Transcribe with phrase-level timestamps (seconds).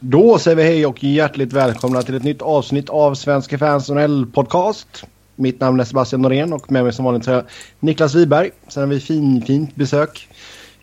[0.00, 3.90] Då säger vi hej och hjärtligt välkomna till ett nytt avsnitt av Svenska fans
[4.32, 5.04] podcast.
[5.36, 7.44] Mitt namn är Sebastian Norén och med mig som vanligt har jag
[7.80, 8.50] Niklas Wiberg.
[8.68, 10.28] Sen har vi fin, fint besök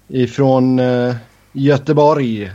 [0.08, 1.16] ifrån uh,
[1.52, 2.52] Göteborg.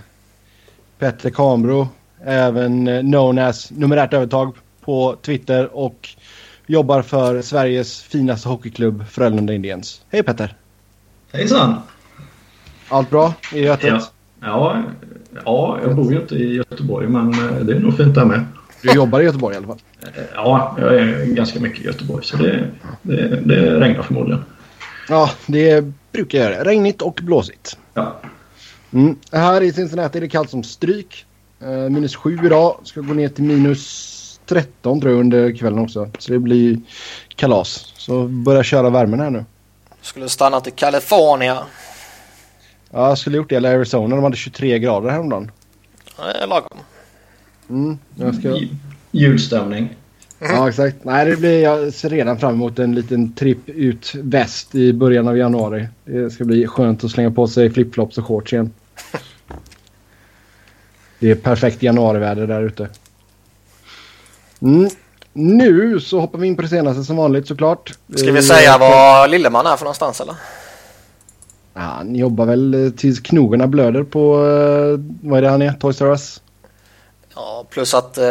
[0.99, 1.89] Petter Kambro,
[2.25, 6.09] även uh, known as numerärt övertag på Twitter och
[6.67, 10.03] jobbar för Sveriges finaste hockeyklubb Frölunda Indians.
[10.11, 10.57] Hej Petter!
[11.33, 11.75] Hejsan!
[12.89, 13.91] Allt bra i Götet?
[13.91, 14.03] Ja.
[14.41, 14.83] Ja,
[15.45, 18.45] ja, jag bor ju inte i Göteborg men eh, det är nog fint där med.
[18.83, 19.79] Du jobbar i Göteborg i alla fall?
[20.35, 22.67] Ja, jag är ganska mycket i Göteborg så det,
[23.03, 24.45] det, det regnar förmodligen.
[25.09, 26.65] Ja, det brukar göra.
[26.65, 27.79] Regnigt och blåsigt.
[27.95, 28.21] Ja.
[28.93, 29.17] Mm.
[29.33, 31.27] Här i Cincinnati är det kallt som stryk.
[31.63, 32.81] Uh, minus 7 idag.
[32.85, 36.11] Ska gå ner till minus 13 tror jag under kvällen också.
[36.19, 36.81] Så det blir
[37.37, 37.93] kalas.
[37.97, 39.45] Så börja köra värmen här nu.
[40.03, 41.59] Skulle stanna till California.
[42.91, 43.57] Ja, jag skulle gjort det.
[43.57, 44.17] Eller Arizona.
[44.17, 45.51] De hade 23 grader häromdagen.
[46.17, 46.79] Det är lagom.
[47.71, 48.59] Mm, jag ska...
[49.11, 49.97] Julstämning.
[50.39, 50.97] Ja, exakt.
[51.05, 55.29] Nej, det blir, jag ser redan fram emot en liten tripp ut väst i början
[55.29, 55.89] av januari.
[56.05, 58.73] Det ska bli skönt att slänga på sig flipflops och shorts igen.
[61.19, 62.89] Det är perfekt januariväder där ute.
[64.63, 64.91] Mm.
[65.33, 67.93] Nu så hoppar vi in på det senaste som vanligt såklart.
[68.15, 70.35] Ska vi säga vad Lilleman är för någonstans eller?
[71.75, 74.37] Ja, han jobbar väl tills knogarna blöder på,
[75.23, 76.43] vad är det han är, Toys R Us?
[77.35, 78.25] Ja, plus att eh,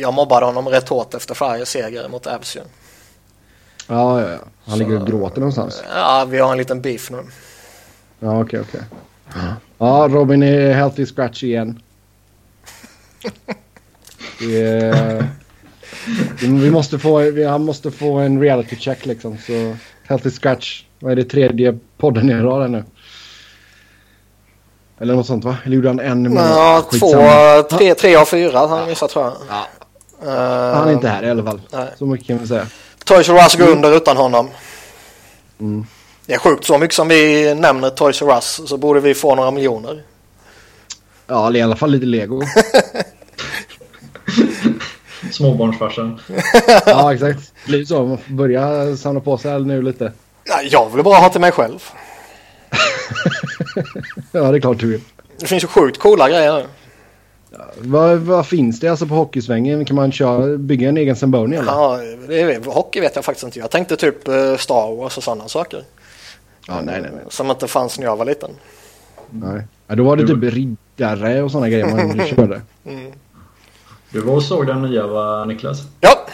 [0.00, 4.38] jag mobbade honom rätt hårt efter Flyers seger mot Abs Ja, ja, ja.
[4.64, 5.82] Han ligger och gråter någonstans.
[5.94, 7.18] Ja, vi har en liten beef nu.
[8.18, 8.80] Ja, okej, okay, okej.
[9.28, 9.50] Okay.
[9.78, 11.80] Ja, Robin är healthy scratch igen.
[14.40, 15.28] Är,
[16.40, 19.38] vi måste få, han måste få en reality check liksom.
[19.38, 20.84] Så healthy scratch.
[20.98, 22.84] Vad är det tredje podden i rad nu?
[25.00, 25.56] Eller något sånt va?
[25.64, 26.36] Eller gjorde han en?
[26.36, 27.08] Ja, två,
[27.78, 29.34] tre, tre av fyra han missat tror jag.
[29.48, 29.66] Ja.
[30.22, 30.30] Uh,
[30.74, 31.60] han är inte här i alla fall.
[31.70, 31.88] Nej.
[31.98, 32.66] Så mycket kan vi säga.
[33.04, 33.96] Toys R Us går under mm.
[33.96, 34.48] utan honom.
[35.60, 35.86] Mm.
[36.26, 36.64] Det är sjukt.
[36.64, 40.02] Så mycket som vi nämner Toys R Us så borde vi få några miljoner.
[41.26, 42.42] Ja, eller i alla fall lite lego.
[45.32, 46.20] Småbarnsfarsan.
[46.86, 47.52] ja, exakt.
[47.64, 48.06] Det blir så.
[48.06, 50.12] Man får börja samla på sig nu lite.
[50.44, 51.82] Ja, jag vill bara ha till mig själv.
[54.32, 55.00] ja, det är klart du vill.
[55.38, 56.66] Det finns ju sjukt coola grejer nu.
[57.78, 59.84] Vad, vad, finns det alltså på hockeysvängen?
[59.84, 61.72] Kan man köra, bygga en egen Zamboni eller?
[61.72, 63.58] Ja, det är, hockey vet jag faktiskt inte.
[63.58, 65.84] Jag tänkte typ uh, Star Wars och sådana saker.
[66.66, 67.24] Ja, nej, nej, nej.
[67.28, 68.50] Som inte fanns när jag var liten.
[69.30, 69.62] Nej.
[69.86, 72.62] Ja, då var det typ riddare och sådana grejer man körde.
[72.84, 73.12] Mm.
[74.10, 75.82] Du var och såg den nya va, Niklas?
[76.00, 76.26] Ja.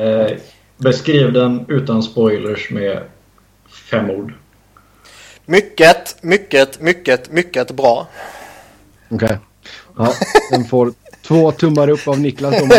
[0.00, 0.38] Eh,
[0.82, 3.02] beskriv den utan spoilers med
[3.90, 4.32] fem ord.
[5.46, 8.08] Mycket, mycket, mycket, mycket bra.
[9.08, 9.26] Okej.
[9.26, 9.36] Okay.
[9.96, 10.12] Ja,
[10.50, 10.92] den får
[11.26, 12.70] två tummar upp av Niklas om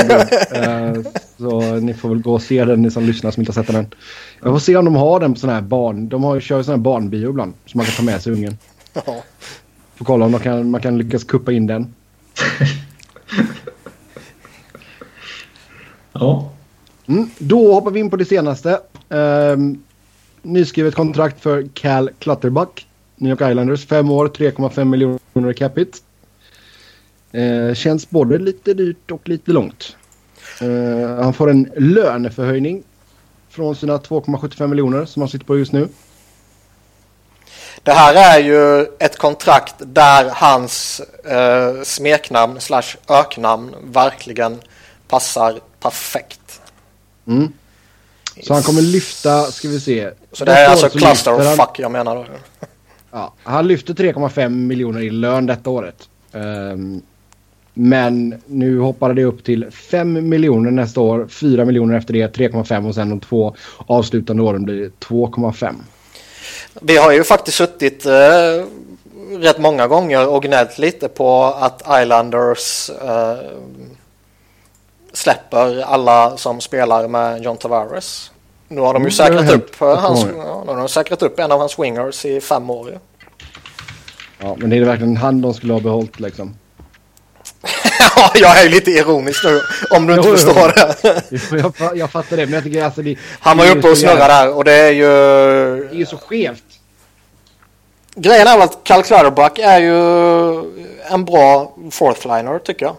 [0.52, 0.94] eh,
[1.38, 3.74] Så ni får väl gå och se den, ni som lyssnar som inte har sett
[3.74, 3.94] den.
[4.42, 6.10] Jag får se om de har den på sån här barn...
[6.10, 7.54] De har, kör ju sån här barnbio ibland.
[7.66, 8.58] Som man kan ta med sig ungen.
[8.94, 9.24] Ja.
[9.96, 11.94] Får kolla om de kan, man kan lyckas kuppa in den.
[16.14, 16.53] ja.
[17.08, 18.80] Mm, då hoppar vi in på det senaste.
[19.10, 19.84] Um,
[20.42, 22.88] nyskrivet kontrakt för Cal Clutterbuck.
[23.16, 23.86] New York Islanders.
[23.86, 25.98] Fem år, 3,5 miljoner i capita.
[27.36, 29.96] Uh, ehm, känns både lite dyrt och lite långt.
[30.62, 32.84] Uh, han får en löneförhöjning
[33.50, 35.88] från sina 2,75 miljoner som han sitter på just nu.
[37.84, 44.62] Det här är ju ett kontrakt där hans eh, smeknamn slash öknamn verkligen
[45.08, 46.40] passar perfekt.
[47.28, 47.54] Mm.
[48.44, 50.10] Så han kommer lyfta, ska vi se.
[50.32, 52.26] Så det är alltså cluster of fuck jag menar då.
[53.12, 56.10] Ja, han lyfter 3,5 miljoner i lön detta året.
[56.32, 57.02] Um,
[57.74, 62.88] men nu hoppade det upp till 5 miljoner nästa år, 4 miljoner efter det, 3,5
[62.88, 65.76] och sen de två avslutande åren blir det 2,5.
[66.82, 68.66] Vi har ju faktiskt suttit eh,
[69.38, 73.38] rätt många gånger och gnällt lite på att Islanders eh,
[75.14, 78.32] släpper alla som spelar med John Tavares.
[78.68, 81.52] Nu har de ju mm, säkrat upp, eh, hans, ja, de har säkrat upp en
[81.52, 82.92] av hans wingers i fem år.
[82.92, 83.00] Ja,
[84.40, 86.56] ja men det är verkligen han de skulle ha behållit liksom.
[88.16, 91.10] ja, jag är lite ironisk nu om du inte jo, förstår jo.
[91.52, 91.74] det.
[91.80, 94.28] jag, jag fattar det, men jag tycker alltså det, Han var ju uppe och snurrade
[94.28, 95.08] där och det är ju...
[95.88, 96.64] Det är ju så skevt.
[98.16, 99.98] Grejen är väl att Cal Clutterbuck är ju
[101.10, 102.96] en bra fourth-liner tycker jag.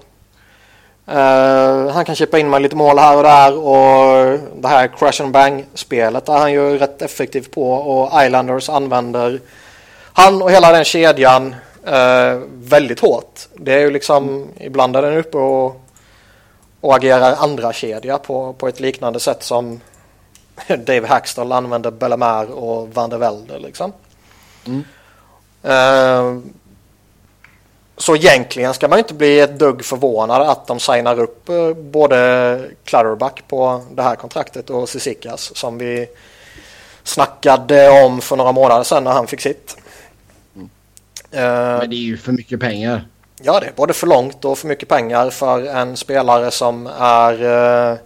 [1.08, 5.22] Uh, han kan chippa in med lite mål här och där och det här crash
[5.22, 9.40] and bang spelet är han ju rätt effektiv på och Islanders använder
[10.16, 11.54] han och hela den kedjan
[11.86, 13.48] eh, väldigt hårt.
[13.54, 15.80] Det är ju liksom, ibland är den uppe och,
[16.80, 19.80] och agerar andra kedja på, på ett liknande sätt som
[20.68, 23.92] Dave Hackstall använde Bellemare och Van der Velde liksom.
[24.66, 24.84] Mm.
[25.62, 26.42] Eh,
[28.04, 32.70] så egentligen ska man inte bli ett dugg förvånad att de signar upp eh, både
[32.84, 36.06] Clutterback på det här kontraktet och Sisikas som vi
[37.02, 39.76] snackade om för några månader sedan när han fick sitt.
[41.30, 41.42] Eh,
[41.78, 43.08] Men det är ju för mycket pengar.
[43.42, 47.42] Ja, det är både för långt och för mycket pengar för en spelare som är
[47.92, 47.98] eh,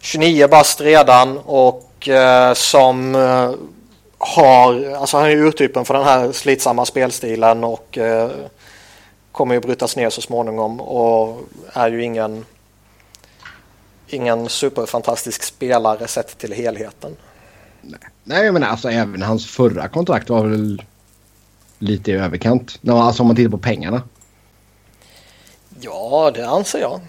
[0.00, 3.50] 29 bast redan och eh, som eh,
[4.18, 8.30] har, alltså han är urtypen för den här slitsamma spelstilen och eh,
[9.32, 11.40] kommer ju brytas ner så småningom och
[11.72, 12.44] är ju ingen
[14.06, 17.16] ingen superfantastisk spelare sett till helheten.
[18.24, 20.82] Nej, men alltså även hans förra kontrakt var väl
[21.78, 22.80] lite i överkant.
[22.88, 24.02] Alltså om man tittar på pengarna.
[25.80, 27.00] Ja, det anser jag.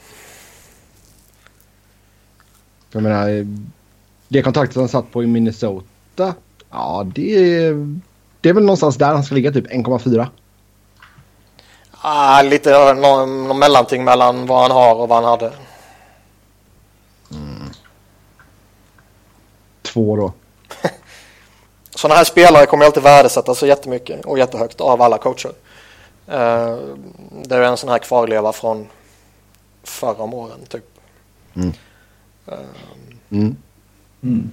[2.91, 3.47] Jag menar,
[4.27, 6.33] det kontraktet han satt på i Minnesota.
[6.69, 7.73] Ja, det
[8.41, 10.27] det är väl någonstans där han ska ligga, typ 1,4.
[12.01, 13.01] Ah, lite någon,
[13.47, 15.51] någon mellanting mellan vad han har och vad han hade.
[19.81, 20.33] Två då.
[21.95, 25.51] Sådana här spelare kommer alltid värdesättas så jättemycket och jättehögt av alla coacher.
[26.27, 26.77] Eh,
[27.43, 28.87] det är en sån här kvarleva från
[29.83, 30.85] förra om åren typ.
[31.55, 31.73] Mm.
[32.47, 32.57] Eh,
[34.23, 34.51] Mm.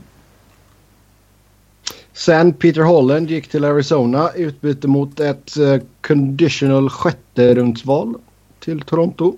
[2.19, 8.15] Sen Peter Holland gick till Arizona i utbyte mot ett eh, conditional sjätte rundsval
[8.61, 9.37] till Toronto.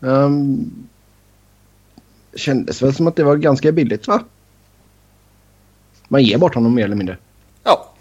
[0.00, 0.70] Um,
[2.36, 4.24] kändes väl som att det var ganska billigt va?
[6.08, 7.16] Man ger bort honom mer eller mindre.
[7.64, 7.92] ja,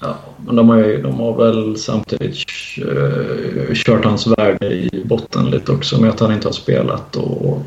[0.00, 0.16] Ja,
[0.46, 2.36] men de har, ju, de har väl samtidigt
[2.78, 7.46] uh, kört hans värde i botten lite också med att han inte har spelat och,
[7.46, 7.62] och,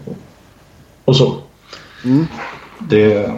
[1.05, 1.37] och så.
[2.03, 2.25] Mm.
[2.89, 3.31] Det,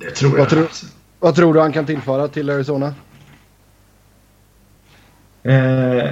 [0.00, 0.38] det tror jag.
[0.38, 0.68] Vad tror-
[1.18, 2.94] Vad tror du han kan tillföra till Arizona?
[5.42, 6.10] Eh,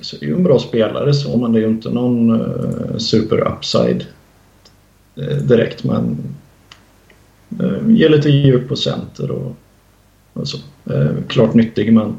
[0.00, 2.96] så det är ju en bra spelare så, men det är ju inte någon eh,
[2.98, 4.06] super upside
[5.16, 5.84] eh, direkt.
[5.84, 6.18] Men
[7.60, 9.56] eh, ger lite djup på center och,
[10.32, 10.58] och så.
[10.92, 12.18] Eh, klart nyttig, men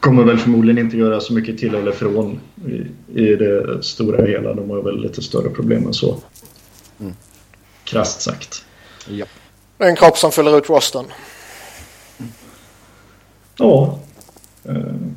[0.00, 2.84] kommer väl förmodligen inte göra så mycket till eller från i,
[3.20, 4.54] i det stora hela.
[4.54, 6.16] De har väl lite större problem än så.
[7.00, 7.12] Mm.
[7.88, 8.64] Krasst sagt.
[9.06, 9.26] Ja.
[9.78, 11.04] en kropp som fyller ut rosten.
[13.56, 13.98] Ja,
[14.64, 14.74] eh,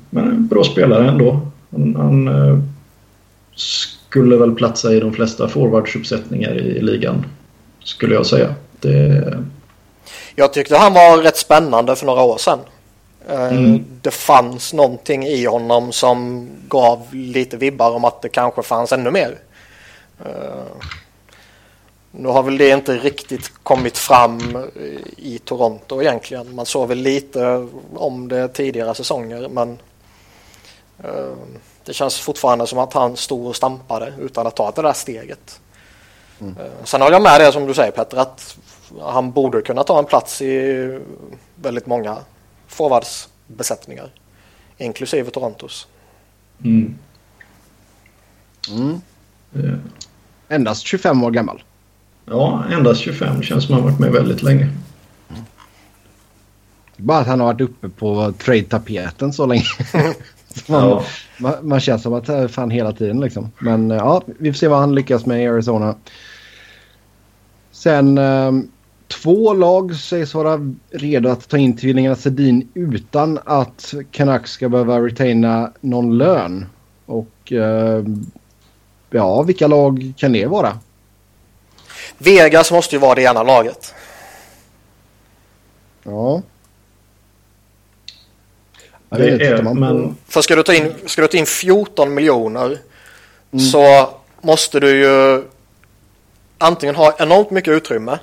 [0.10, 1.40] men en bra spelare ändå.
[1.72, 2.60] Han, han eh,
[3.56, 7.26] skulle väl platsa i de flesta forwardsuppsättningar i ligan,
[7.84, 8.56] skulle jag säga.
[8.80, 9.38] Det,
[10.36, 12.60] Jag tyckte han var rätt spännande för några år sedan.
[13.30, 13.86] Eh, Mm.
[14.02, 19.12] Det fanns någonting i honom som gav lite vibbar om att det kanske fanns ännu
[19.12, 19.38] mer.
[22.14, 24.58] Eh, Nu har väl det inte riktigt kommit fram
[25.18, 26.56] i Toronto egentligen.
[26.56, 29.80] Man såg väl lite om det tidigare säsonger men
[31.04, 31.34] eh,
[31.86, 35.62] det känns fortfarande som att han stod och stampade utan att ta det där steget.
[36.40, 36.46] Eh,
[36.84, 38.58] Sen håller jag med det som du säger Petter att
[39.02, 41.00] han borde kunna ta en plats i
[41.56, 42.18] väldigt många
[42.68, 44.10] forwardsbesättningar.
[44.78, 45.88] Inklusive Torontos.
[46.64, 46.96] mm,
[48.70, 49.02] Mm.
[50.50, 51.64] Endast 25 år gammal.
[52.26, 54.70] Ja, endast 25 känns som han varit med väldigt länge.
[56.98, 59.64] Bara att han har varit uppe på trade-tapeten så länge.
[60.56, 61.04] Så man, Ja,
[61.38, 63.52] man, man känns som att det är fan hela tiden liksom.
[63.60, 65.96] Men eh, ja, vi får se vad han lyckas med i Arizona.
[67.72, 68.52] Sen eh,
[69.08, 75.00] två lag sägs vara redo att ta in tvillingarna Sedin utan att Canucks ska behöva
[75.00, 76.66] retaina någon lön.
[77.06, 78.04] Och eh,
[79.10, 80.78] ja, vilka lag kan det vara?
[82.18, 83.94] Vegas måste ju vara det ena laget.
[86.04, 86.42] Ja.
[89.10, 91.38] Jag Det vet inte, tittar man men- För ska du ta in, ska du ta
[91.38, 92.78] in 14 miljoner
[93.74, 94.10] så
[94.42, 95.44] måste du ju
[96.58, 98.20] antingen ha enormt mycket utrymme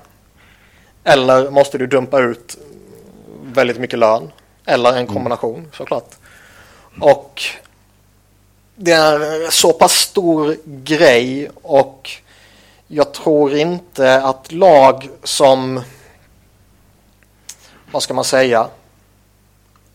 [1.04, 2.56] eller måste du dumpa ut
[3.42, 4.30] väldigt mycket lön
[4.64, 6.14] eller en kombination såklart.
[7.00, 7.42] Och
[8.74, 12.10] det är så pass stor grej och
[12.88, 15.82] jag tror inte att lag som
[17.90, 18.68] vad ska man säga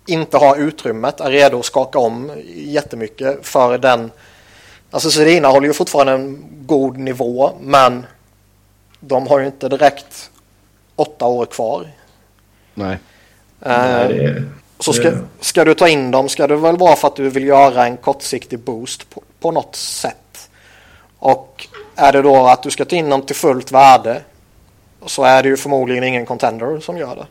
[0.05, 4.11] inte har utrymmet, är redo att skaka om jättemycket för den.
[4.91, 8.05] Alltså Sedina håller ju fortfarande en god nivå men
[8.99, 10.31] de har ju inte direkt
[10.95, 11.87] åtta år kvar.
[12.73, 12.97] Nej.
[13.59, 14.43] Nej, det,
[14.79, 17.43] så ska, ska du ta in dem ska det väl vara för att du vill
[17.43, 20.49] göra en kortsiktig boost på, på något sätt.
[21.19, 24.21] Och är det då att du ska ta in dem till fullt värde
[25.05, 27.25] så är det ju förmodligen ingen contender som gör det.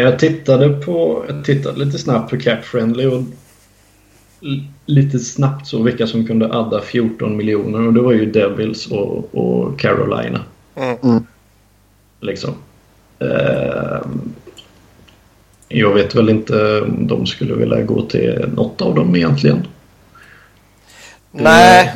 [0.00, 3.22] Jag tittade på, jag tittade lite snabbt på Cap Friendly och
[4.86, 9.34] lite snabbt så vilka som kunde adda 14 miljoner och det var ju Devils och,
[9.34, 10.40] och Carolina.
[10.74, 10.96] Mm.
[11.02, 11.26] mm.
[12.20, 12.54] Liksom.
[13.18, 14.00] Eh,
[15.68, 19.66] jag vet väl inte om de skulle vilja gå till något av dem egentligen.
[21.42, 21.92] Nej.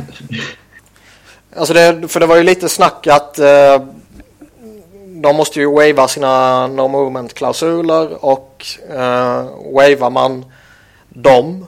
[1.57, 3.83] Alltså det, för det var ju lite snack att eh,
[5.07, 10.45] de måste ju wava sina no movement klausuler och eh, wavar man
[11.09, 11.67] dem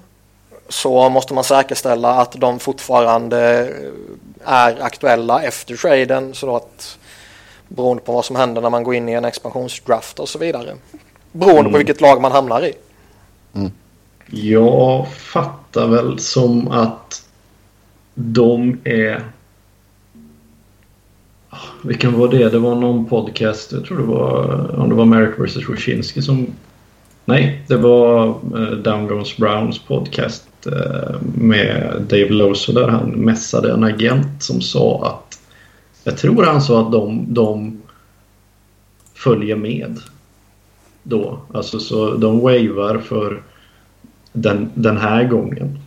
[0.69, 3.73] så måste man säkerställa att de fortfarande
[4.45, 6.99] är aktuella efter traden så att
[7.69, 10.75] beroende på vad som händer när man går in i en expansionsdraft och så vidare.
[11.33, 11.73] Beroende mm.
[11.73, 12.73] på vilket lag man hamnar i.
[13.55, 13.73] Mm.
[14.27, 17.23] Jag fattar väl som att
[18.15, 19.23] de är...
[21.51, 22.49] Ah, vilken var det?
[22.49, 25.69] Det var någon podcast, jag tror det var, om det var Merrick vs.
[25.69, 26.47] Wyszynski som...
[27.25, 33.11] Nej, det var eh, uh, Down Goes Browns podcast uh, med Dave Loso där han
[33.11, 35.41] mässade en agent som sa att...
[36.05, 37.83] Jag tror han sa att de, de
[39.15, 39.99] följer med
[41.03, 41.39] då.
[41.55, 43.43] Alltså så de wavar för
[44.33, 45.79] den, den här gången.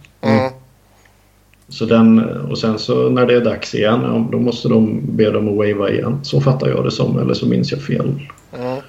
[1.74, 5.48] Så den, och sen så när det är dags igen, då måste de be dem
[5.48, 6.20] att wava igen.
[6.24, 8.20] Så fattar jag det som, eller så minns jag fel.
[8.60, 8.82] Mm.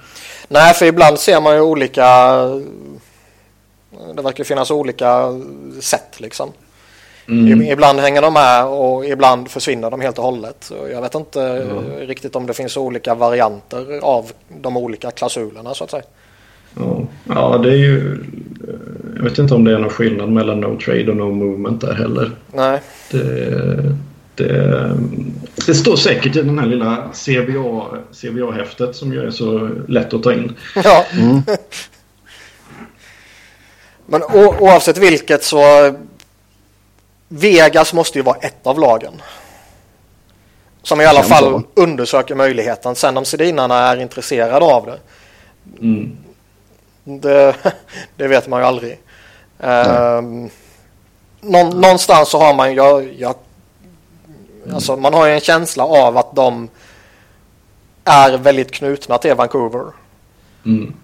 [0.48, 2.06] Nej, för ibland ser man ju olika...
[4.14, 5.40] Det verkar finnas olika
[5.80, 6.52] sätt liksom.
[7.28, 7.62] Mm.
[7.62, 10.72] Ibland hänger de med och ibland försvinner de helt och hållet.
[10.92, 11.84] Jag vet inte mm.
[12.06, 16.02] riktigt om det finns olika varianter av de olika klausulerna så att säga.
[17.28, 18.24] Ja, det är ju...
[19.16, 21.94] Jag vet inte om det är någon skillnad mellan no trade och no movement där
[21.94, 22.30] heller.
[22.52, 22.80] Nej.
[23.10, 23.96] Det,
[24.34, 24.90] det,
[25.66, 30.22] det står säkert i den här lilla CBA, CBA-häftet som ju är så lätt att
[30.22, 30.52] ta in.
[30.84, 31.04] Ja.
[31.12, 31.42] Mm.
[34.06, 35.94] Men oavsett vilket så
[37.28, 39.12] Vegas måste ju vara ett av lagen.
[40.82, 42.94] Som i alla fall undersöker möjligheten.
[42.94, 44.98] Sen om Sedinarna är intresserade av det.
[45.80, 46.16] Mm.
[47.04, 47.56] Det,
[48.16, 48.98] det vet man ju aldrig.
[49.58, 50.50] Um,
[51.40, 53.34] någonstans så har man jag,
[54.72, 56.68] alltså man har ju en känsla av att de
[58.04, 59.84] är väldigt knutna till Vancouver.
[60.64, 60.94] Mm.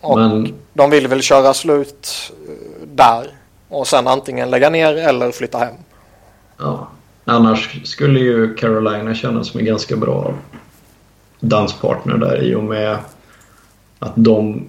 [0.00, 0.54] Och Men...
[0.72, 3.30] de vill väl köra slut eh, där
[3.68, 5.74] och sen antingen lägga ner eller flytta hem.
[6.58, 6.88] Ja.
[7.24, 10.34] Annars skulle ju Carolina kännas som en ganska bra
[11.40, 12.98] danspartner där i och med
[13.98, 14.66] att de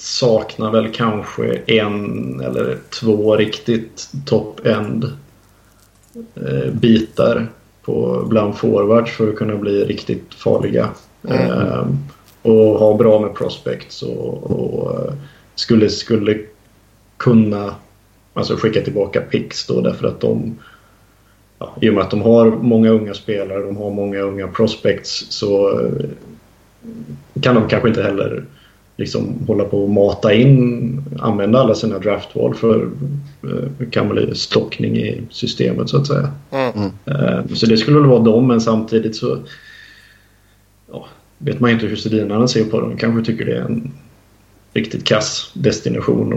[0.00, 5.04] saknar väl kanske en eller två riktigt top-end
[6.34, 7.48] eh, bitar
[7.82, 10.88] på bland forwards för att kunna bli riktigt farliga.
[11.28, 11.50] Mm.
[11.50, 11.86] Eh,
[12.42, 15.12] och ha bra med prospects och, och eh,
[15.54, 16.38] skulle, skulle
[17.16, 17.74] kunna
[18.34, 20.58] alltså skicka tillbaka picks då därför att de
[21.58, 25.26] ja, i och med att de har många unga spelare, de har många unga prospects
[25.28, 25.80] så
[27.42, 28.44] kan de kanske inte heller
[29.00, 32.90] liksom hålla på och mata in, använda alla sina draftval för
[33.42, 36.32] eh, stockning i systemet så att säga.
[36.50, 36.90] Mm.
[37.06, 39.38] Eh, så det skulle väl vara dem men samtidigt så
[40.92, 41.06] ja,
[41.38, 42.96] vet man inte hur Sedinarna ser på dem.
[42.96, 43.92] Kanske tycker det är en
[44.72, 46.32] riktigt kass destination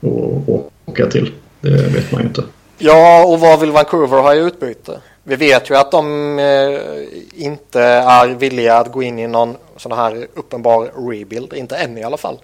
[0.00, 1.30] att åka till.
[1.60, 2.44] Det vet man ju inte.
[2.78, 5.00] Ja, och vad vill Vancouver ha i utbyte?
[5.22, 9.92] Vi vet ju att de eh, inte är villiga att gå in i någon sån
[9.92, 12.38] här uppenbar rebuild, inte än i alla fall.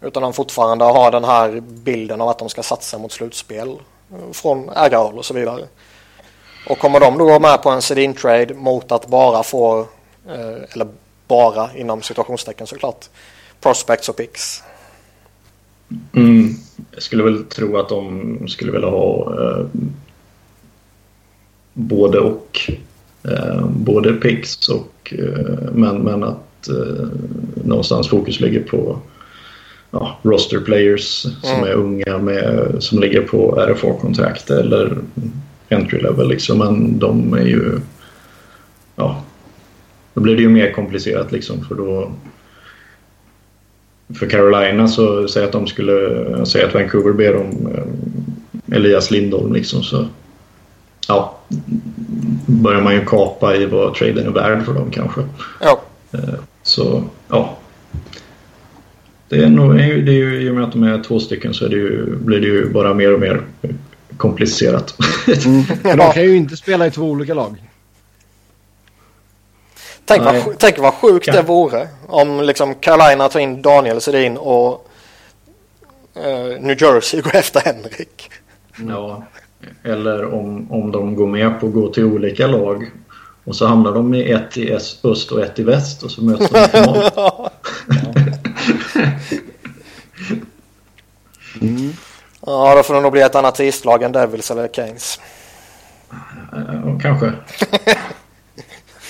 [0.00, 3.68] Utan de fortfarande har den här bilden av att de ska satsa mot slutspel
[4.10, 5.64] eh, från ägarhåll och så vidare.
[6.68, 9.80] Och kommer de då gå med på en sedin trade mot att bara få,
[10.28, 10.88] eh, eller
[11.28, 13.08] bara inom situationstecken såklart,
[13.60, 14.62] prospects och picks?
[16.12, 16.54] Mm.
[16.90, 19.66] Jag skulle väl tro att de skulle vilja ha eh,
[21.72, 22.70] både och.
[23.24, 26.38] Eh, både picks och eh, men, men att
[26.68, 27.08] eh,
[27.64, 28.98] någonstans fokus ligger på
[29.90, 31.36] ja, roster players mm.
[31.42, 34.98] som är unga med, som ligger på RFA-kontrakt eller
[35.70, 36.58] entry level liksom.
[36.58, 37.80] Men de är ju
[38.96, 39.22] ja,
[40.14, 42.12] då blir det ju mer komplicerat liksom för då
[44.18, 49.52] för Carolina så säg att de skulle säga att Vancouver ber om eh, Elias Lindholm
[49.52, 50.06] liksom så
[51.08, 51.38] ja,
[52.46, 55.20] börjar man ju kapa i vad traden är värd för dem kanske.
[55.60, 55.82] Ja.
[56.62, 57.58] Eh, Så ja.
[59.28, 61.68] Det är nog, det är ju, I och med att de är två stycken så
[61.68, 63.42] det ju, blir det ju bara mer och mer
[64.16, 64.94] komplicerat.
[65.44, 65.64] Mm.
[65.98, 67.56] De kan ju inte spela i två olika lag.
[70.04, 71.32] Tänk vad, tänk vad sjukt ja.
[71.32, 74.88] det vore om liksom Carolina tar in Daniel Sedin och
[76.16, 78.30] uh, New Jersey går efter Henrik.
[78.88, 79.24] Ja,
[79.82, 82.90] eller om, om de går med på att gå till olika lag
[83.44, 86.50] och så hamnar de i ett i öst och ett i väst och så möts
[86.50, 87.10] de i final.
[91.60, 91.92] mm.
[92.46, 95.20] Ja, då får det nog bli ett annat islag än Devils eller Keynes.
[96.52, 97.32] Ja, kanske.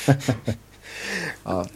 [1.44, 1.66] ja.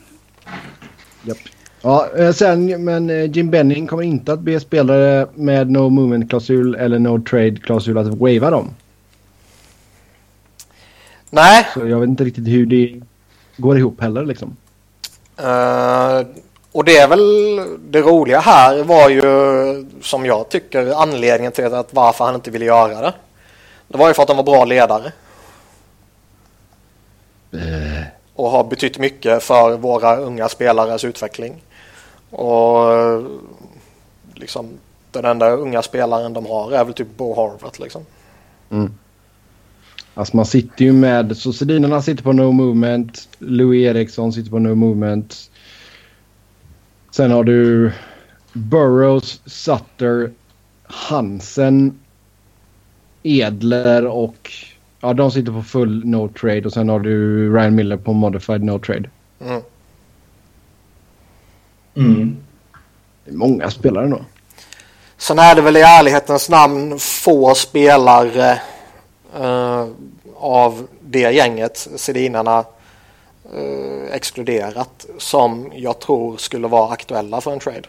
[1.22, 1.38] Japp.
[1.82, 6.74] Ja, eh, sen, men eh, Jim Benning kommer inte att be spelare med no movement-klausul
[6.74, 8.74] eller no trade-klausul att wava dem.
[11.30, 11.68] Nej.
[11.74, 13.00] Så jag vet inte riktigt hur det
[13.56, 14.56] går ihop heller liksom.
[15.40, 16.26] Uh,
[16.72, 21.94] och det är väl det roliga här var ju som jag tycker anledningen till att
[21.94, 23.14] varför han inte ville göra det.
[23.88, 25.12] Det var ju för att de var bra ledare.
[27.54, 28.02] Uh.
[28.34, 31.62] Och har betytt mycket för våra unga spelares utveckling.
[32.30, 32.88] Och
[34.34, 34.78] liksom
[35.10, 38.02] den enda unga spelaren de har är väl typ Bo Harvard liksom.
[38.70, 38.94] Mm.
[40.18, 44.58] Alltså man sitter ju med, så Sedinarna sitter på no movement, Louis Eriksson sitter på
[44.58, 45.50] no movement.
[47.10, 47.92] Sen har du
[48.52, 50.30] Burrows, Sutter,
[50.84, 51.98] Hansen,
[53.22, 54.52] Edler och
[55.00, 58.64] ja, de sitter på full no trade och sen har du Ryan Miller på modified
[58.64, 59.10] no trade.
[59.40, 59.62] Mm.
[61.94, 62.36] Mm.
[63.24, 64.24] Det är många spelare då.
[65.16, 68.60] Sen är det väl i ärlighetens namn få spelare
[69.40, 69.88] uh,
[70.36, 72.64] av det gänget, Sedinarna
[73.54, 77.88] uh, exkluderat, som jag tror skulle vara aktuella för en trade.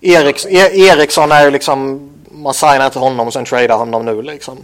[0.00, 4.22] Eriks, e Eriksson är ju liksom, man signar inte honom och sen tradar honom nu
[4.22, 4.58] liksom.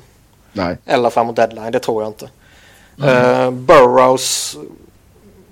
[0.52, 0.76] Nej.
[0.86, 2.30] Eller framåt deadline, det tror jag inte.
[3.02, 3.40] Mm.
[3.40, 4.56] Uh, Burrows,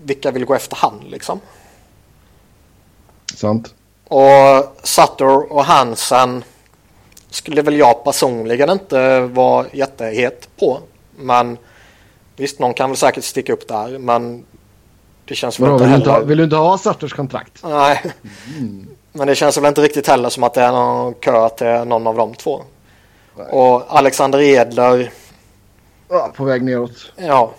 [0.03, 1.41] vilka vill gå efter han liksom?
[3.35, 3.75] Sant.
[4.09, 6.45] Och Sutter och Hansen
[7.31, 10.81] skulle väl jag personligen inte vara jättehet på.
[11.17, 11.59] Men
[12.37, 13.99] visst, någon kan väl säkert sticka upp där.
[13.99, 14.45] Men
[15.25, 16.05] det känns väl inte vill, heller...
[16.05, 17.63] du ha, vill du inte ha Sutters kontrakt?
[17.63, 18.13] Nej.
[18.59, 18.89] Mm.
[19.13, 22.07] Men det känns väl inte riktigt heller som att det är någon kö till någon
[22.07, 22.63] av de två.
[23.37, 23.47] Nej.
[23.47, 25.13] Och Alexander Edler.
[26.09, 27.13] Ja, på väg neråt.
[27.17, 27.51] Ja.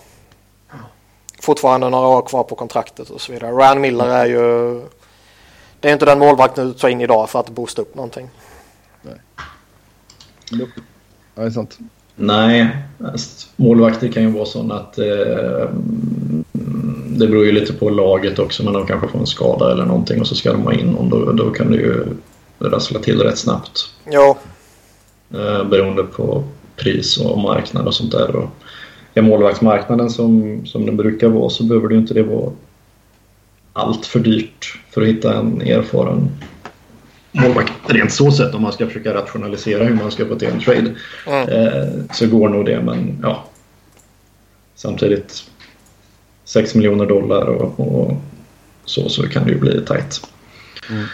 [1.42, 3.52] Fortfarande några år kvar på kontraktet och så vidare.
[3.52, 4.82] Ryan Miller är ju
[5.80, 8.30] det är inte den målvakten du tar in idag för att boosta upp någonting.
[9.02, 9.16] Nej.
[10.52, 10.72] Nope.
[11.36, 11.80] Ja, det är sant.
[12.16, 12.78] Nej,
[13.56, 15.70] målvakter kan ju vara sådana att eh,
[17.08, 20.22] det beror ju lite på laget också, men de kanske får en skada eller någonting
[20.22, 21.10] och så ska de ha in någon.
[21.10, 22.06] Då, då kan det ju
[22.60, 23.90] rassla till rätt snabbt.
[24.12, 24.38] Ja.
[25.34, 26.44] Eh, beroende på
[26.76, 28.36] pris och marknad och sånt där.
[28.36, 28.50] Och
[29.14, 32.52] är målvaktsmarknaden som, som den brukar vara så behöver det ju inte det vara
[33.74, 36.30] allt för dyrt för att hitta en erfaren
[37.32, 37.74] målvakt.
[37.88, 40.96] Rent så sett om man ska försöka rationalisera hur man ska få till en trade
[41.28, 41.50] mm.
[41.50, 43.46] eh, så går nog det men ja.
[44.76, 45.44] Samtidigt
[46.46, 48.12] 6 miljoner dollar och, och,
[48.86, 50.28] så, så kan det ju bli tajt.
[50.90, 51.06] Mm.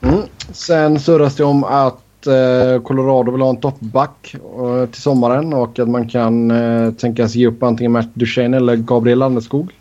[0.00, 0.22] Mm.
[0.52, 5.78] Sen surras det om att eh, Colorado vill ha en toppback eh, till sommaren och
[5.78, 9.72] att man kan eh, tänkas ge upp antingen Matt Duchene eller Gabriel Landeskog.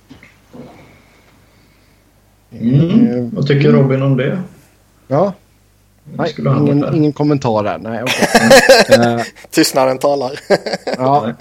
[2.52, 3.30] Mm.
[3.36, 4.40] Vad tycker Robin om det?
[6.16, 6.18] Ja.
[6.18, 7.78] Nej, ingen, ingen kommentar där.
[7.78, 9.26] Nej, okay.
[9.50, 10.40] Tystnaden talar.
[10.98, 11.34] ja.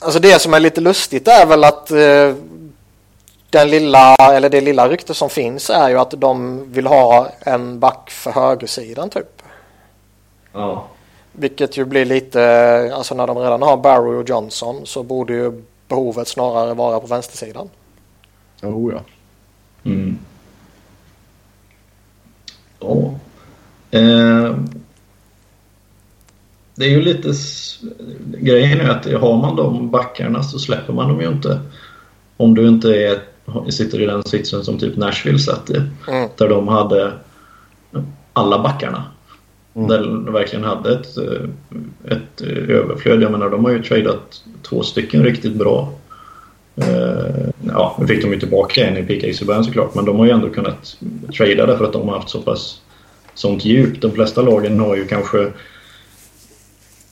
[0.00, 2.34] Alltså det som är lite lustigt är väl att uh,
[3.50, 7.80] den lilla, eller det lilla rykte som finns är ju att de vill ha en
[7.80, 9.42] back för högersidan typ.
[10.52, 10.84] Ja.
[11.32, 15.62] Vilket ju blir lite, alltså när de redan har Barrow och Johnson så borde ju
[15.88, 17.70] behovet snarare vara på vänstersidan.
[18.62, 19.00] Oh ja.
[19.90, 20.18] Mm.
[22.84, 23.14] Ja.
[23.98, 24.56] Eh,
[26.74, 27.32] det är ju lite...
[28.38, 31.60] Grejen är att har man de backarna så släpper man dem ju inte.
[32.36, 33.18] Om du inte är,
[33.70, 35.76] sitter i den sitsen som typ Nashville satt i.
[36.08, 36.28] Mm.
[36.36, 37.12] Där de hade
[38.32, 39.04] alla backarna.
[39.74, 39.88] Mm.
[39.88, 41.18] Där de verkligen hade ett,
[42.04, 43.22] ett överflöd.
[43.22, 45.92] Jag menar, de har ju tradat två stycken riktigt bra
[46.78, 50.18] Uh, ja, nu fick de ju tillbaka en i PK i början såklart, men de
[50.18, 50.96] har ju ändå kunnat
[51.36, 52.80] trada därför att de har haft så pass
[53.34, 54.00] sånt djup.
[54.00, 55.52] De flesta lagen har ju kanske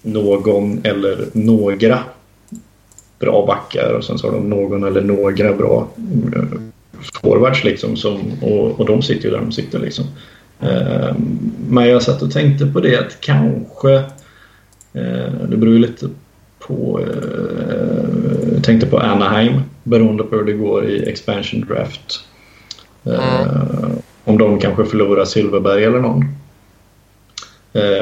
[0.03, 1.99] någon eller några
[3.19, 5.89] bra backar och sen så har de någon eller några bra
[6.37, 6.43] eh,
[7.23, 10.05] forwards liksom som, och, och de sitter ju där de sitter liksom.
[10.61, 11.15] Eh,
[11.69, 13.95] men jag satt och tänkte på det att kanske
[14.93, 16.09] eh, det beror ju lite
[16.59, 17.82] på eh,
[18.55, 22.21] jag tänkte på Anaheim beroende på hur det går i expansion draft.
[23.05, 23.19] Mm.
[24.25, 26.25] Om de kanske förlorar Silverberg eller någon.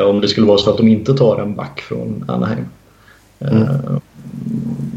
[0.05, 2.65] Om det skulle vara så att de inte tar en back från Anaheim.
[3.41, 3.67] Mm.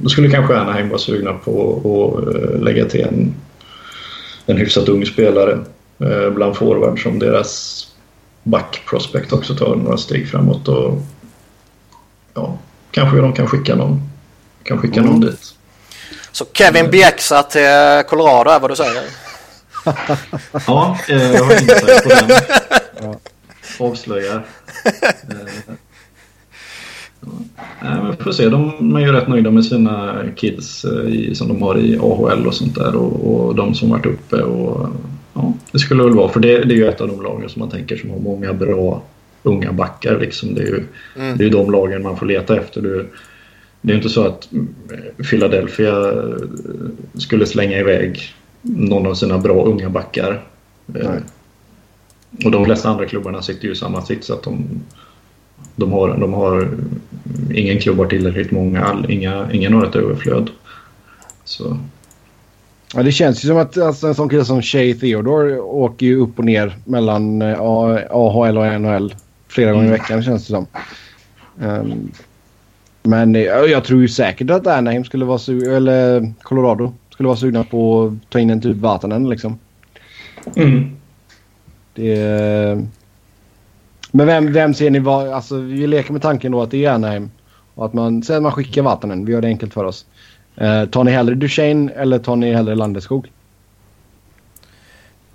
[0.01, 3.33] Då skulle kanske Anaheim vara sugna på att eh, lägga till en,
[4.45, 5.59] en hyfsat ung spelare
[5.99, 7.83] eh, bland forward som deras
[8.43, 10.67] backprospect också tar några steg framåt.
[10.67, 11.01] Och,
[12.33, 12.57] ja,
[12.91, 14.01] kanske de kan skicka någon,
[14.63, 15.11] kan skicka mm.
[15.11, 15.55] någon dit.
[16.31, 17.61] Så Kevin Bjäxa till
[18.07, 19.03] Colorado är vad du säger?
[20.67, 23.15] ja, eh, jag har insikt på den.
[23.89, 24.45] Avslöjar.
[27.81, 28.49] Ja, vi får se.
[28.49, 32.47] De är ju rätt nöjda med sina kids eh, i, som de har i AHL
[32.47, 34.35] och sånt där och, och de som varit uppe.
[34.35, 34.89] Och,
[35.33, 37.59] ja, det skulle väl vara, för det, det är ju ett av de lagen som
[37.59, 39.01] man tänker som har många bra
[39.43, 40.19] unga backar.
[40.19, 40.55] Liksom.
[40.55, 40.83] Det, är ju,
[41.15, 41.37] mm.
[41.37, 42.81] det är de lagen man får leta efter.
[42.81, 43.09] Du,
[43.85, 46.37] det är inte så att eh, Philadelphia eh,
[47.13, 48.19] skulle slänga iväg
[48.61, 50.43] någon av sina bra unga backar.
[50.85, 51.19] Nej.
[52.45, 54.29] Och de flesta andra klubbarna sitter ju i samma sits.
[54.29, 54.81] Att de,
[55.75, 56.69] de har, de har
[57.53, 60.49] ingen klubb har tillräckligt många, inga, ingen har ett överflöd.
[61.43, 61.77] Så.
[62.95, 66.17] Ja, det känns ju som att alltså, en sån kille som Shay Theodore åker ju
[66.17, 69.15] upp och ner mellan AHL och NHL
[69.47, 69.99] flera gånger i mm.
[69.99, 70.67] veckan känns det som.
[71.59, 72.11] Um,
[73.03, 77.37] men uh, jag tror ju säkert att Anaheim skulle vara sugna, eller Colorado skulle vara
[77.37, 79.59] sugna på att ta in en typ Vatanen liksom.
[80.55, 80.97] Mm.
[81.93, 82.85] Det...
[84.11, 86.91] Men vem, vem ser ni var, alltså vi leker med tanken då att det är
[86.91, 87.31] Anaheim.
[87.75, 90.05] Och att man, sen man skickar Vatanen, vi gör det enkelt för oss.
[90.55, 93.31] Eh, tar ni hellre Duchene eller tar ni hellre Landeskog?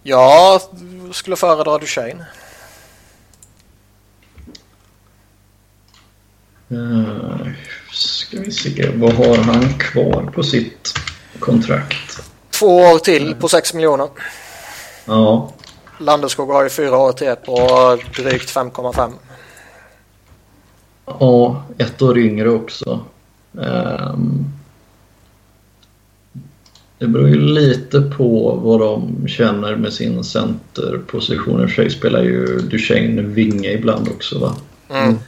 [0.02, 0.60] Jag
[1.12, 2.26] skulle föredra Duchene.
[6.72, 7.48] Uh,
[7.92, 10.94] ska vi se, vad har han kvar på sitt
[11.38, 12.22] kontrakt?
[12.50, 14.08] Två år till på 6 miljoner.
[15.04, 15.52] Ja.
[16.00, 19.12] Landeskog har ju fyra år till på drygt 5,5.
[21.06, 23.00] Ja, ett år yngre också.
[23.52, 24.52] Um,
[26.98, 31.60] det beror ju lite på vad de känner med sin centerposition.
[31.60, 34.56] I och för sig spelar ju Duchene vinge ibland också va?
[34.90, 35.18] Mm.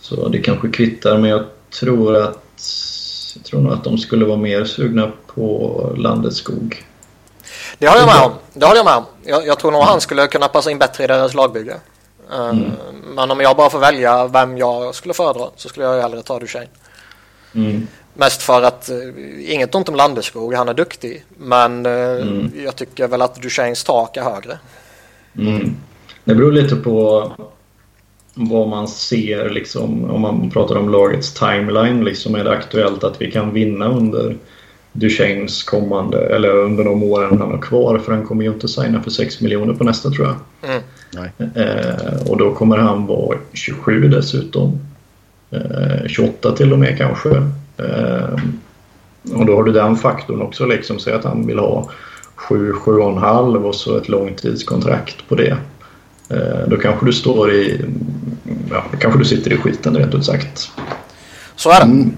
[0.00, 1.44] Så det kanske kvittar men jag
[1.80, 2.42] tror att
[3.34, 6.84] jag tror nog att de skulle vara mer sugna på Landeskog.
[7.78, 8.32] Det håller jag med om.
[8.54, 9.04] Det håller jag med om.
[9.24, 11.76] Jag, jag tror nog han skulle kunna passa in bättre i deras lagbygge.
[12.32, 12.70] Eh, mm.
[13.14, 16.38] Men om jag bara får välja vem jag skulle föredra så skulle jag hellre ta
[16.38, 16.66] Duchene.
[17.54, 17.86] Mm.
[18.14, 21.24] Mest för att, uh, inget ont om Landeskog, han är duktig.
[21.38, 22.52] Men uh, mm.
[22.64, 24.58] jag tycker väl att Duchenes tak är högre.
[25.38, 25.76] Mm.
[26.24, 27.32] Det beror lite på
[28.34, 32.04] vad man ser, liksom, om man pratar om lagets timeline.
[32.04, 34.36] Liksom, är det aktuellt att vi kan vinna under
[34.92, 37.98] Duchennes kommande, eller under de åren han har kvar.
[37.98, 40.36] För han kommer ju inte signa för 6 miljoner på nästa tror jag.
[40.70, 40.82] Mm.
[41.54, 44.80] Eh, och då kommer han vara 27 dessutom.
[45.50, 47.28] Eh, 28 till och med kanske.
[47.76, 48.34] Eh,
[49.34, 50.66] och då har du den faktorn också.
[50.66, 51.90] Liksom, säg att han vill ha
[52.34, 55.56] 7, 7,5 och så ett långtidskontrakt på det.
[56.30, 57.80] Eh, då kanske du står i...
[58.70, 60.70] Ja, då kanske du sitter i skiten rent ut sagt.
[61.56, 61.86] Så är det.
[61.86, 62.12] Mm.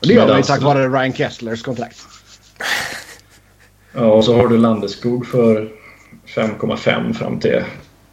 [0.00, 1.98] Det gör man ju tack vare Ryan Kesslers kontrakt.
[3.92, 5.68] Ja, och så har du Landeskog för
[6.26, 7.62] 5,5 fram till,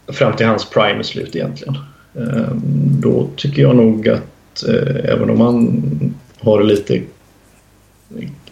[0.08, 1.78] fram till hans prime slut egentligen.
[2.14, 2.60] Ehm,
[3.00, 5.82] då tycker jag nog att eh, även om man
[6.38, 7.02] har lite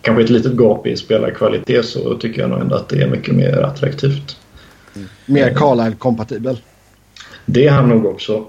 [0.01, 3.35] kanske ett litet gap i spelarkvalitet så tycker jag nog ändå att det är mycket
[3.35, 4.37] mer attraktivt.
[5.27, 6.59] Mer Carlisle-kompatibel?
[7.47, 8.47] Det är han nog också.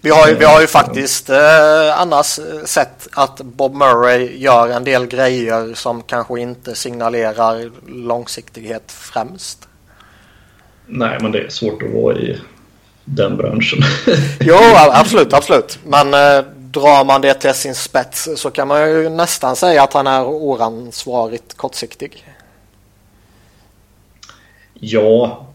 [0.00, 4.84] Vi har ju, vi har ju faktiskt eh, annars sett att Bob Murray gör en
[4.84, 9.68] del grejer som kanske inte signalerar långsiktighet främst.
[10.86, 12.40] Nej, men det är svårt att vara i
[13.04, 13.78] den branschen.
[14.40, 15.78] jo, absolut, absolut.
[15.84, 19.92] Men eh, drar man det till sin spets så kan man ju nästan säga att
[19.92, 22.26] han är oansvarigt kortsiktig.
[24.74, 25.46] Ja,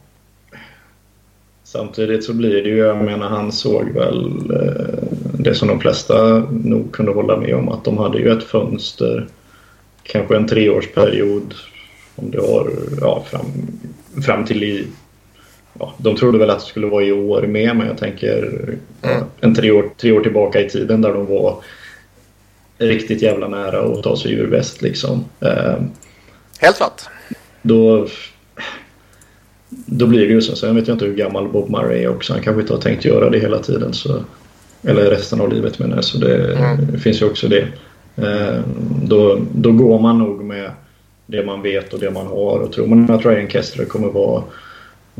[1.75, 5.03] Samtidigt så blir det ju, jag menar han såg väl eh,
[5.39, 9.27] det som de flesta nog kunde hålla med om att de hade ju ett fönster,
[10.03, 11.53] kanske en treårsperiod
[12.15, 12.69] om det var
[13.01, 13.45] ja, fram,
[14.25, 14.87] fram till i
[15.79, 18.67] Ja, de trodde väl att det skulle vara i år med men jag tänker
[19.01, 19.23] mm.
[19.39, 21.55] en tre år, tre år tillbaka i tiden där de var
[22.77, 25.25] riktigt jävla nära att ta sig ur väst liksom.
[25.39, 25.75] Eh,
[26.59, 27.01] Helt klart.
[27.61, 28.07] Då,
[29.69, 30.55] då blir det ju så.
[30.55, 32.33] Sen vet jag inte hur gammal Bob Murray är också.
[32.33, 33.93] Han kanske inte har tänkt göra det hela tiden.
[33.93, 34.23] Så,
[34.83, 36.03] eller resten av livet menar jag.
[36.03, 36.87] Så det, Mm.
[36.91, 37.67] det finns ju också det.
[38.15, 38.59] Eh,
[39.03, 40.71] då, då går man nog med
[41.25, 42.59] det man vet och det man har.
[42.59, 44.43] Och tror man att Ryan Kessler kommer vara,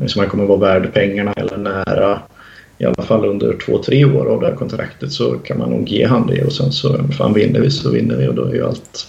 [0.06, 2.18] som han kommer vara värd pengarna eller nära
[2.78, 5.88] i alla fall under två, tre år av det här kontraktet så kan man nog
[5.88, 8.54] ge han det och sen så fan vinner vi så vinner vi och då är
[8.54, 9.06] ju allt,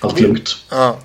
[0.00, 0.50] allt lugnt.
[0.70, 0.96] Ja.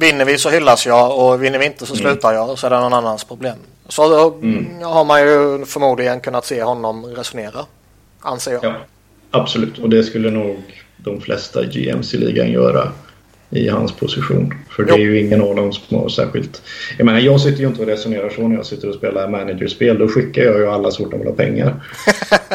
[0.00, 2.70] Vinner vi så hyllas jag och vinner vi inte så slutar jag och så är
[2.70, 3.56] det någon annans problem.
[3.88, 4.38] Så då
[4.86, 7.66] har man ju förmodligen kunnat se honom resonera.
[8.20, 8.64] Anser jag.
[8.64, 8.74] Ja,
[9.30, 9.78] absolut.
[9.78, 10.56] Och det skulle nog
[10.96, 12.92] de flesta GMs i ligan göra
[13.50, 14.54] i hans position.
[14.70, 16.62] För det är ju ingen av dem som har särskilt...
[16.98, 19.98] Jag menar, jag sitter ju inte och resonerar så när jag sitter och spelar managerspel.
[19.98, 21.74] Då skickar jag ju alla de vill ha pengar.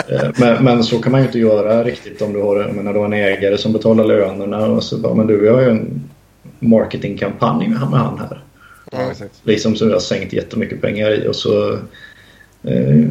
[0.10, 2.94] Eh, men, men så kan man ju inte göra riktigt om du har, jag menar,
[2.94, 5.70] du har en ägare som betalar lönerna och så bara, men du, vi har ju
[5.70, 6.10] en
[6.60, 8.44] marketingkampanj med, han här.
[8.92, 9.14] Ja.
[9.44, 11.74] Liksom som vi har sänkt jättemycket pengar i och så
[12.64, 13.06] eh,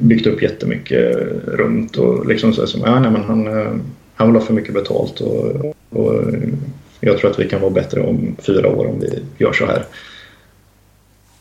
[0.00, 3.72] byggt upp jättemycket runt och liksom så som, ja nej men han, eh,
[4.14, 6.22] han vill ha för mycket betalt och, och
[7.00, 9.84] jag tror att vi kan vara bättre om fyra år om vi gör så här.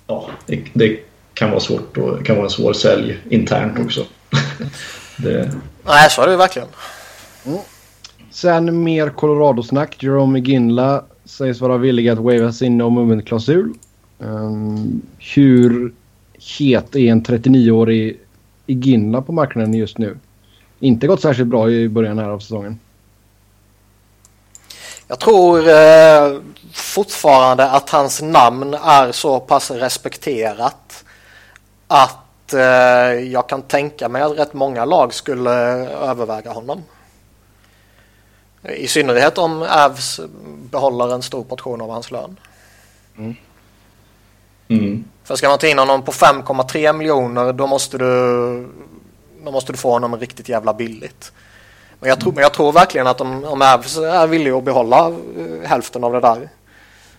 [0.07, 0.99] Ja, det, det
[1.33, 4.05] kan vara svårt och kan vara en svår sälj internt också.
[5.17, 5.51] det,
[5.85, 6.67] Nej, så är det ju verkligen.
[8.31, 10.03] Sen mer Colorado-snack.
[10.03, 13.73] Jerome Ginla sägs vara villiga att waiva sin no movement-klausul.
[14.17, 15.01] Um, ehm,
[15.35, 15.93] hur
[16.59, 18.19] het är en 39-årig
[18.65, 20.17] Ginla på marknaden just nu?
[20.79, 22.79] Inte gått särskilt bra i början här av säsongen.
[25.07, 26.39] Jag tror eh,
[26.73, 31.03] fortfarande att hans namn är så pass respekterat
[31.87, 32.59] att eh,
[33.31, 36.83] jag kan tänka mig att rätt många lag skulle eh, överväga honom.
[38.69, 40.19] I synnerhet om Avs
[40.71, 42.39] behåller en stor portion av hans lön.
[44.67, 48.69] mm, För ska man ta in honom på 5,3 miljoner då måste du
[49.45, 51.31] då måste du få honom riktigt jävla billigt.
[51.99, 55.07] Men jag tror, men jag tror verkligen att om, om Avs är villiga att behålla
[55.07, 56.49] eh, hälften av det där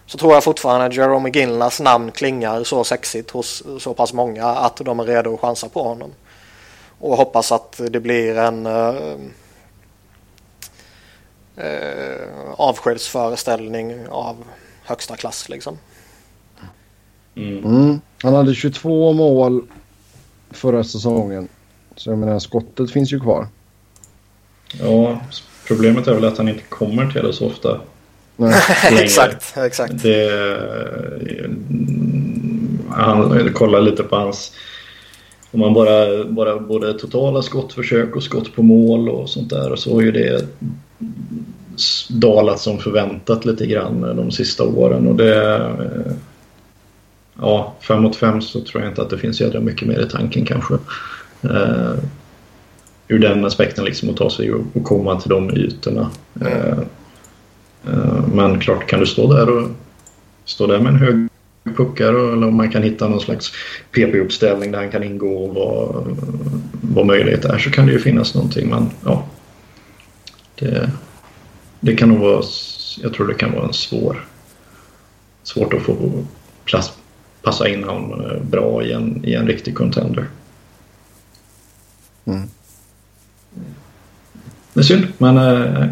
[0.07, 4.46] så tror jag fortfarande att Jerome Ginlas namn klingar så sexigt hos så pass många
[4.46, 6.12] att de är redo att chansa på honom.
[6.98, 8.66] Och hoppas att det blir en
[11.57, 14.37] eh, eh, avskedsföreställning av
[14.85, 15.79] högsta klass liksom.
[17.35, 17.64] mm.
[17.64, 18.01] Mm.
[18.23, 19.62] Han hade 22 mål
[20.51, 21.49] förra säsongen.
[21.97, 23.47] Så jag menar skottet finns ju kvar.
[24.81, 25.21] Ja,
[25.67, 27.81] problemet är väl att han inte kommer till det så ofta.
[28.37, 28.55] Nej.
[29.03, 30.03] exakt, exakt.
[30.03, 30.31] Det,
[32.90, 34.53] han kollar lite på hans...
[35.51, 39.95] Om man bara, bara både totala skottförsök och skott på mål och sånt där så
[39.95, 40.47] har ju det
[42.09, 45.71] dalat som förväntat lite grann de sista åren och det...
[47.40, 50.09] Ja, fem mot fem så tror jag inte att det finns jädra mycket mer i
[50.09, 50.75] tanken kanske.
[51.45, 51.95] Uh,
[53.09, 56.11] ur den aspekten liksom att ta sig och, och komma till de ytorna.
[56.43, 56.79] Uh,
[57.88, 59.69] uh, men klart kan du stå där och
[60.45, 61.29] stå där med en hög
[61.77, 63.53] puckar och- eller om man kan hitta någon slags
[63.93, 66.05] PP-uppställning där han kan ingå och vad,
[66.81, 68.71] vad möjlighet är så kan det ju finnas någonting.
[68.71, 69.27] Men ja,
[70.55, 70.90] det,
[71.81, 72.43] det kan nog vara,
[73.03, 74.27] jag tror det kan vara en svår,
[75.43, 76.25] svårt att få
[76.64, 76.93] plats,
[77.43, 80.27] passa in honom eh, bra i en, i en riktig contender.
[82.25, 82.49] Mm.
[84.75, 85.88] Det är synd, men äh,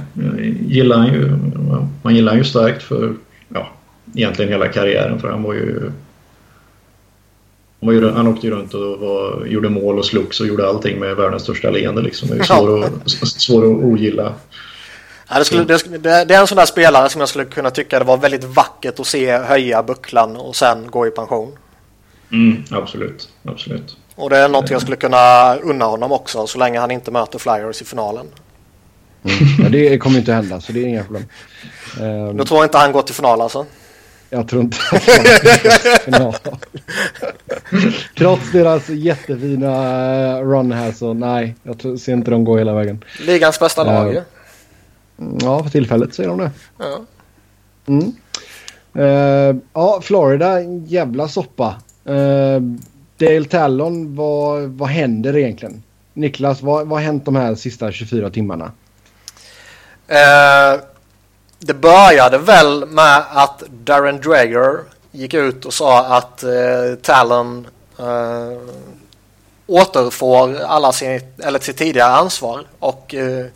[0.66, 1.38] gillar han ju,
[2.02, 3.14] man gillar han ju starkt för
[3.48, 3.68] ja,
[4.14, 5.90] egentligen hela karriären för han var ju
[7.82, 10.68] han, var ju, han åkte ju runt och var, gjorde mål och slogs och gjorde
[10.68, 12.28] allting med världens största leende liksom.
[12.28, 14.34] Det är ju svår, att, svår att ogilla.
[15.28, 17.98] Ja, det, skulle, det, det, är en sån där spelare som jag skulle kunna tycka
[17.98, 21.52] det var väldigt vackert att se höja bucklan och sen gå i pension.
[22.32, 23.96] Mm, absolut, absolut.
[24.14, 27.38] Och det är något jag skulle kunna unna honom också så länge han inte möter
[27.38, 28.26] Flyers i finalen.
[29.58, 31.24] Ja, det kommer inte hända så det är inga problem.
[32.00, 33.66] Ehm, Då tror jag inte han går till final alltså.
[34.32, 34.76] Jag tror inte
[36.06, 36.34] ja.
[38.18, 39.68] Trots deras jättefina
[40.14, 43.04] eh, run här så nej, jag ser inte dem gå hela vägen.
[43.20, 44.14] Ligans bästa lag ju.
[44.14, 44.22] Ja.
[45.40, 46.50] Ja, för tillfället säger de det.
[46.78, 47.00] Ja.
[47.86, 48.12] Mm.
[48.94, 51.76] Eh, ja, Florida, jävla soppa.
[52.04, 52.60] Eh,
[53.16, 55.82] Dale Tallon, vad, vad händer egentligen?
[56.12, 58.72] Niklas, vad, vad har hänt de här sista 24 timmarna?
[60.08, 60.80] Eh,
[61.64, 67.66] det började väl med att Darren Dreger gick ut och sa att eh, Talon
[67.98, 68.58] eh,
[69.66, 73.46] återfår alla sin, eller sitt tidigare ansvar och eh,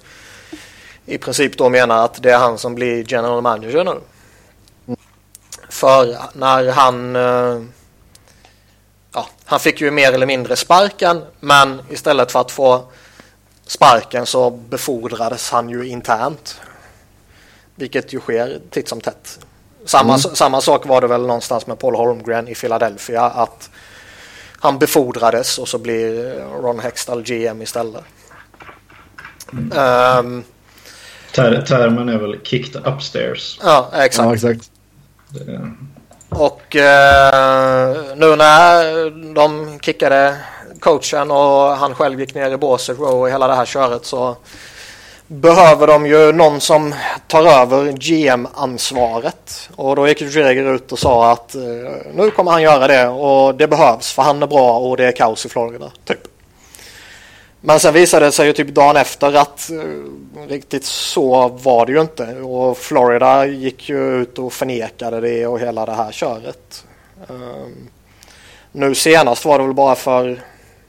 [1.07, 4.01] i princip då menar att det är han som blir general manager nu.
[5.69, 7.63] För när han eh,
[9.13, 12.85] ja, han fick ju mer eller mindre sparken men istället för att få
[13.67, 16.61] sparken så befordrades han ju internt.
[17.77, 19.39] Vilket ju sker titt som tätt.
[19.85, 20.19] Samma, mm.
[20.19, 23.71] samma sak var det väl någonstans med Paul Holmgren i Philadelphia att
[24.61, 28.05] han befordrades och så blir Ron Hextall GM istället.
[29.53, 29.73] Mm.
[30.19, 30.45] Um,
[31.35, 33.59] Ter termen är väl kicked upstairs.
[33.63, 34.27] Ja, exakt.
[34.27, 34.71] Ja, exakt.
[35.29, 35.73] Det...
[36.29, 40.37] Och eh, nu när de kickade
[40.81, 44.37] coachen och han själv gick ner i båset och hela det här köret så
[45.27, 46.95] behöver de ju någon som
[47.27, 49.71] tar över GM-ansvaret.
[49.77, 51.63] Och då gick Dreger ut och sa att eh,
[52.15, 55.13] nu kommer han göra det och det behövs för han är bra och det är
[55.13, 55.93] kaos i Florida.
[56.05, 56.29] Typ.
[57.61, 61.93] Men sen visade det sig ju typ dagen efter att eh, riktigt så var det
[61.93, 62.35] ju inte.
[62.35, 66.85] Och Florida gick ju ut och förnekade det och hela det här köret.
[67.29, 67.89] Um,
[68.73, 70.41] nu senast var det väl bara för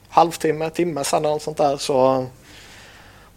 [0.10, 2.26] halvtimme, timme sedan eller något sånt där så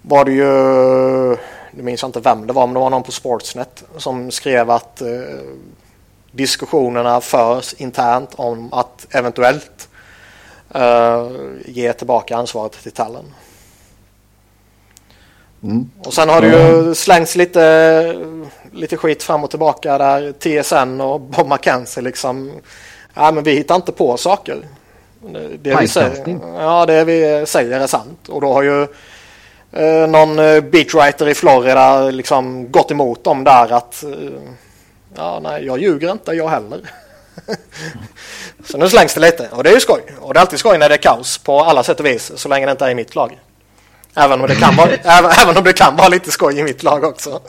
[0.02, 1.36] var det ju,
[1.70, 4.70] nu minns jag inte vem det var, men det var någon på Sportsnet som skrev
[4.70, 5.40] att uh,
[6.32, 9.88] diskussionerna förs internt om att eventuellt
[10.76, 11.30] uh,
[11.66, 13.24] ge tillbaka ansvaret till Tallen.
[15.62, 15.90] Mm.
[15.98, 18.16] Och sen har det ju slängts lite,
[18.72, 22.52] lite skit fram och tillbaka där TSN och Bob McKenzie liksom.
[23.14, 24.58] Ja men vi hittar inte på saker.
[25.58, 28.28] Det vi säger, ja det vi säger är sant.
[28.28, 28.86] Och då har ju
[29.72, 34.10] eh, någon eh, beatwriter i Florida liksom gått emot dem där att eh,
[35.16, 36.80] ja nej jag ljuger inte jag heller.
[38.64, 40.02] så nu slängs det lite och det är ju skoj.
[40.20, 42.48] Och det är alltid skoj när det är kaos på alla sätt och vis så
[42.48, 43.38] länge det inte är i mitt lag.
[44.14, 46.82] Även om det kan vara, även, även om det kan vara lite skoj i mitt
[46.82, 47.40] lag också.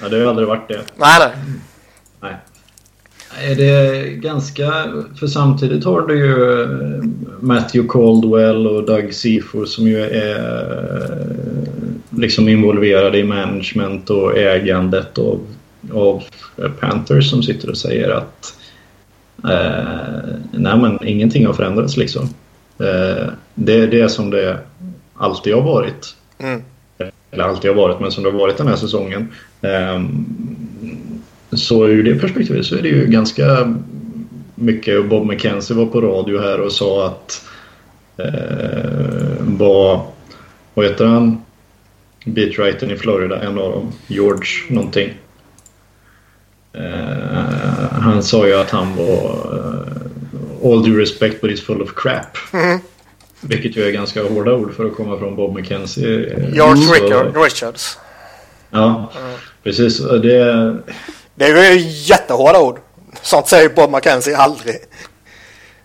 [0.00, 0.84] Ja, det har ju aldrig varit det.
[0.96, 1.30] Nej, nej.
[2.20, 2.36] nej.
[3.42, 4.64] Är det ganska...
[5.18, 7.04] För samtidigt har du ju eh,
[7.40, 10.40] Matthew Caldwell och Doug Seafor som ju är
[11.00, 15.40] eh, liksom involverade i management och ägandet av,
[15.92, 16.22] av
[16.80, 18.54] Panthers som sitter och säger att
[19.44, 22.28] eh, nej men ingenting har förändrats liksom.
[22.78, 24.58] Eh, det, det är som det
[25.14, 26.16] alltid har varit.
[26.38, 26.62] Mm.
[27.30, 29.28] Eller alltid har varit, men som det har varit den här säsongen.
[29.60, 30.26] Um,
[31.56, 33.74] så ur det perspektivet så är det ju ganska
[34.54, 35.08] mycket.
[35.08, 37.46] Bob McKenzie var på radio här och sa att
[38.16, 40.00] eh, vad,
[40.74, 41.42] vad heter han?
[42.24, 45.14] Beatwritern i Florida, en av dem, George någonting.
[46.72, 51.94] Eh, han sa ju att han var uh, all due respect but he's full of
[51.96, 52.36] crap.
[52.52, 52.78] Mm.
[53.40, 56.50] Vilket ju är ganska hårda ord för att komma från Bob McKenzie.
[56.52, 56.82] George
[57.44, 57.98] Richards.
[58.70, 59.36] Ja, mm.
[59.62, 59.98] precis.
[59.98, 60.76] Det...
[61.34, 62.78] det är ju jättehårda ord.
[63.22, 64.76] Sånt säger Bob McKenzie aldrig.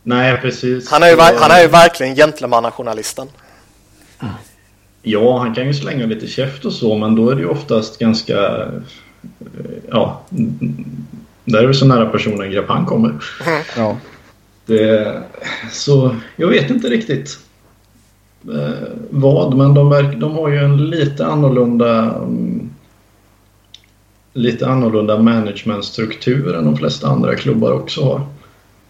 [0.03, 0.89] Nej, precis.
[0.89, 3.27] Han är ju, han är ju verkligen gentlemannajournalisten.
[5.01, 7.99] Ja, han kan ju slänga lite käft och så, men då är det ju oftast
[7.99, 8.67] ganska...
[9.89, 10.21] Ja,
[11.45, 13.09] där är det så nära personangrepp han kommer.
[13.09, 13.61] Mm.
[13.77, 13.97] Ja.
[14.65, 15.23] Det,
[15.71, 17.39] så jag vet inte riktigt
[18.53, 22.69] eh, vad, men de, de har ju en lite annorlunda um,
[24.39, 28.21] lite annorlunda managementstruktur än de flesta andra klubbar också har.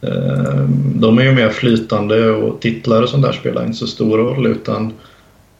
[0.01, 0.63] Eh,
[0.95, 4.47] de är ju mer flytande och titlar och sånt där spelar inte så stor roll
[4.47, 4.93] utan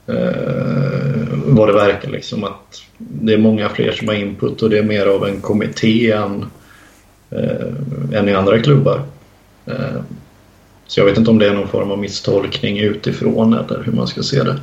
[0.08, 4.78] eh, vad det verkar liksom att det är många fler som har input och det
[4.78, 6.46] är mer av en kommitté än,
[7.30, 9.02] eh, än i andra klubbar.
[9.66, 10.02] Eh,
[10.88, 14.08] så jag vet inte om det är någon form av misstolkning utifrån eller hur man
[14.08, 14.60] ska se det.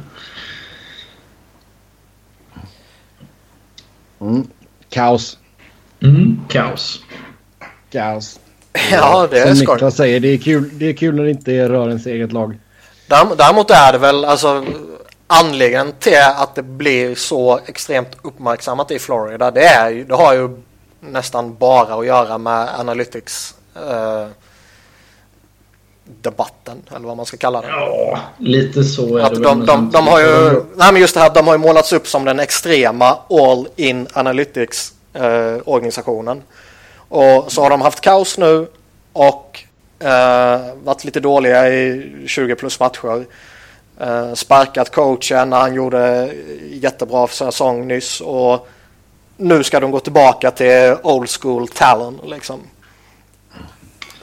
[4.20, 4.46] Mm.
[4.96, 5.38] Kaos.
[6.02, 7.00] Mm, kaos.
[7.90, 8.40] Kaos.
[8.90, 11.68] Ja, det är Som Niklas säger, det är, kul, det är kul när det inte
[11.68, 12.58] rör ens eget lag.
[13.36, 14.64] Däremot är det väl alltså
[15.26, 19.50] anledningen till att det blir så extremt uppmärksammat i Florida.
[19.50, 20.62] Det, är, det har ju
[21.00, 23.54] nästan bara att göra med Analytics.
[23.76, 24.26] Uh,
[26.22, 27.68] debatten eller vad man ska kalla det.
[27.68, 31.20] Ja, lite så är att det de, de, de, har ju, nej men just det
[31.20, 36.42] här, de har ju målats upp som den extrema all in analytics eh, organisationen.
[37.08, 38.66] Och så har de haft kaos nu
[39.12, 39.64] och
[39.98, 43.26] eh, varit lite dåliga i 20 plus matcher.
[44.00, 46.32] Eh, sparkat coachen när han gjorde
[46.70, 48.68] jättebra säsong nyss och
[49.36, 52.60] nu ska de gå tillbaka till old school talent liksom.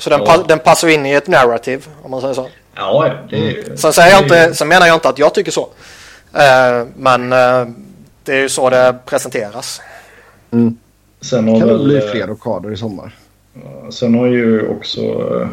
[0.03, 0.45] Så den, ja.
[0.47, 2.47] den passar in i ett narrativ om man säger så.
[2.75, 3.77] Ja, det, mm.
[3.77, 5.61] sen, säger jag inte, sen menar jag inte att jag tycker så.
[5.61, 7.67] Uh, men uh,
[8.23, 9.81] Det är ju så det presenteras.
[10.51, 10.77] Mm.
[11.21, 13.15] Sen Det har kan väl bli fler rockader i sommar.
[13.89, 15.47] Sen har ju också, eh,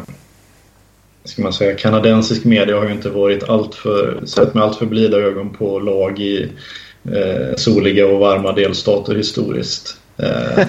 [1.23, 4.85] ska man säga, kanadensisk media har ju inte varit allt för, sett med allt för
[4.85, 6.51] blida ögon på lag i
[7.13, 9.97] eh, soliga och varma delstater historiskt.
[10.17, 10.65] Eh,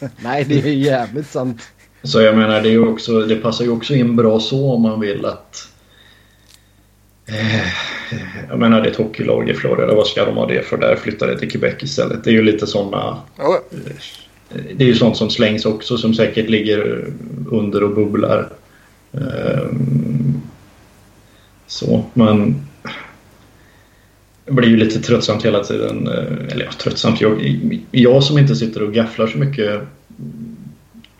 [0.22, 1.62] Nej, det är jävligt sant.
[2.04, 5.00] Så jag menar, det, är också, det passar ju också in bra så om man
[5.00, 5.68] vill att
[7.26, 7.66] eh,
[8.48, 10.76] jag menar det är ett hockeylag i Florida, vad ska de ha det för?
[10.76, 12.24] Där flyttar det till Quebec istället.
[12.24, 13.56] Det är ju lite sådana Jo,
[14.76, 17.06] det är ju sånt som slängs också som säkert ligger
[17.50, 18.48] under och bubblar.
[19.12, 20.40] Ehm,
[21.66, 22.54] Så, men
[24.44, 26.06] det blir ju lite tröttsamt hela tiden.
[26.06, 27.20] eh, Eller ja, tröttsamt.
[27.20, 29.80] Jag, jag som inte sitter och gafflar så mycket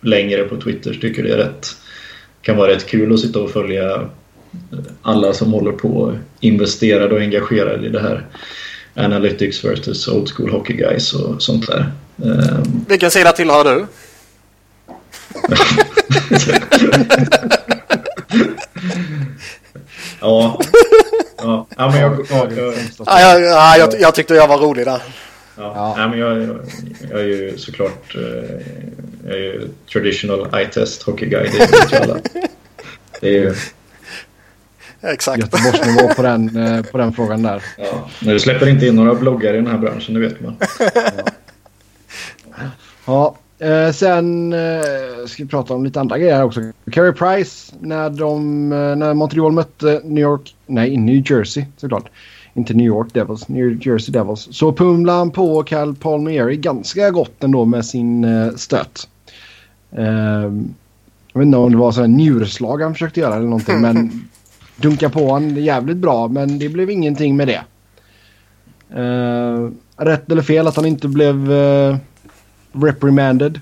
[0.05, 1.77] längre på Twitter tycker det är rätt
[2.45, 4.11] kan vara rätt kul att sitta och följa
[5.03, 8.27] alla som håller på investerade och engagerade i det här.
[8.95, 11.93] Analytics versus old school hockey guys och sånt där.
[12.25, 13.87] Ehm, Vilken sida tillhör du?
[20.21, 20.61] Ja.
[21.37, 22.75] Ja, ja men jag, jag, jag,
[23.07, 25.03] Ja, jag, ja, jag, jag tyckte jag var rolig där.
[25.57, 25.73] Ja.
[25.77, 25.95] Ja.
[25.99, 26.59] Nej, men jag, jag,
[27.11, 28.23] jag är ju såklart eh,
[29.27, 31.49] jag är ju traditional eye-test hockey guy.
[31.53, 32.17] Det vet ju alla.
[33.21, 33.55] Det är ju,
[35.01, 35.39] Exakt.
[35.39, 37.63] Göteborgsnivå på den, eh, på den frågan där.
[37.79, 38.09] ja.
[38.21, 40.57] Men du släpper inte in några bloggare i den här branschen, det vet man.
[43.07, 46.61] Ja, eh, sen eh, ska vi prata om lite andra grejer här också.
[46.91, 52.11] Carey Price när, de, eh, när Montreal mötte New York, nej New Jersey såklart.
[52.55, 54.49] Inte New York Devils, New Jersey Devils.
[54.51, 59.09] Så pumlade han på Cal Palmieri ganska gott ändå med sin eh, stöt.
[59.91, 60.53] Eh,
[61.33, 64.29] jag vet inte om det var sådana njurslag han försökte göra eller någonting men
[64.77, 67.65] dunka på han jävligt bra men det blev ingenting med det.
[69.01, 71.97] Eh, rätt eller fel att han inte blev eh,
[72.73, 73.61] reprimanded.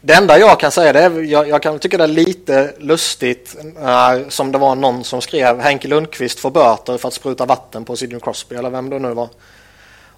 [0.00, 3.56] Det enda jag kan säga det är, jag, jag kan tycka det är lite lustigt
[3.82, 7.84] eh, som det var någon som skrev Henke Lundqvist får böter för att spruta vatten
[7.84, 9.28] på Sidney Crosby eller vem det nu var.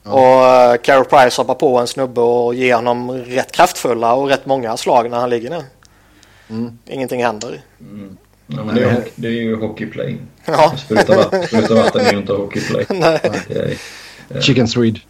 [0.02, 4.46] Och uh, Carey Price hoppar på en snubbe och ger honom rätt kraftfulla och rätt
[4.46, 5.64] många slag när han ligger ner.
[6.50, 6.78] Mm.
[6.86, 7.60] Ingenting händer.
[8.46, 10.16] Ja, men det, är, det är ju hockeyplay.
[10.44, 10.72] Ja.
[10.84, 12.86] Spruta vatten, spruta vatten är ju inte hockeyplay.
[12.88, 13.20] Nej.
[14.28, 15.00] Är, Chicken Swede.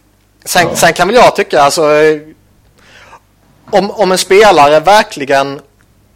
[0.45, 0.75] Sen, Ja.
[0.75, 1.81] sen kan väl jag tycka alltså
[3.71, 5.61] om, om en spelare verkligen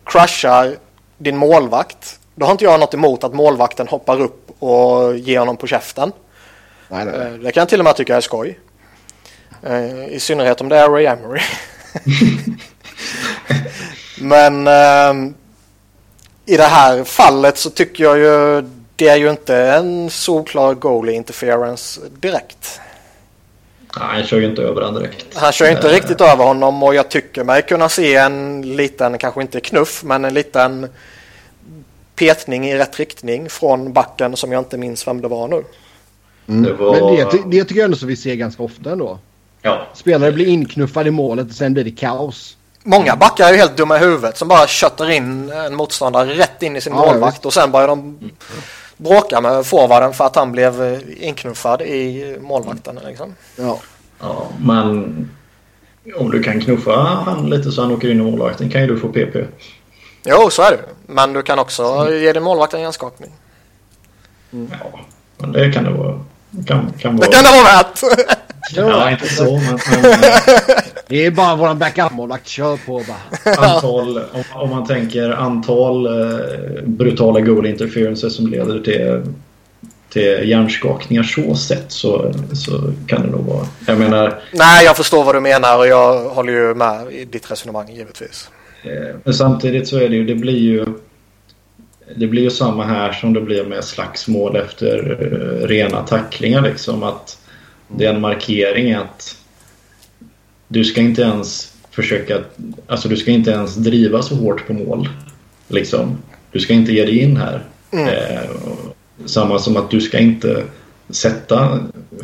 [0.05, 0.75] crushar
[1.17, 5.57] din målvakt då har inte jag något emot att målvakten hoppar upp och ger honom
[5.57, 6.11] på käften.
[6.89, 7.15] Nej, nej.
[7.15, 8.59] Eh, Det kan jag till och med tycka är skoj.
[9.63, 11.41] Eh, I synnerhet om det är Ray Emery.
[14.21, 15.33] Men ehm,
[16.45, 18.61] i det här fallet så tycker jag ju
[18.95, 22.79] det är ju inte en solklar goalie interference direkt.
[23.99, 25.25] Nej, han kör ju inte över han direkt.
[25.37, 29.17] Han kör inte Eh, riktigt över honom och jag tycker mig kunna se en liten,
[29.17, 30.87] kanske inte knuff, men en liten
[32.15, 35.63] petning i rätt riktning från backen som jag inte minns vem det var nu.
[36.47, 36.63] Mm.
[36.63, 37.15] det var- Men
[37.51, 39.19] det, det tycker jag ändå så vi ser ganska ofta ändå.
[39.61, 42.57] Ja, Spelare blir inknuffade i målet och sen blir det kaos.
[42.83, 46.63] Många backar är ju helt dumma i huvudet som bara köttar in en motståndare rätt
[46.63, 48.19] in i sin Ja, målvakt och sen börjar de
[48.97, 52.99] bråka med forwarden för att han blev eh, inknuffad i målvakten.
[53.07, 53.35] Liksom.
[53.55, 53.79] Ja.
[54.19, 55.29] ja, men
[56.15, 58.99] om du kan knuffa han lite så han åker in i målvakten kan ju du
[58.99, 59.35] få PP.
[60.25, 63.31] Jo, så är det Men du kan också ge din målvakt en hjärnskakning.
[64.49, 64.99] Ja,
[65.37, 66.19] men det kan det vara.
[66.67, 67.31] Kan, kan Det vara.
[67.31, 67.99] kan det vara värt!
[68.75, 69.61] Ja, inte så, men,
[70.01, 70.11] men
[71.07, 72.47] Det är bara våran backup-målvakt.
[72.47, 73.55] Kör på bara.
[73.75, 76.39] antal, om, om man tänker antal eh,
[76.83, 79.21] brutala goal interferences som leder till,
[80.09, 82.71] till hjärnskakningar så sett så, så
[83.07, 83.65] kan det nog vara.
[83.87, 87.51] Jag menar, Nej, jag förstår vad du menar och jag håller ju med i ditt
[87.51, 88.49] resonemang givetvis.
[88.83, 90.85] eh, men samtidigt så är det ju, det blir ju
[92.15, 97.03] det blir ju samma här som det blir med slagsmål efter eh, rena tacklingar liksom
[97.03, 97.37] att
[97.87, 99.37] det är en markering att
[100.67, 102.39] du ska inte ens försöka,
[102.87, 105.09] alltså du ska inte ens driva så hårt på mål.
[105.67, 106.17] Liksom.
[106.51, 107.63] Du ska inte ge dig in här.
[107.91, 108.07] Mm.
[108.07, 108.49] Eh,
[109.25, 110.63] samma som att du ska inte
[111.09, 111.79] sätta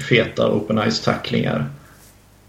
[0.09, 1.65] feta open ice tacklingar.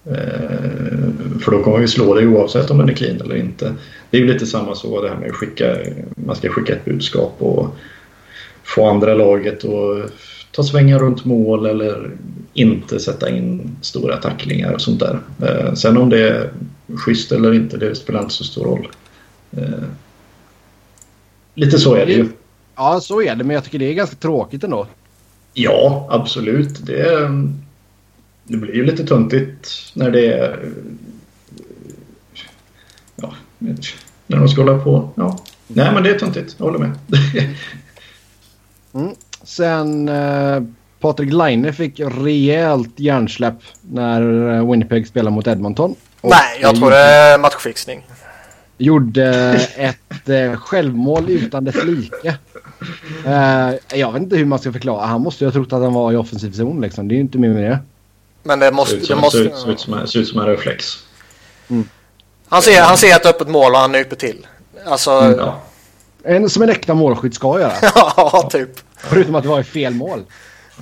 [0.05, 3.75] Eh, för då kommer vi slå dig oavsett om den är clean eller inte.
[4.11, 5.77] Det är ju lite samma så det här med att skicka,
[6.15, 7.77] man ska skicka ett budskap och
[8.63, 10.13] få andra laget att
[10.53, 12.11] ta svängar runt mål eller
[12.53, 15.19] inte sätta in stora tacklingar och sånt där.
[15.43, 16.51] Eh, sen om det är
[16.97, 18.89] schysst eller inte, det spelar inte så stor roll.
[19.57, 19.85] Eh,
[21.55, 22.29] lite så är det ju.
[22.77, 23.45] Ja, så är det.
[23.45, 24.87] Men jag tycker det är ganska tråkigt ändå.
[25.55, 26.87] Ja, absolut.
[26.87, 27.53] Det är,
[28.45, 30.73] det blir ju lite tuntigt när det är...
[33.17, 33.35] Ja,
[34.27, 35.11] när de ska hålla på.
[35.15, 35.39] Ja.
[35.67, 36.55] Nej, men det är tuntigt.
[36.59, 36.99] Jag håller med.
[38.93, 39.15] mm.
[39.43, 40.63] Sen eh,
[41.01, 45.95] Patrik Laine fick rejält hjärnsläpp när eh, Winnipeg spelade mot Edmonton.
[46.23, 48.07] Nej, jag tror det är matchfixning.
[48.79, 49.27] Gjorde
[49.77, 52.37] ett eh, självmål utan dess like.
[53.27, 55.07] Eh, jag vet inte hur man ska förklara.
[55.07, 57.09] Han måste ju ha trott att han var i offensiv zon liksom.
[57.09, 57.79] Det är ju inte mer med det.
[58.43, 58.97] Men det måste...
[58.97, 59.39] Det, måste...
[59.39, 60.99] Ser, ut som, ser ut som en reflex.
[61.69, 61.89] Mm.
[62.49, 64.47] Han, ser, han ser ett öppet mål och han nyper till.
[64.87, 65.11] Alltså...
[65.11, 65.61] Mm, ja.
[66.25, 67.73] En, som en äkta målskytt ska göra.
[68.17, 68.71] ja, typ.
[68.97, 70.25] Förutom att det var i fel mål.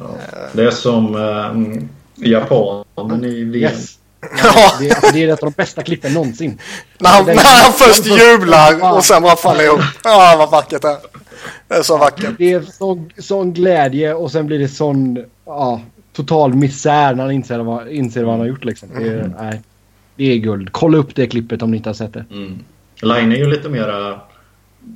[0.00, 0.06] Ja.
[0.52, 3.72] Det är som um, japanen i VM.
[3.72, 3.96] Yes.
[4.42, 6.58] Ja, det, är, det är ett av de bästa klippen någonsin.
[6.98, 9.80] När han, när han först jublar och sen bara faller ihop.
[10.04, 10.98] Ja, vad vackert det är.
[11.68, 12.34] Det är så vackert.
[12.38, 15.80] Det är sån, sån glädje och sen blir det sån ja,
[16.22, 18.64] total misär när han inser vad, inser vad han har gjort.
[18.64, 18.88] Liksom.
[18.94, 19.32] Det, är, mm.
[19.40, 19.60] nej,
[20.16, 20.72] det är guld.
[20.72, 22.24] Kolla upp det klippet om ni inte har sett det.
[22.30, 22.58] Mm.
[23.02, 24.20] Line är ju lite mera...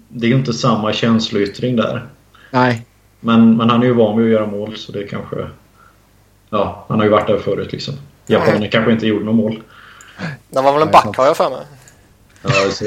[0.09, 2.07] Det är ju inte samma känsloyttring där.
[2.51, 2.87] Nej.
[3.21, 5.37] Men, men han är ju van vid att göra mål så det kanske...
[6.51, 7.95] Ja, han har ju varit där förut liksom.
[8.27, 8.71] Japanen mm.
[8.71, 9.63] kanske inte gjorde något mål.
[10.51, 11.67] Det var väl en back har jag för mig.
[12.43, 12.85] Ja, så,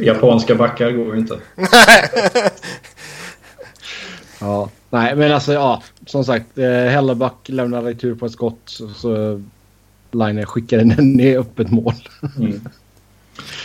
[0.00, 1.38] japanska backar går ju inte.
[4.44, 5.82] ja, nej men alltså ja.
[6.06, 8.62] Som sagt, eh, Helleback lämnar retur på ett skott.
[8.64, 9.42] Så, så
[10.10, 11.94] Line skickar den i öppet mål.
[12.38, 12.60] Mm.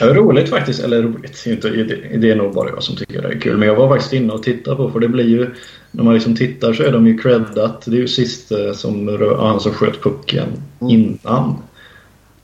[0.02, 1.70] Är roligt faktiskt, eller roligt, inte,
[2.18, 3.58] det är nog bara jag som tycker det är kul.
[3.58, 5.50] Men jag var faktiskt inne och tittade på, för det blir ju,
[5.92, 7.82] när man liksom tittar så är de ju creddat.
[7.86, 9.08] Det är ju sist eh, som
[9.40, 10.48] han som sköt pucken
[10.82, 10.94] mm.
[10.94, 11.56] innan.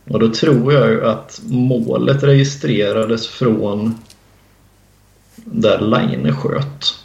[0.09, 3.95] Och då tror jag ju att målet registrerades från
[5.35, 7.04] där Line sköt.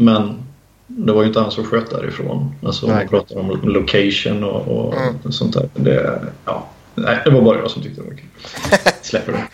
[0.00, 0.42] Men
[0.86, 2.54] det var ju inte han som sköt därifrån.
[2.62, 2.96] Alltså Nej.
[2.96, 5.32] man pratar om location och, och mm.
[5.32, 5.68] sånt där.
[5.74, 8.28] Det, ja, Nej, det var bara jag som tyckte det var kul.
[9.02, 9.44] Släpper det.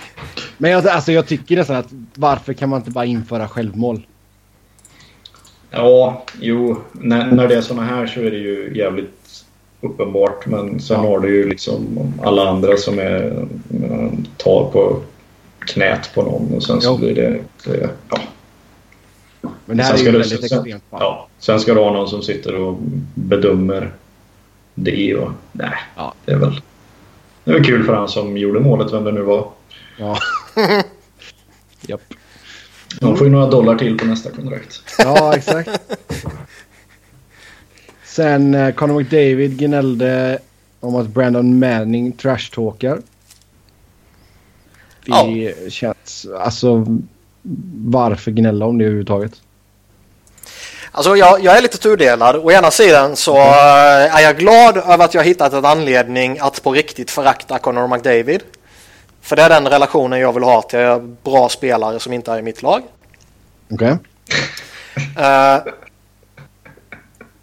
[0.59, 4.07] Men jag, alltså, jag tycker nästan att varför kan man inte bara införa självmål?
[5.71, 6.77] Ja, jo.
[6.93, 9.45] När, när det är såna här så är det ju jävligt
[9.81, 10.47] uppenbart.
[10.47, 11.09] Men sen ja.
[11.09, 13.47] har du ju liksom alla andra som är,
[14.37, 15.01] tar på
[15.59, 16.81] knät på någon och sen jo.
[16.81, 17.41] så blir det...
[17.65, 18.19] det ja.
[19.67, 21.01] Men det här sen är ju väldigt extremt fall.
[21.01, 22.79] Ja, sen ska du ha någon som sitter och
[23.15, 23.93] bedömer
[24.75, 25.31] det och...
[25.53, 26.15] Nej, ja.
[26.25, 26.61] det är väl...
[27.45, 29.49] Det var kul för han som gjorde målet, vem det nu var.
[29.99, 30.19] Ja.
[31.81, 32.15] Japp.
[33.01, 34.83] De får ju några dollar till på nästa kontrakt.
[34.99, 35.71] Ja, exakt.
[38.05, 40.39] Sen eh, Conor McDavid gnällde
[40.81, 43.01] om att Brandon Manning trashtalkar.
[45.05, 45.71] Det ja.
[45.71, 46.27] känns...
[46.39, 46.87] Alltså,
[47.85, 49.33] varför gnälla om det överhuvudtaget?
[50.97, 52.37] Alltså jag, jag är lite tudelad.
[52.37, 56.63] Å ena sidan så eh, är jag glad över att jag hittat en anledning att
[56.63, 58.43] på riktigt förakta Conor McDavid.
[59.21, 62.43] För det är den relationen jag vill ha till bra spelare som inte är i
[62.43, 62.83] mitt lag.
[63.71, 63.97] Okej.
[63.97, 63.99] Okay.
[65.17, 65.63] Uh, eh,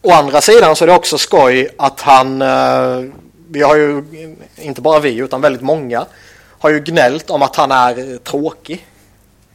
[0.02, 3.12] å andra sidan så är det också skoj att han, uh,
[3.50, 4.04] vi har ju,
[4.56, 6.06] inte bara vi utan väldigt många,
[6.60, 8.88] har ju gnällt om att han är tråkig.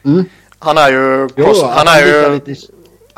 [0.05, 0.25] Mm.
[0.59, 1.29] Han är ju...
[1.37, 2.35] Jo, han är ju...
[2.35, 2.55] Lite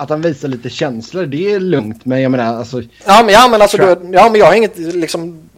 [0.01, 2.05] att han visar lite känslor, det är lugnt.
[2.05, 2.83] Men jag menar alltså...
[3.07, 5.51] Ja men, ja, men alltså, du, ja, men jag har inget liksom...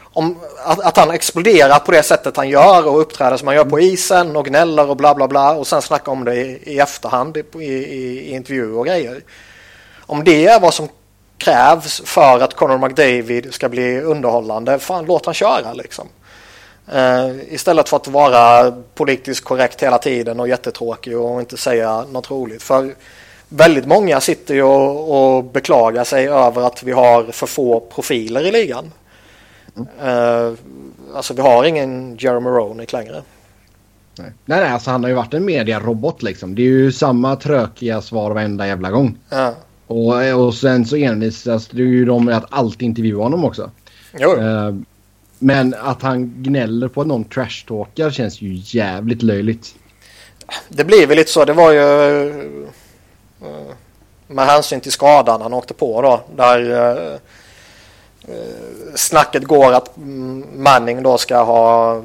[0.00, 3.64] Om, att, att, han exploderar på det sättet han gör och uppträder som han gör
[3.64, 6.78] på isen och gnäller och bla bla bla och sen snackar om det i, i
[6.78, 9.20] efterhand i, i, i intervjuer och grejer.
[10.00, 10.88] Om det är vad som
[11.38, 16.08] krävs för att Conor McDavid ska bli underhållande, fan låt han köra liksom.
[16.92, 22.30] Uh, istället för att vara politiskt korrekt hela tiden och jättetråkig och inte säga något
[22.30, 22.62] roligt.
[22.62, 22.94] För
[23.48, 28.46] väldigt många sitter ju och, och beklagar sig över att vi har för få profiler
[28.46, 28.92] i ligan.
[29.76, 30.08] Mm.
[30.08, 30.54] Uh,
[31.14, 33.22] alltså vi har ingen Jeremy Roenick längre.
[34.18, 34.32] Nej.
[34.44, 36.54] nej, nej, alltså han har ju varit en mediarobot liksom.
[36.54, 39.18] Det är ju samma trökiga svar varenda jävla gång.
[39.28, 39.54] Ja.
[39.86, 43.70] Och, och sen så envisas det ju de med att alltid intervjua honom också.
[44.18, 44.36] Jo.
[45.38, 49.74] Men att han gnäller på att någon trashtalkar känns ju jävligt löjligt.
[50.68, 51.44] Det blir väl lite så.
[51.44, 51.80] Det var ju
[53.42, 53.72] uh,
[54.26, 56.20] med hänsyn till skadan han åkte på då.
[56.36, 57.18] Där uh,
[58.94, 59.90] snacket går att
[60.54, 62.02] Manning då ska ha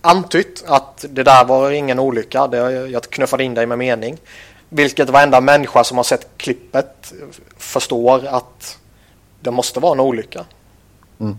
[0.00, 2.46] antytt att det där var ingen olycka.
[2.46, 4.18] Det, jag knuffade in dig med mening.
[4.68, 7.12] Vilket varenda människa som har sett klippet
[7.56, 8.78] förstår att
[9.40, 10.44] det måste vara en olycka.
[11.20, 11.36] Mm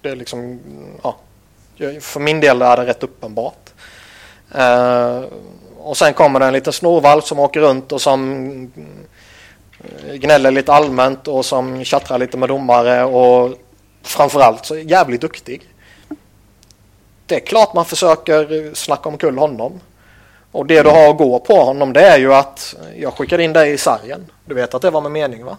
[0.00, 0.60] det är liksom,
[1.02, 1.16] ja,
[2.00, 3.70] för min del är det rätt uppenbart.
[4.54, 5.24] Uh,
[5.78, 8.72] och sen kommer det en liten snorvalp som åker runt och som
[9.80, 13.58] eh, gnäller lite allmänt och som tjattrar lite med domare och
[14.02, 15.62] framförallt så är jävligt duktig.
[17.26, 19.80] Det är klart man försöker snacka omkull honom.
[20.52, 23.52] Och det du har att gå på honom det är ju att jag skickade in
[23.52, 24.26] dig i sargen.
[24.44, 25.56] Du vet att det var med mening va?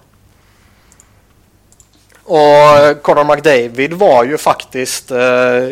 [2.30, 5.69] Och eh, Conor McDavid var ju faktiskt eh,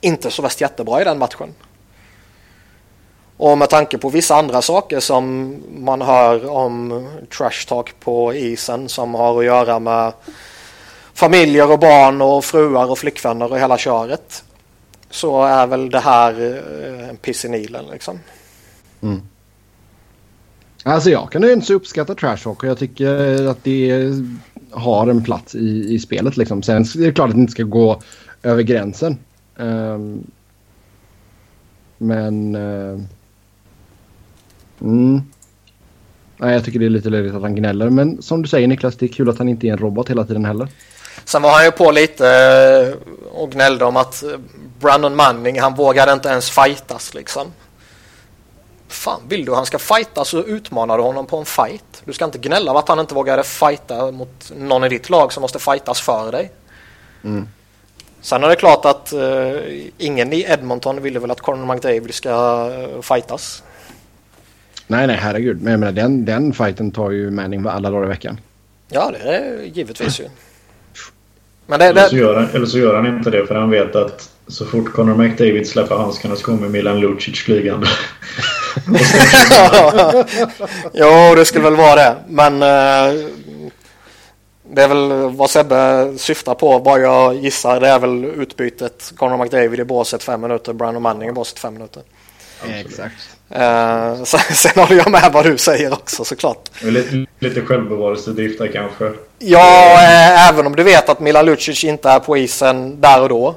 [0.00, 1.54] inte så värst jättebra i den matchen.
[3.36, 7.08] Och med tanke på vissa andra saker som man hör om
[7.38, 10.12] trash talk på isen som har att göra med
[11.14, 14.44] familjer och barn och fruar och flickvänner och hela köret.
[15.10, 18.20] Så är väl det här eh, en piss i Nilen liksom.
[19.02, 19.22] Mm.
[20.82, 24.26] Alltså jag kan ju inte så uppskatta trash talk och jag tycker att det är
[24.70, 26.62] har en plats i, i spelet liksom.
[26.62, 28.00] Sen är det klart att det inte ska gå
[28.42, 29.18] över gränsen.
[29.56, 30.30] Um,
[31.98, 32.54] men...
[32.54, 33.00] Uh,
[34.80, 35.22] mm.
[36.40, 37.90] Nej, jag tycker det är lite löjligt att han gnäller.
[37.90, 40.24] Men som du säger Niklas, det är kul att han inte är en robot hela
[40.24, 40.68] tiden heller.
[41.24, 44.24] Sen var han ju på lite eh, och gnällde om att
[44.80, 47.46] Brandon Manning, han vågade inte ens fightas liksom.
[48.88, 52.02] Fan, vill du han ska fighta så utmanar du honom på en fight.
[52.04, 55.40] Du ska inte gnälla att han inte vågade fighta mot någon i ditt lag som
[55.40, 56.50] måste fightas för dig.
[57.24, 57.48] Mm.
[58.20, 59.60] Sen är det klart att uh,
[59.98, 62.30] ingen i Edmonton ville väl att Conor McDavid ska
[62.68, 63.62] uh, fightas.
[64.86, 65.62] Nej, nej, herregud.
[65.62, 68.40] Men jag menar, den, den fighten tar ju Manning alla dagar i veckan.
[68.88, 70.24] Ja, det är givetvis ju.
[71.66, 71.90] Men det, det...
[71.90, 74.64] Eller, så gör han, eller så gör han inte det för han vet att så
[74.64, 77.86] fort Conor McDavid släpper handskarna så kommer Milan Lucic flygande.
[80.92, 82.16] jo, det skulle väl vara det.
[82.28, 83.28] Men uh,
[84.70, 86.78] det är väl vad Sebbe syftar på.
[86.78, 91.28] Vad jag gissar det är väl utbytet Conor McDavid i båset fem minuter, Brandon Manning
[91.28, 92.02] i båset fem minuter.
[92.66, 93.14] Exakt.
[93.56, 96.82] Uh, sen, sen håller jag med vad du säger också såklart.
[96.82, 99.12] Lite, lite självbevarelsedrift där kanske.
[99.38, 103.28] Ja, äh, även om du vet att Milan Lucic inte är på isen där och
[103.28, 103.54] då.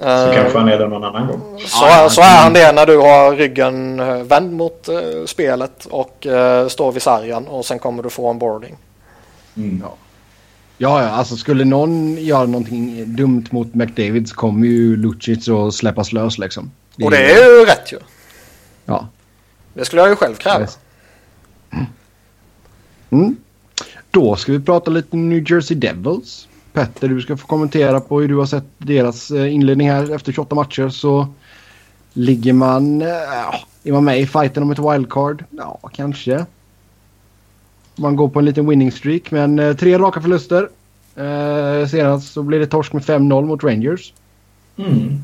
[0.00, 1.40] Så uh, kanske han är det någon annan gång.
[1.58, 3.96] Så, ja, så är han det när du har ryggen
[4.28, 6.26] vänd mot uh, spelet och
[6.68, 8.76] står vid sargen och sen kommer du få en boarding.
[9.56, 9.80] Mm.
[9.84, 9.94] Ja.
[10.78, 15.74] Ja, ja, alltså skulle någon göra någonting dumt mot McDavid så kommer ju Lucic att
[15.74, 16.70] släppas lös liksom.
[16.96, 17.98] Det och det är ju rätt ju.
[18.84, 19.08] Ja.
[19.74, 20.66] Det skulle jag ju själv kräva.
[23.10, 23.36] Mm.
[24.10, 26.48] Då ska vi prata lite New Jersey Devils.
[26.74, 30.32] Petter, du ska få kommentera på hur du har sett deras eh, inledning här efter
[30.32, 30.88] 28 matcher.
[30.88, 31.28] Så
[32.12, 33.02] ligger man...
[33.02, 33.08] Äh,
[33.84, 35.44] är man med i fighten om ett wildcard?
[35.50, 36.46] Ja, kanske.
[37.96, 40.68] Man går på en liten winning streak, men äh, tre raka förluster.
[41.16, 44.12] Äh, senast så blev det torsk med 5-0 mot Rangers.
[44.76, 45.18] Mm.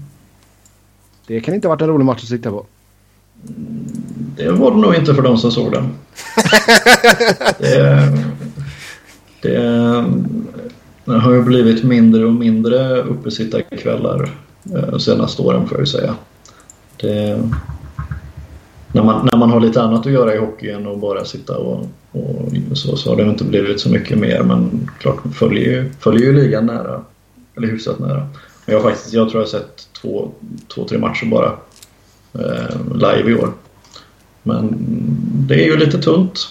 [1.27, 2.67] Det kan inte ha varit en rolig match att sitta på.
[4.37, 5.89] Det var det nog inte för de som såg den.
[7.59, 8.13] det,
[9.43, 10.05] det,
[11.11, 14.31] det har ju blivit mindre och mindre uppesittarkvällar
[14.75, 16.15] eh, de senaste åren får jag ju säga.
[16.97, 17.43] Det,
[18.93, 21.87] när, man, när man har lite annat att göra i hockeyn och bara sitta och,
[22.13, 26.27] och så, så har det inte blivit så mycket mer men klart följer ju, följer
[26.27, 27.05] ju ligan nära.
[27.57, 28.29] Eller hyfsat nära.
[28.67, 30.31] Men jag, faktiskt, jag tror jag har sett två,
[30.75, 31.53] två tre matcher bara
[32.35, 33.53] eh, live i år.
[34.43, 34.75] Men
[35.49, 36.49] det är ju lite tunt.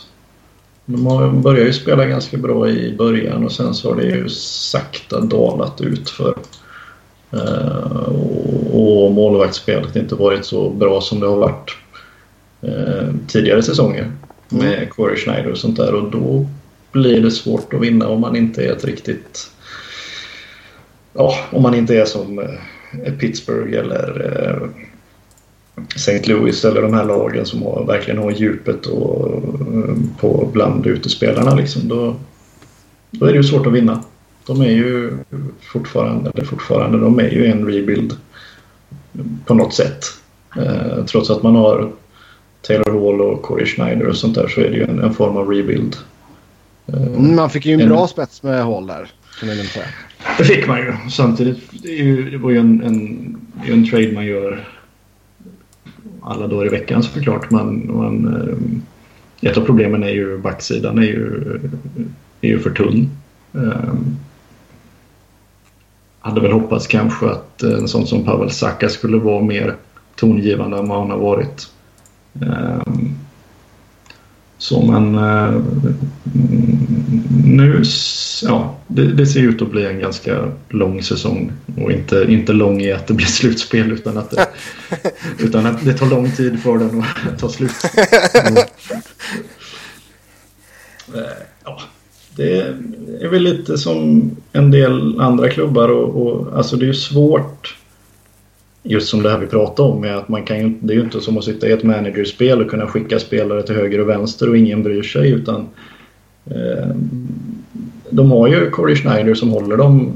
[0.91, 5.21] De börjar ju spela ganska bra i början och sen så har det ju sakta
[5.21, 6.35] dalat ut för
[7.31, 8.11] eh,
[8.71, 11.77] och målvaktsspelet inte varit så bra som det har varit
[12.61, 14.11] eh, tidigare säsonger
[14.49, 14.89] med mm.
[14.89, 16.45] Corey Schneider och sånt där och då
[16.91, 19.51] blir det svårt att vinna om man inte är ett riktigt
[21.13, 24.69] ja, om man inte är som eh, Pittsburgh eller
[25.95, 26.27] St.
[26.27, 31.55] Louis eller de här lagen som har, verkligen har djupet och, eh, på bland utespelarna
[31.55, 32.15] liksom, då,
[33.11, 34.03] då är det ju svårt att vinna.
[34.47, 35.17] De är ju
[35.61, 38.17] fortfarande, eller fortfarande, de är ju en rebuild
[39.45, 40.05] på något sätt.
[40.57, 41.91] Eh, trots att man har
[42.61, 45.37] Taylor Hall och Corey Schneider och sånt där så är det ju en, en form
[45.37, 45.95] av rebuild.
[46.87, 49.11] Eh, man fick ju en, en bra spets med Hall där.
[50.37, 50.93] Det fick man ju.
[51.11, 51.57] Samtidigt
[52.31, 54.67] det var ju en, en, en trade man gör
[56.23, 57.51] alla dagar i veckan såklart.
[57.51, 61.59] Men, men eh, ett av problemen är ju backsidan är ju,
[62.41, 63.09] är ju för tunn.
[63.51, 64.17] Um,
[66.19, 69.75] hade väl hoppats kanske att eh, en sån som Pavel Saka skulle vara mer
[70.15, 71.67] tongivande än vad han har varit.
[72.33, 73.15] Um,
[74.57, 75.61] så men uh,
[77.49, 77.83] nu,
[78.43, 81.51] ja, det, det, ser ut att bli en ganska lång säsong.
[81.77, 84.47] Och inte, inte lång i att det blir slutspel utan att det,
[85.39, 87.71] utan att det tar lång tid för den att ta slut.
[91.15, 91.21] Eh,
[91.63, 91.81] ja,
[92.35, 92.59] det
[93.21, 97.75] är väl lite som en del andra klubbar och, och alltså det är ju svårt
[98.83, 101.03] just som det här vi pratade om med att man kan ju, det är ju
[101.03, 104.49] inte som att sitta i ett managerspel och kunna skicka spelare till höger och vänster
[104.49, 105.67] och ingen bryr sig utan
[106.45, 106.89] eh,
[108.09, 110.11] de har ju Corey Schneider som håller dem.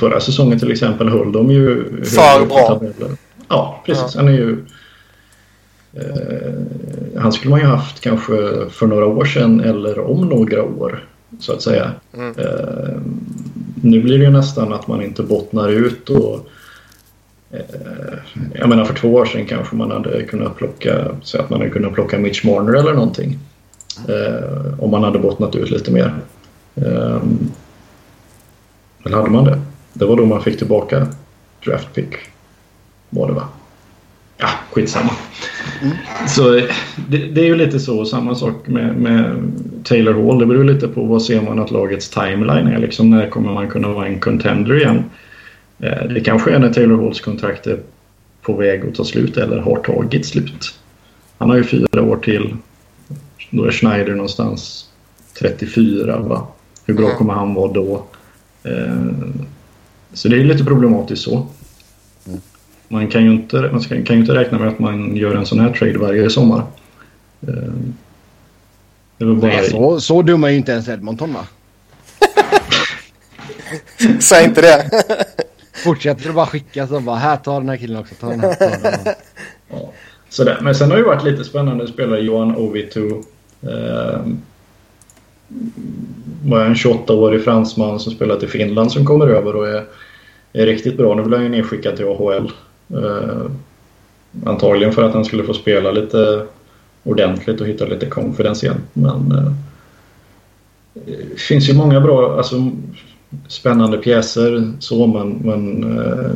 [0.00, 1.84] Förra säsongen till exempel höll de ju...
[2.04, 2.80] För bra.
[3.48, 4.14] Ja, precis.
[4.14, 4.20] Ja.
[4.20, 4.64] Han är ju...
[5.92, 8.32] Eh, han skulle man ju haft kanske
[8.70, 11.04] för några år sedan eller om några år
[11.40, 11.92] så att säga.
[12.16, 12.34] Mm.
[12.38, 13.00] Eh,
[13.82, 16.48] nu blir det ju nästan att man inte bottnar ut och
[17.50, 17.60] eh,
[18.54, 21.72] jag menar för två år sedan kanske man hade kunnat plocka så att man hade
[21.72, 23.38] kunnat plocka Mitch Marner eller någonting.
[24.08, 26.14] Eh, om man hade bottnat ut lite mer.
[26.86, 27.22] Eh,
[29.04, 29.60] eller hade man det?
[29.92, 31.06] Det var då man fick tillbaka
[31.64, 32.14] draft pick.
[33.10, 33.48] Var det va?
[34.38, 35.12] Ja, skitsamma.
[35.82, 35.96] Mm.
[36.28, 36.50] Så
[37.08, 38.04] det, det, är ju lite så.
[38.04, 39.52] Samma sak med, med,
[39.84, 40.38] Taylor Hall.
[40.38, 42.78] Det beror lite på vad ser man att lagets timeline är.
[42.78, 45.04] Liksom när kommer man kunna vara en contender igen?
[45.78, 47.78] Eh, det kanske är när Taylor Halls kontrakt är
[48.42, 50.74] på väg att ta slut eller har tagit slut.
[51.38, 52.56] Han har ju fyra år till.
[53.50, 54.88] Då är Schneider någonstans
[55.38, 56.46] 34 va?
[56.88, 58.04] Hur bra kommer han vara då?
[58.62, 58.96] Eh,
[60.12, 61.46] så det är lite problematiskt så.
[62.88, 65.60] Man kan ju inte, man kan ju inte räkna med att man gör en sån
[65.60, 66.62] här trade varje sommar.
[67.40, 67.72] Eh,
[69.18, 69.50] det var bara...
[69.50, 71.46] Nej, så, så dum är ju inte ens Edmonton va?
[74.20, 74.90] Säg inte det.
[75.84, 78.14] Fortsätter du bara skicka så bara här tar den här killen också.
[78.14, 79.14] Ta den här, ta den här.
[79.68, 79.92] ja,
[80.28, 80.58] sådär.
[80.62, 83.10] Men sen har det varit lite spännande att spela Johan Ovitu.
[83.62, 84.20] Eh,
[86.44, 89.84] var en 28-årig fransman som spelat i Finland som kommer över och är,
[90.52, 91.14] är riktigt bra.
[91.14, 92.52] Nu blir han ju nedskickad till AHL.
[92.88, 93.50] Eh,
[94.44, 96.46] antagligen för att han skulle få spela lite
[97.04, 98.80] ordentligt och hitta lite confidence igen.
[98.92, 99.52] Men eh,
[100.94, 102.70] det finns ju många bra, alltså
[103.48, 106.30] spännande pjäser så men, men eh,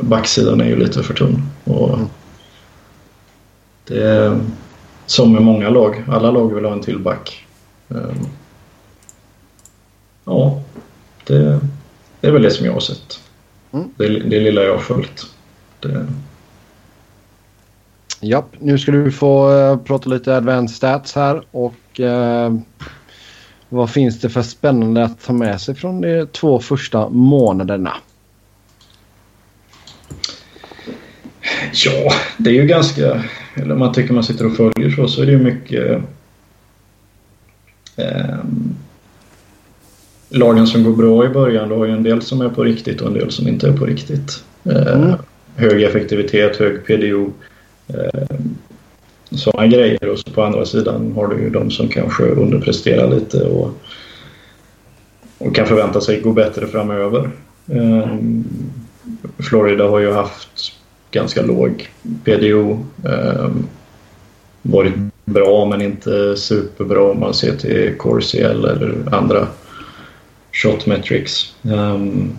[0.00, 1.42] backsidan är ju lite för tunn.
[1.64, 1.98] Och
[3.88, 4.40] det är
[5.06, 6.04] som med många lag.
[6.08, 7.43] Alla lag vill ha en till back.
[7.94, 8.16] Eh,
[10.24, 10.62] ja,
[11.24, 11.60] det,
[12.20, 13.20] det är väl det som jag har sett.
[13.72, 13.88] Mm.
[13.96, 15.26] Det, det lilla jag har följt.
[15.80, 16.06] Det...
[18.20, 22.58] Japp, nu ska du få uh, prata lite advanced stats här och uh,
[23.68, 27.92] vad finns det för spännande att ta med sig från de två första månaderna?
[31.72, 33.24] Ja, det är ju ganska...
[33.54, 36.02] Eller om man tycker man sitter och följer så, så är det ju mycket...
[37.96, 38.38] Eh,
[40.28, 43.00] lagen som går bra i början, då har ju en del som är på riktigt
[43.00, 44.44] och en del som inte är på riktigt.
[44.64, 45.14] Eh, mm
[45.56, 47.32] hög effektivitet, hög PDO.
[47.88, 48.36] Eh,
[49.30, 50.08] sådana grejer.
[50.08, 53.70] Och så på andra sidan har du ju de som kanske underpresterar lite och,
[55.38, 57.30] och kan förvänta sig gå bättre framöver.
[57.68, 58.16] Eh,
[59.38, 60.72] Florida har ju haft
[61.10, 61.88] ganska låg
[62.24, 62.86] PDO.
[64.66, 64.94] Varit
[65.24, 69.46] bra men inte superbra om man ser till Corsi eller andra
[70.52, 71.54] shot metrics.
[71.62, 72.32] Um,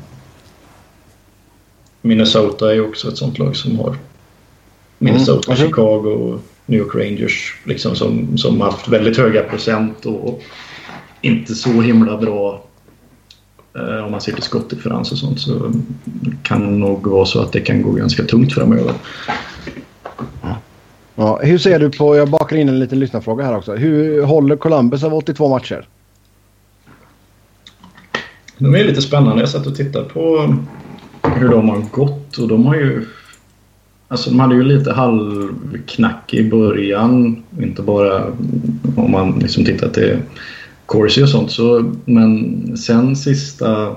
[2.01, 3.97] Minnesota är också ett sånt lag som har
[4.97, 5.67] Minnesota, mm.
[5.67, 10.41] Chicago, New York Rangers liksom som, som haft väldigt höga procent och
[11.21, 12.63] inte så himla bra
[13.75, 15.73] eh, om man ser till skottdifferens och sånt så
[16.43, 18.93] kan det nog vara så att det kan gå ganska tungt framöver.
[21.15, 23.75] Ja, hur ser du på, jag bakar in en liten lyssnarfråga här också.
[23.75, 25.87] Hur håller Columbus av 82 matcher?
[28.57, 29.41] De är lite spännande.
[29.41, 30.55] Jag satt och tittade på
[31.23, 33.05] hur de har gått och de har ju...
[34.07, 37.43] Alltså de hade ju lite halvknack i början.
[37.59, 38.23] Inte bara
[38.95, 40.17] om man liksom tittar till
[40.85, 41.51] Corsi och sånt.
[41.51, 43.95] Så, men sen sista,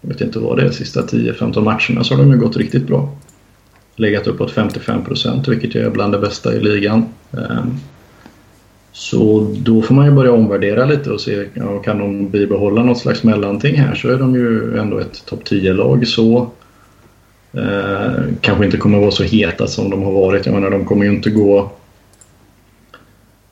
[0.00, 2.86] jag vet inte vad det är, sista 10-15 matcherna så har de ju gått riktigt
[2.86, 3.17] bra.
[3.98, 7.04] Legat uppåt 55 procent vilket är bland det bästa i ligan.
[7.32, 7.74] Ehm,
[8.92, 12.98] så då får man ju börja omvärdera lite och se, ja, kan de bibehålla något
[12.98, 16.50] slags mellanting här så är de ju ändå ett topp 10-lag så.
[17.52, 20.46] Eh, kanske inte kommer vara så heta som de har varit.
[20.46, 21.70] Jag menar, de kommer ju inte gå...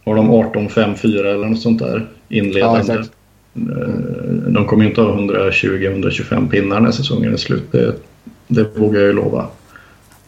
[0.04, 2.92] Har de 18-5-4 eller något sånt där inledande?
[2.92, 3.00] Ja,
[3.54, 3.88] eh,
[4.48, 7.72] de kommer ju inte ha 120-125 pinnar när säsongen är slut.
[7.72, 7.94] Det,
[8.48, 9.46] det vågar jag ju lova.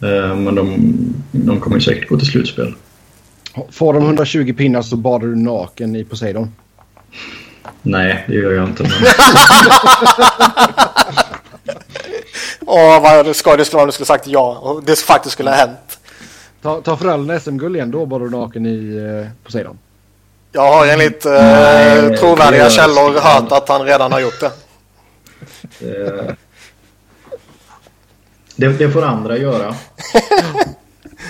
[0.03, 0.95] Eh, men de,
[1.33, 2.75] de kommer säkert gå till slutspel.
[3.71, 6.53] Får de 120 pinnar så badar du naken i Poseidon?
[7.83, 8.83] Nej, det gör jag inte.
[8.83, 8.93] Men...
[12.67, 15.51] Åh, vad skoj det skulle vara om du skulle sagt ja och det faktiskt skulle
[15.51, 15.99] ha hänt.
[16.63, 19.79] Ta, ta Frölunda SM-guld igen, då badar du naken i eh, Poseidon.
[20.53, 24.51] Jag har enligt eh, Nej, trovärdiga det- källor hört att han redan har gjort det.
[25.81, 26.25] Eh,
[28.59, 29.75] Det, det får andra göra.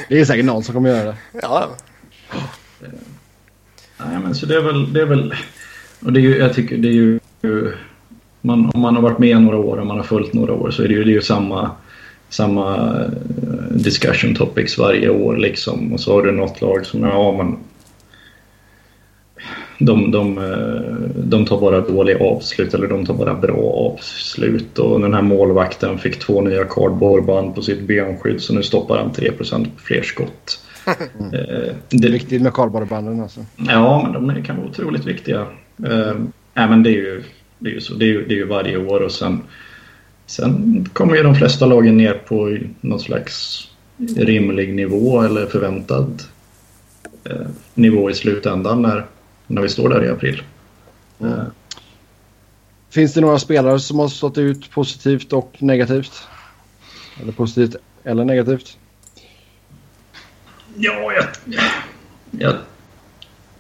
[0.09, 1.17] Det är säkert någon som kommer göra det.
[1.43, 1.69] Ja,
[3.99, 4.93] Nej, men så det är väl...
[4.93, 5.35] Det är väl
[6.05, 7.21] och det är ju, jag tycker det är ju...
[8.41, 10.83] Man, om man har varit med några år och man har följt några år så
[10.83, 11.71] är det ju, det är ju samma,
[12.29, 13.09] samma eh,
[13.71, 15.93] discussion topics varje år liksom.
[15.93, 17.57] Och så har du något lag som, ja men...
[19.79, 23.57] De, de, eh, de tar bara dåliga avslut eller de tar bara bra
[23.95, 24.79] avslut.
[24.79, 29.11] Och den här målvakten fick två nya cardboardband på sitt benskydd så nu stoppar han
[29.13, 30.61] 3% fler skott.
[30.87, 33.41] Eh, Det är viktigt med kardborrebanden alltså.
[33.57, 35.47] Ja, men de kan vara otroligt viktiga.
[35.77, 37.23] Nej, men det är ju,
[37.59, 37.95] det är ju så.
[37.95, 39.41] Det är ju, det är ju varje år och sen,
[40.27, 43.65] sen kommer ju de flesta lagen ner på någon slags
[44.17, 46.23] rimlig nivå eller förväntad
[47.25, 49.07] eh, nivå i slutändan när,
[49.49, 50.43] när vi står där i april.
[51.21, 51.43] Eh,
[52.91, 56.23] Finns det några spelare som har stått ut positivt och negativt?
[57.23, 58.79] Eller positivt eller negativt?
[60.77, 61.27] Ja, jag,
[62.31, 62.55] jag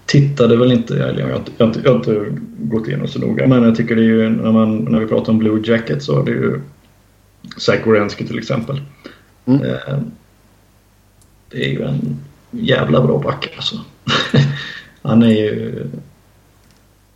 [0.06, 3.46] tittade väl inte, eller jag har inte, jag jag har inte gått igenom så noga.
[3.46, 6.20] Men jag tycker det är ju, när, man, när vi pratar om Blue Jacket så
[6.20, 6.60] är det ju
[7.56, 8.80] Zach Wierenski till exempel.
[9.46, 9.62] Mm.
[9.62, 9.98] Eh,
[11.50, 12.20] det är ju en
[12.50, 13.76] jävla bra back alltså.
[15.08, 15.86] Han är ju...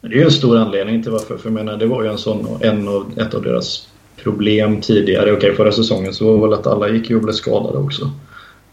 [0.01, 2.19] Det är ju en stor anledning till varför, för jag menar det var ju en
[2.19, 5.33] sån, en av, ett av deras problem tidigare.
[5.33, 8.11] Okej, förra säsongen så var väl att alla gick ju och blev skadade också.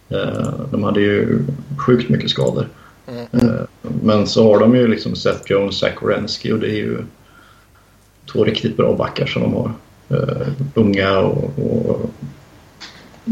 [0.10, 1.40] Eh, De hade ju
[1.78, 2.68] sjukt mycket skador.
[3.32, 3.50] Eh,
[4.04, 6.98] Men så har de ju liksom Seth Jones, Zach Wierenski och det är ju
[8.32, 9.72] två riktigt bra backar som de har.
[10.10, 12.10] Eh, Unga och, och,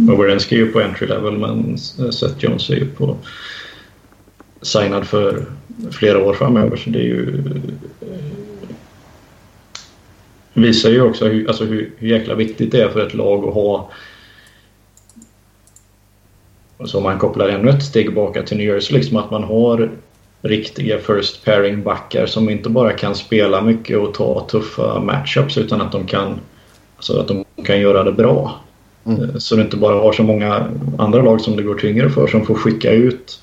[0.09, 1.77] och Wierenski är ju på entry level men
[2.11, 3.17] Seth Jones är ju på
[4.61, 5.45] signad för
[5.91, 7.43] flera år framöver så det är ju
[8.01, 8.17] eh,
[10.53, 13.53] visar ju också hur, alltså hur, hur jäkla viktigt det är för ett lag att
[13.53, 13.89] ha
[16.77, 19.43] och så om man kopplar ännu ett steg tillbaka till New Jersey, liksom att man
[19.43, 19.91] har
[20.41, 25.81] riktiga first pairing backar som inte bara kan spela mycket och ta tuffa matchups utan
[25.81, 26.39] att de kan,
[26.95, 28.59] alltså att de kan göra det bra.
[29.05, 29.23] Mm.
[29.23, 30.67] Eh, Så det inte bara har så många
[30.97, 33.39] andra lag som det går tyngre för som får skicka ut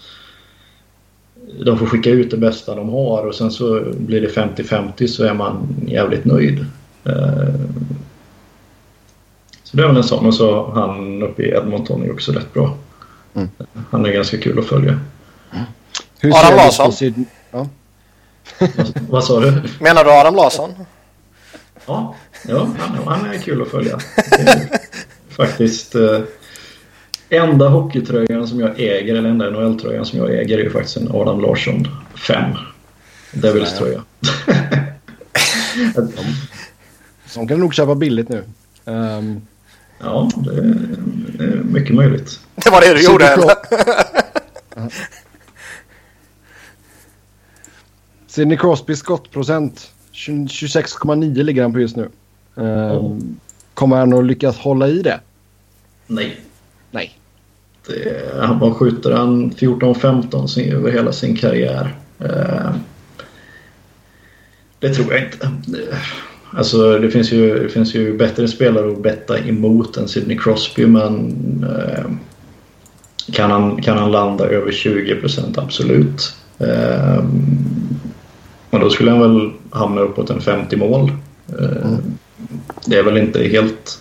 [1.65, 5.25] de får skicka ut det bästa de har och sen så blir det 50-50 så
[5.25, 6.67] är man jävligt nöjd.
[7.05, 7.55] Eh,
[9.63, 12.53] Så det är väl en sån och så han uppe i Edmonton är också rätt
[12.55, 12.77] bra.
[13.35, 13.49] Mm.
[13.91, 15.01] Han är ganska kul att följa.
[16.21, 16.93] Hur Adam Larsson.
[16.93, 17.69] Syd- Ja.
[18.59, 19.63] Vad, vad sa du?
[19.81, 20.75] menar du Adam Larsson?
[21.87, 22.15] Ja,
[22.49, 23.99] ja han, han är kul att följa.
[25.29, 26.21] Faktiskt eh,
[27.37, 31.09] enda hockeytröjan som jag äger, eller enda NHL-tröjan som jag äger är ju faktiskt en
[31.13, 31.89] Adam Larsson
[32.29, 32.51] 5.
[33.33, 34.03] Devils tröja.
[37.35, 38.45] De kan nog köpa billigt nu.
[38.85, 39.41] Ehm,
[40.01, 40.63] Ja, det är,
[41.39, 42.41] det är mycket möjligt.
[42.55, 43.51] Det var det du gjorde eller?
[48.27, 49.93] Sidney Crosby skottprocent.
[50.13, 52.09] 20 26,9 ligger han på just nu.
[52.57, 53.13] Ehm, Ja.
[53.75, 55.21] Kommer han att lyckas hålla i det?
[56.07, 56.41] Nej.
[57.87, 61.97] Det, han bara skjuter han 14-15 sin- över hela sin karriär.
[62.21, 62.75] Eh,
[64.79, 65.51] det tror jag inte.
[65.67, 65.79] Det,
[66.51, 70.87] alltså det finns, ju, det finns ju bättre spelare att betta emot än Sidney Crosby
[70.87, 71.35] men
[71.79, 72.05] eh,
[73.33, 76.35] kan, han, kan han landa över 20% absolut.
[76.59, 77.25] Eh,
[78.71, 81.13] och då skulle han väl hamna uppåt en 50 mål.
[81.61, 81.97] Eh,
[82.87, 84.01] Det är väl inte helt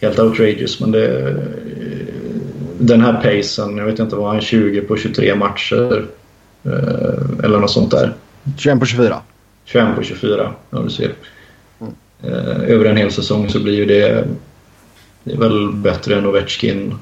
[0.00, 1.36] helt outrageous men det
[2.80, 6.06] den här pacen, jag vet inte vad han är 20 på 23 matcher
[6.64, 8.14] eh, eller något sånt där.
[8.56, 9.20] 21 på 24.
[9.64, 11.14] 21 på 24, ja du ser.
[12.22, 14.24] Eh, över en hel säsong så blir ju det,
[15.24, 16.94] det är väl bättre än Ovechkin.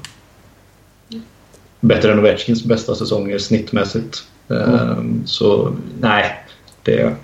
[1.79, 4.23] Bättre än Ovechkins bästa säsonger snittmässigt.
[4.49, 6.25] Eh, Så nej,
[6.83, 7.15] det,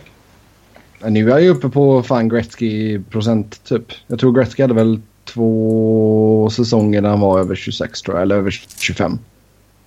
[1.08, 3.92] Nu är jag ju uppe på fan Gretzky-procent typ.
[4.08, 8.22] Jag tror Gretzky hade väl två säsonger när han var över 26 tror jag.
[8.22, 9.20] Eller över 25.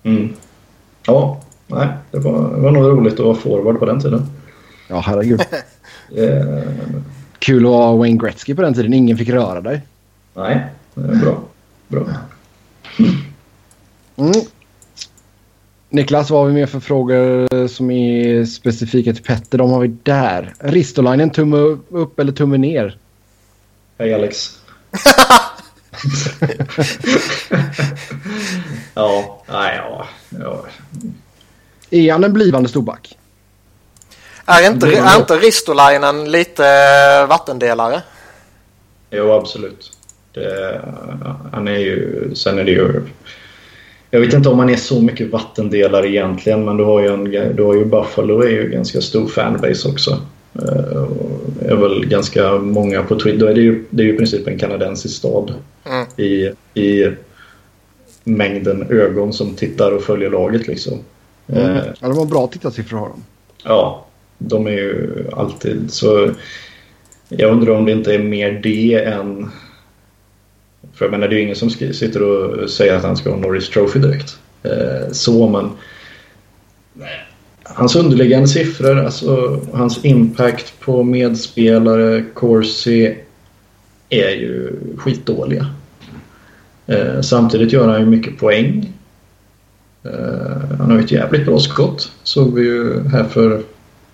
[0.03, 0.33] mm.
[1.05, 4.25] Ja, nej, det var, det var nog roligt att vara forward på den tiden.
[4.87, 5.41] Ja, herregud.
[6.17, 6.63] Eh,
[7.39, 8.93] Kul att ha Wayne Gretzky på den tiden.
[8.93, 9.81] Ingen fick röra dig.
[10.33, 10.65] nej,
[10.95, 11.41] är bra.
[11.87, 12.05] bra.
[14.17, 14.31] Mm.
[15.89, 19.57] Niklas, vad har vi mer för frågor som är specifika till Petter?
[19.57, 20.53] De har vi där.
[20.59, 21.57] Ristolainen, tumme
[21.89, 22.97] upp eller tumme ner?
[23.97, 24.58] Hej Alex.
[28.93, 30.65] ja, nej, ja, ja.
[31.89, 33.17] Är han en blivande storback?
[34.45, 36.63] Är inte, är inte Ristolainen lite
[37.25, 38.01] vattendelare?
[39.09, 39.91] Jo, absolut.
[40.33, 40.81] Det,
[41.51, 42.29] han är ju...
[42.35, 43.01] Sen är det ju...
[44.11, 47.23] Jag vet inte om han är så mycket vattendelare egentligen men du har ju, en,
[47.55, 50.21] du har ju Buffalo är ju ganska stor fanbase också.
[50.61, 51.07] Uh,
[51.61, 53.39] är väl ganska många på Twitter.
[53.39, 55.53] Då är det, ju, det är ju i princip en kanadensisk stad
[55.85, 56.07] mm.
[56.17, 56.51] i,
[56.81, 57.11] i
[58.23, 60.99] mängden ögon som tittar och följer laget liksom.
[61.47, 61.63] Mm.
[61.63, 63.23] Uh, ja, de har bra tittarsiffror har de.
[63.63, 64.05] Ja,
[64.37, 66.31] de är ju alltid så...
[67.29, 69.49] Jag undrar om det inte är mer det än...
[70.93, 73.37] För jag menar, det är ju ingen som sitter och säger att han ska ha
[73.37, 74.37] Norris Trophy direkt.
[74.65, 75.69] Uh, så, men
[77.79, 83.17] hans underliggande siffror, alltså hans impact på medspelare, Corsi,
[84.09, 85.67] är ju skitdåliga.
[86.87, 88.93] Eh, samtidigt gör han ju mycket poäng.
[90.03, 92.11] Eh, han har ju ett jävligt bra skott.
[92.23, 93.61] Såg vi ju här för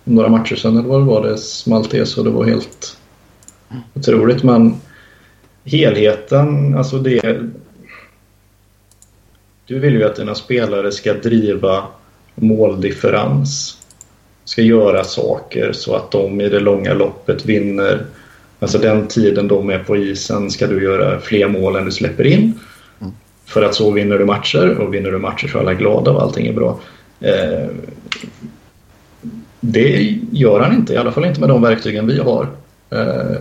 [0.04, 1.28] några matcher sedan eller vad det var.
[1.28, 2.98] Det small till så det var helt
[3.94, 4.44] otroligt.
[4.44, 4.76] Men
[5.64, 7.40] helheten, alltså det...
[9.68, 11.84] Du vill ju att dina spelare ska driva
[12.36, 13.78] måldifferens.
[14.46, 18.06] Ska göra saker så att de i det långa loppet vinner.
[18.60, 22.28] Alltså den tiden de är på isen ska du göra fler mål än du släpper
[22.28, 22.60] in.
[23.02, 23.14] Mm.
[23.46, 26.22] För att så vinner du matcher och vinner du matcher så är alla glada och
[26.22, 26.80] allting är bra.
[27.20, 27.68] Eh,
[29.60, 32.48] det gör han inte, i alla fall inte med de verktygen vi har.
[32.90, 33.40] Eh,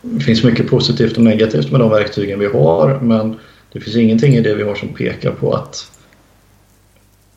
[0.00, 3.36] det finns mycket positivt och negativt med de verktygen vi har men
[3.72, 5.90] det finns ingenting i det vi har som pekar på att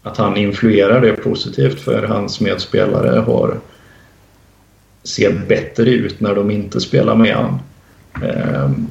[0.08, 3.58] att han influerar det positivt för hans medspelare har
[5.04, 7.60] ser bättre ut när de inte spelar med han.
[8.24, 8.88] Ehm,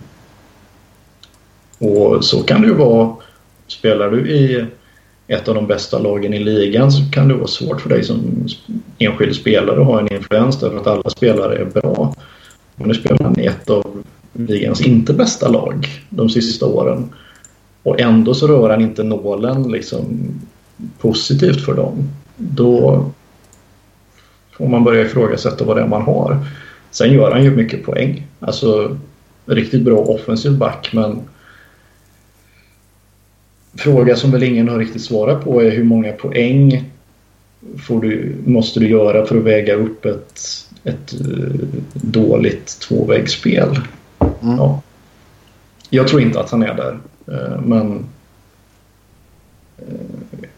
[1.78, 3.16] och så kan det ju vara.
[3.66, 4.66] Spelar du i
[5.28, 8.46] ett av de bästa lagen i ligan så kan det vara svårt för dig som
[8.98, 12.14] enskild spelare att ha en influens därför att alla spelare är bra.
[12.76, 14.02] Men nu spelar han i ett av
[14.32, 17.12] ligans inte bästa lag de sista åren
[17.82, 20.04] och ändå så rör han inte nålen liksom
[20.98, 22.10] positivt för dem.
[22.36, 23.04] Då
[24.56, 26.46] får man börja ifrågasätta vad det är man har.
[26.90, 28.26] Sen gör han ju mycket poäng.
[28.40, 28.98] Alltså
[29.46, 31.20] riktigt bra offensiv back men
[33.76, 36.90] fråga som väl ingen har riktigt svarat på är hur många poäng
[37.78, 40.40] får du, måste du göra för att väga upp ett,
[40.84, 41.54] ett uh,
[41.92, 43.80] dåligt tvåvägsspel?
[44.18, 44.56] Mm.
[44.56, 44.82] Ja.
[45.90, 46.98] Jag tror inte att han är där.
[47.28, 48.06] Uh, men
[49.78, 50.48] uh,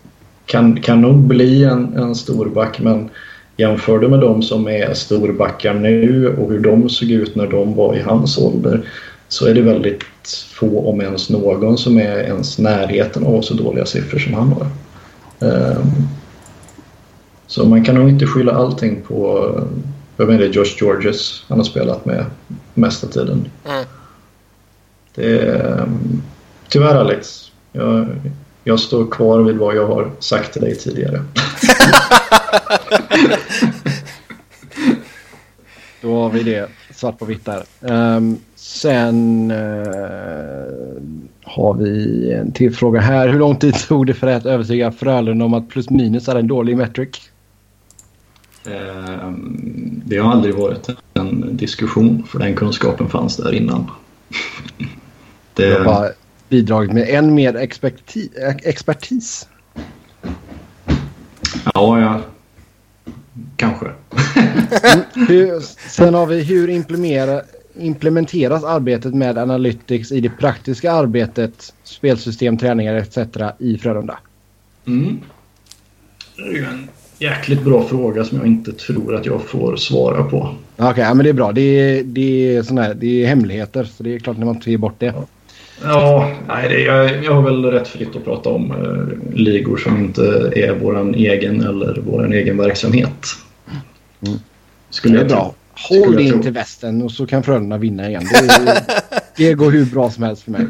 [0.49, 3.11] kan, kan nog bli en, en storback men
[3.57, 7.75] jämför du med de som är storbackar nu och hur de såg ut när de
[7.75, 8.89] var i hans ålder
[9.29, 10.05] så är det väldigt
[10.53, 14.67] få, om ens någon, som är ens närheten av så dåliga siffror som han har.
[15.41, 16.09] Um,
[17.47, 19.51] så man kan nog inte skylla allting på
[20.17, 22.25] vem är det, Josh Georges han har spelat med
[22.75, 23.45] mesta tiden.
[23.69, 23.85] Mm.
[25.15, 26.23] Det är, um,
[26.69, 28.07] tyvärr Alex, jag,
[28.69, 31.23] jag står kvar vid vad jag har sagt till dig tidigare.
[36.01, 37.63] Då har vi det svart på vitt där.
[37.81, 39.57] Um, sen uh,
[41.45, 43.29] har vi en till fråga här.
[43.29, 46.47] Hur lång tid tog det för att övertyga Frölunda om att plus minus är en
[46.47, 47.31] dålig metric?
[48.67, 49.33] Uh,
[50.05, 53.91] det har aldrig varit en diskussion för den kunskapen fanns där innan.
[55.55, 55.85] det...
[55.85, 56.09] Bara
[56.49, 58.29] bidragit med än mer experti
[58.63, 59.49] expertis.
[61.75, 62.21] Ja, ja.
[63.57, 63.87] Kanske.
[63.87, 66.69] Mm, hur, sen har vi hur
[67.75, 73.19] implementeras arbetet med Analytics i det praktiska arbetet, spelsystem, träningar etc.
[73.59, 74.19] i Frölunda?
[74.87, 75.21] Mm.
[76.37, 76.89] Det är ju en
[77.19, 80.55] jäkligt bra fråga som jag inte tror att jag får svara på.
[80.77, 81.53] Okej, okay, ja, men det är bra.
[81.53, 84.55] Det är, det, är sån här, det är hemligheter så det är klart att man
[84.55, 85.07] inte ger bort det.
[85.07, 85.27] Ja.
[85.83, 89.97] Ja, nej, det, jag, jag har väl rätt fritt att prata om eh, ligor som
[89.97, 93.27] inte är vår egen eller vår egen verksamhet.
[94.27, 94.39] Mm.
[94.91, 95.55] Skulle det är bra.
[95.89, 98.25] Håll dig in till västen och så kan Frölunda vinna igen.
[98.33, 98.85] Det,
[99.37, 100.67] det, går hur bra som helst för mig.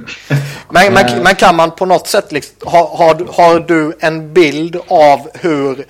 [0.71, 1.23] Men, men, eh.
[1.23, 5.85] men kan man på något sätt, liksom, har, har, har du en bild av hur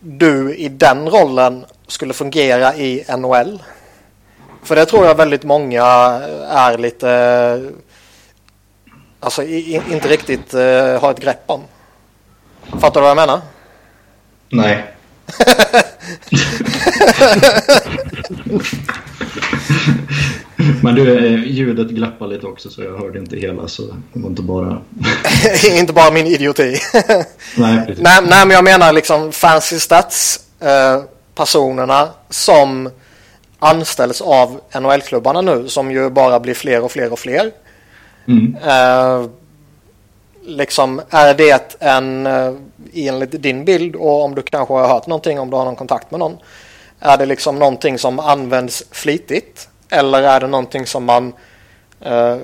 [0.00, 3.62] du i den rollen skulle fungera i NHL?
[4.62, 5.82] För det tror jag väldigt många
[6.50, 7.08] är lite
[9.22, 11.62] alltså i, inte riktigt uh, har ett grepp om.
[12.80, 13.40] Fattar du vad jag menar?
[14.48, 14.86] Nej.
[20.82, 24.28] Men du, eh, ljudet glappar lite också så jag hörde inte hela så det var
[24.28, 24.82] inte bara...
[25.78, 26.76] inte bara min idioti.
[27.56, 30.40] nej, nej, nej, men jag menar liksom fancy stats.
[30.62, 31.04] Uh,
[31.34, 32.90] personerna som
[33.58, 37.52] anställs av NHL-klubbarna nu som ju bara blir fler och fler och fler.
[38.28, 38.56] Mm.
[38.56, 39.30] Uh,
[40.42, 42.54] liksom är det en, uh,
[42.94, 46.10] enligt din bild och om du kanske har hört någonting om du har någon kontakt
[46.10, 46.36] med någon.
[47.00, 49.68] Är det liksom någonting som används flitigt?
[49.90, 51.32] Eller är det någonting som man
[52.06, 52.36] uh,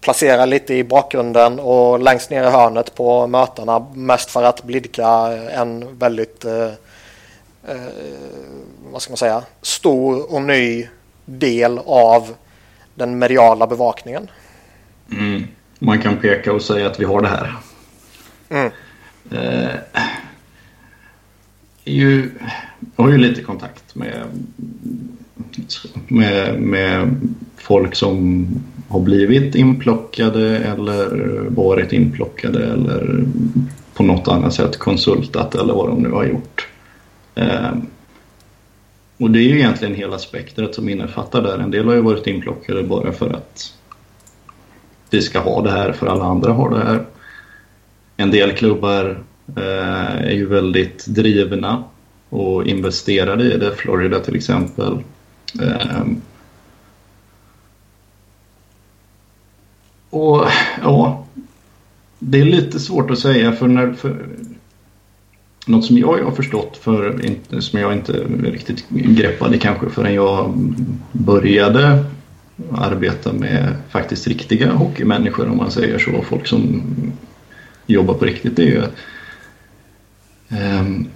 [0.00, 5.08] placerar lite i bakgrunden och längst ner i hörnet på mötena mest för att blidka
[5.52, 7.76] en väldigt eh,
[8.92, 10.88] vad ska man säga, stor och ny
[11.24, 12.34] del av
[12.94, 14.30] den mediala bevakningen.
[15.12, 15.42] Mm.
[15.78, 17.54] Man kan peka och säga att vi har det här.
[18.48, 18.72] Mm.
[19.30, 19.74] Eh,
[21.84, 22.30] ju,
[22.96, 24.24] jag har ju lite kontakt med,
[26.08, 27.16] med, med
[27.56, 28.46] folk som
[28.88, 33.24] har blivit inplockade eller varit inplockade eller
[33.94, 36.68] på något annat sätt konsultat eller vad de nu har gjort.
[37.34, 37.72] Eh,
[39.18, 41.58] och det är ju egentligen hela spektret som innefattar där.
[41.58, 43.74] En del har ju varit inplockade bara för att
[45.10, 47.06] vi ska ha det här för alla andra har det här.
[48.16, 49.22] En del klubbar
[49.56, 51.84] eh, är ju väldigt drivna
[52.28, 53.74] och investerade i det.
[53.74, 54.98] Florida till exempel.
[55.62, 56.02] Eh,
[60.10, 60.46] och
[60.82, 61.26] ja,
[62.18, 64.26] det är lite svårt att säga för när, för,
[65.66, 67.20] något som jag har förstått för,
[67.60, 70.54] som jag inte riktigt greppade kanske förrän jag
[71.12, 72.04] började
[72.72, 76.22] arbeta med faktiskt riktiga hockeymänniskor om man säger så.
[76.22, 76.82] Folk som
[77.86, 78.56] jobbar på riktigt.
[78.56, 78.82] Det är ju
[80.80, 81.08] um,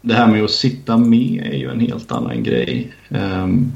[0.00, 2.92] det här med att sitta med är ju en helt annan grej.
[3.08, 3.72] Um,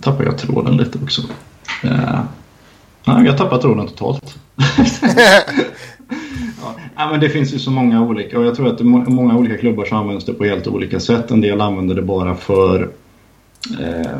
[0.00, 1.22] tappar jag tråden lite också.
[1.84, 2.20] Uh,
[3.04, 4.38] nej, jag tappar tråden totalt.
[6.96, 9.36] Ja, men det finns ju så många olika och jag tror att det är många
[9.36, 11.30] olika klubbar som använder det på helt olika sätt.
[11.30, 12.88] En del använder det bara för...
[13.80, 14.18] Eh,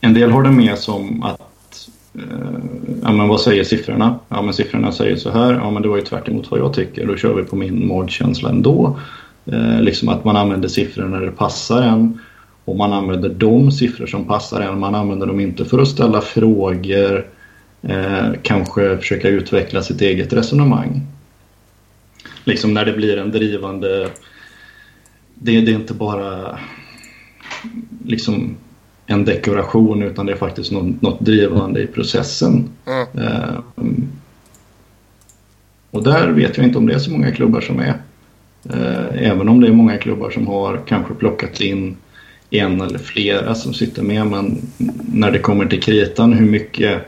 [0.00, 1.88] en del har det med som att...
[2.14, 2.58] Eh,
[3.02, 4.18] ja, men vad säger siffrorna?
[4.28, 5.54] Ja, men siffrorna säger så här.
[5.54, 7.06] Ja, men det var ju tvärt emot vad jag tycker.
[7.06, 8.98] Då kör vi på min magkänsla ändå.
[9.46, 12.20] Eh, liksom att man använder siffror när det passar en.
[12.64, 14.80] Och man använder de siffror som passar en.
[14.80, 17.26] Man använder dem inte för att ställa frågor.
[17.82, 21.06] Eh, kanske försöka utveckla sitt eget resonemang
[22.46, 24.10] liksom när det blir en drivande...
[25.34, 26.58] Det, det är inte bara
[28.06, 28.56] liksom
[29.06, 32.68] en dekoration utan det är faktiskt något, något drivande i processen.
[32.86, 33.28] Mm.
[33.28, 33.58] Uh,
[35.90, 37.94] och där vet jag inte om det är så många klubbar som är.
[38.74, 41.96] Uh, även om det är många klubbar som har kanske plockat in
[42.50, 44.26] en eller flera som sitter med.
[44.26, 44.58] Men
[45.12, 47.02] när det kommer till kritan hur mycket,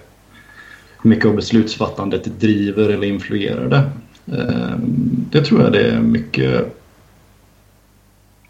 [1.02, 3.90] hur mycket av beslutsfattandet driver eller influerar det.
[4.36, 6.74] Ehm, det tror jag det är mycket...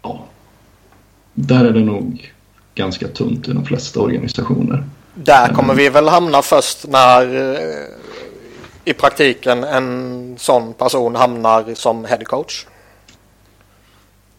[0.01, 0.25] Ja,
[1.33, 2.31] där är det nog
[2.75, 4.83] ganska tunt i de flesta organisationer.
[5.13, 7.59] Där kommer vi väl hamna först när eh,
[8.85, 12.65] i praktiken en sån person hamnar som head coach?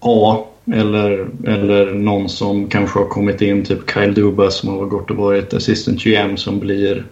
[0.00, 5.10] Ja, eller, eller någon som kanske har kommit in, typ Kyle Dubas som har gått
[5.10, 7.04] och varit assistant GM som blir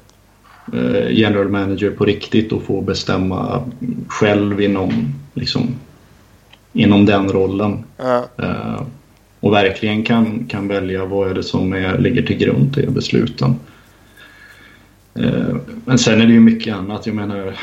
[0.73, 3.63] Eh, general manager på riktigt och få bestämma
[4.09, 5.75] själv inom, liksom,
[6.73, 7.85] inom den rollen.
[7.97, 8.25] Ja.
[9.41, 13.55] Och verkligen kan, kan välja vad är det som är, ligger till grund till besluten.
[15.15, 17.07] Eh, men sen är det ju mycket annat.
[17.07, 17.55] Jag menar, jag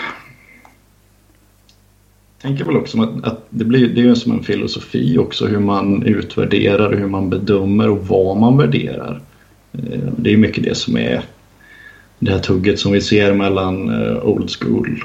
[2.41, 6.03] tänker väl också att, att det, blir, det är som en filosofi också hur man
[6.03, 9.21] utvärderar, hur man bedömer och vad man värderar.
[9.73, 11.21] Eh, det är mycket det som är
[12.19, 15.03] det här tugget som vi ser mellan eh, old school,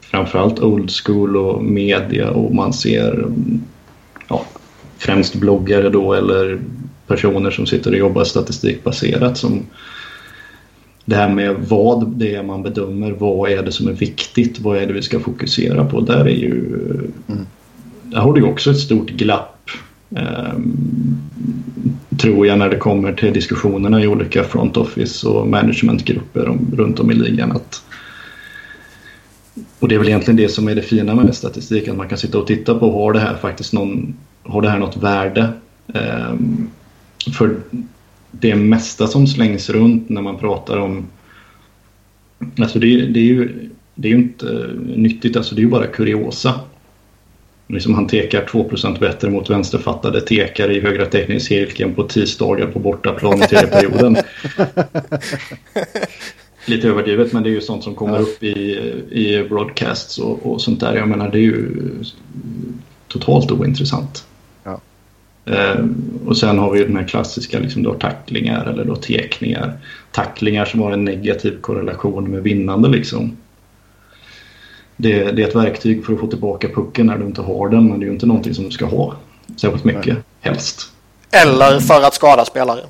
[0.00, 3.26] framförallt old school och media och man ser
[4.28, 4.44] ja,
[5.00, 6.58] främst bloggare då eller
[7.06, 9.66] personer som sitter och jobbar statistikbaserat som
[11.04, 14.78] det här med vad det är man bedömer, vad är det som är viktigt, vad
[14.78, 16.00] är det vi ska fokusera på.
[16.00, 16.64] Där är ju,
[17.28, 17.46] mm.
[18.02, 19.70] där har du också ett stort glapp
[20.08, 21.18] um,
[22.18, 27.00] tror jag när det kommer till diskussionerna i olika front office och managementgrupper om, runt
[27.00, 27.52] om i ligan.
[27.52, 27.82] Att,
[29.78, 32.18] och det är väl egentligen det som är det fina med statistik, att man kan
[32.18, 35.52] sitta och titta på har det här faktiskt någon, har det här något värde?
[35.86, 36.70] Um,
[37.38, 37.60] för
[38.30, 41.06] det mesta som slängs runt när man pratar om,
[42.58, 45.86] alltså det, det är ju det är ju inte nyttigt, alltså det är ju bara
[45.86, 46.60] kuriosa.
[47.66, 53.42] Liksom han tekar 2% bättre mot vänsterfattade tekare i högra teckningscirkeln på tisdagar på bortaplan
[53.42, 54.16] i tredje perioden.
[56.66, 58.78] Lite överdrivet men det är ju sånt som kommer upp i,
[59.10, 60.96] i broadcasts och, och sånt där.
[60.96, 61.68] Jag menar det är ju
[63.08, 64.24] totalt ointressant.
[65.50, 65.84] Eh,
[66.26, 69.72] och sen har vi de här klassiska liksom då tacklingar eller då tekningar.
[70.12, 73.36] Tacklingar som har en negativ korrelation med vinnande liksom.
[74.96, 77.88] Det, det är ett verktyg för att få tillbaka pucken när du inte har den
[77.88, 79.14] men det är ju inte någonting som du ska ha
[79.56, 80.92] särskilt mycket helst.
[81.30, 82.80] Eller för att skada spelare.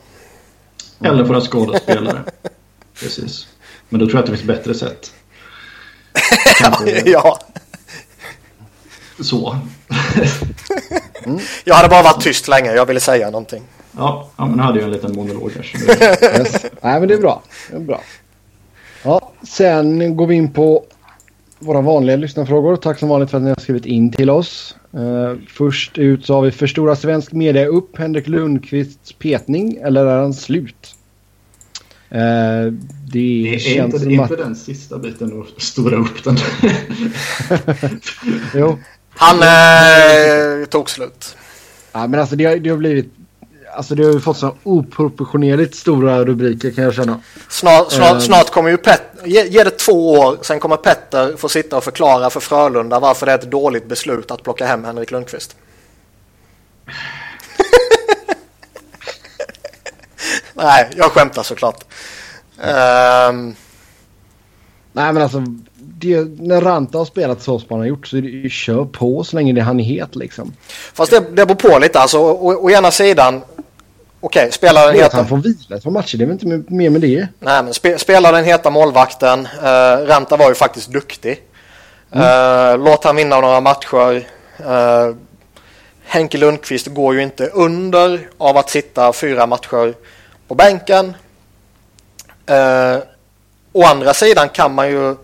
[1.01, 2.23] Eller för att skada spelare.
[3.01, 3.47] Precis.
[3.89, 5.13] Men då tror jag att det finns bättre sätt.
[6.59, 7.39] Kanske ja,
[9.25, 9.57] så.
[11.65, 12.73] jag hade bara varit tyst länge.
[12.73, 13.63] Jag ville säga någonting.
[13.97, 15.79] Ja, ja men nu hade jag en liten monolog så
[16.27, 16.67] Yes.
[16.81, 17.43] Nej, men det är bra.
[17.71, 18.01] Det är bra.
[19.03, 20.85] Ja, sen går vi in på
[21.59, 22.77] våra vanliga lyssnarfrågor.
[22.77, 24.77] Tack som vanligt för att ni har skrivit in till oss.
[24.95, 30.21] Eh, först ut så har vi Förstora svensk media upp Henrik Lundqvists petning eller är
[30.21, 30.95] han slut?
[32.11, 32.73] Eh, det,
[33.13, 34.39] Det är känns inte, som inte att...
[34.39, 36.37] den sista biten att stora upp den.
[38.55, 38.79] Jo.
[39.21, 41.37] Han eh, tog slut.
[41.93, 43.15] Ja, men alltså det har, det har blivit...
[43.77, 47.21] Alltså det har ju fått så oproportionerligt stora rubriker kan jag känna.
[47.49, 48.19] Snart, snart, Eh.
[48.19, 51.85] snart kommer ju Petter, ge, ge det två år, sen kommer Petter få sitta och
[51.85, 55.57] förklara för Frölunda varför det är ett dåligt beslut att plocka hem Henrik Lundqvist.
[60.55, 61.85] Nej, jag skämtar såklart.
[62.63, 63.55] Ehm,
[64.93, 65.45] Nej men alltså
[65.77, 68.85] det, när Ranta har spelat så som han har gjort så är det ju kör
[68.85, 70.53] på så länge det han är het liksom.
[70.95, 72.19] fast det, det beror på lite alltså.
[72.19, 73.43] Å, å ena sidan,
[74.21, 75.17] okej, spelar den heta...
[75.17, 77.29] han får vila ett par matcher, det är väl inte mer- med det.
[77.39, 79.49] Nej, men spe, spelar den heta målvakten.
[79.63, 81.43] Uh, Ranta var ju faktiskt duktig.
[82.13, 84.27] Eh, låt han vinna några matcher.
[84.59, 85.15] Eh,
[86.05, 89.95] Henke Lundqvist går ju inte under av att sitta fyra matcher
[90.49, 91.15] på bänken.
[92.51, 93.03] Uh,
[93.73, 95.17] å andra sidan kan man ju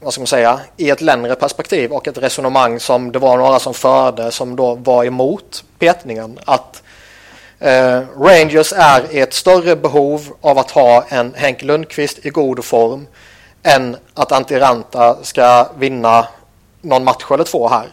[0.00, 3.58] vad ska man säga, i ett längre perspektiv och ett resonemang som det var några
[3.58, 6.38] som förde som då var emot petningen.
[6.44, 6.82] Att
[7.58, 12.64] eh, Rangers är i ett större behov av att ha en Henk Lundqvist i god
[12.64, 13.06] form
[13.62, 16.26] än att Antiranta ska vinna
[16.80, 17.86] någon match eller två här.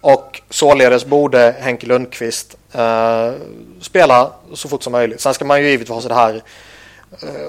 [0.00, 3.32] Och således borde Henke Lundqvist eh,
[3.80, 5.20] spela så fort som möjligt.
[5.20, 6.42] Sen ska man ju givetvis ha så det här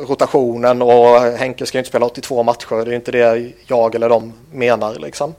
[0.07, 2.85] rotationen och Henke ska ju inte spela 82 matcher.
[2.85, 5.35] Det är inte det jag eller de menar liksom.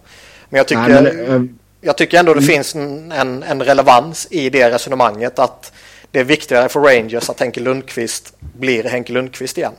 [0.48, 1.42] Men jag tycker, Nej, men, eh,
[1.80, 5.72] jag tycker ändå det finns en, en, en relevans i det resonemanget att
[6.10, 9.72] det är viktigare för Rangers att Henke Lundqvist blir Henke Lundqvist igen.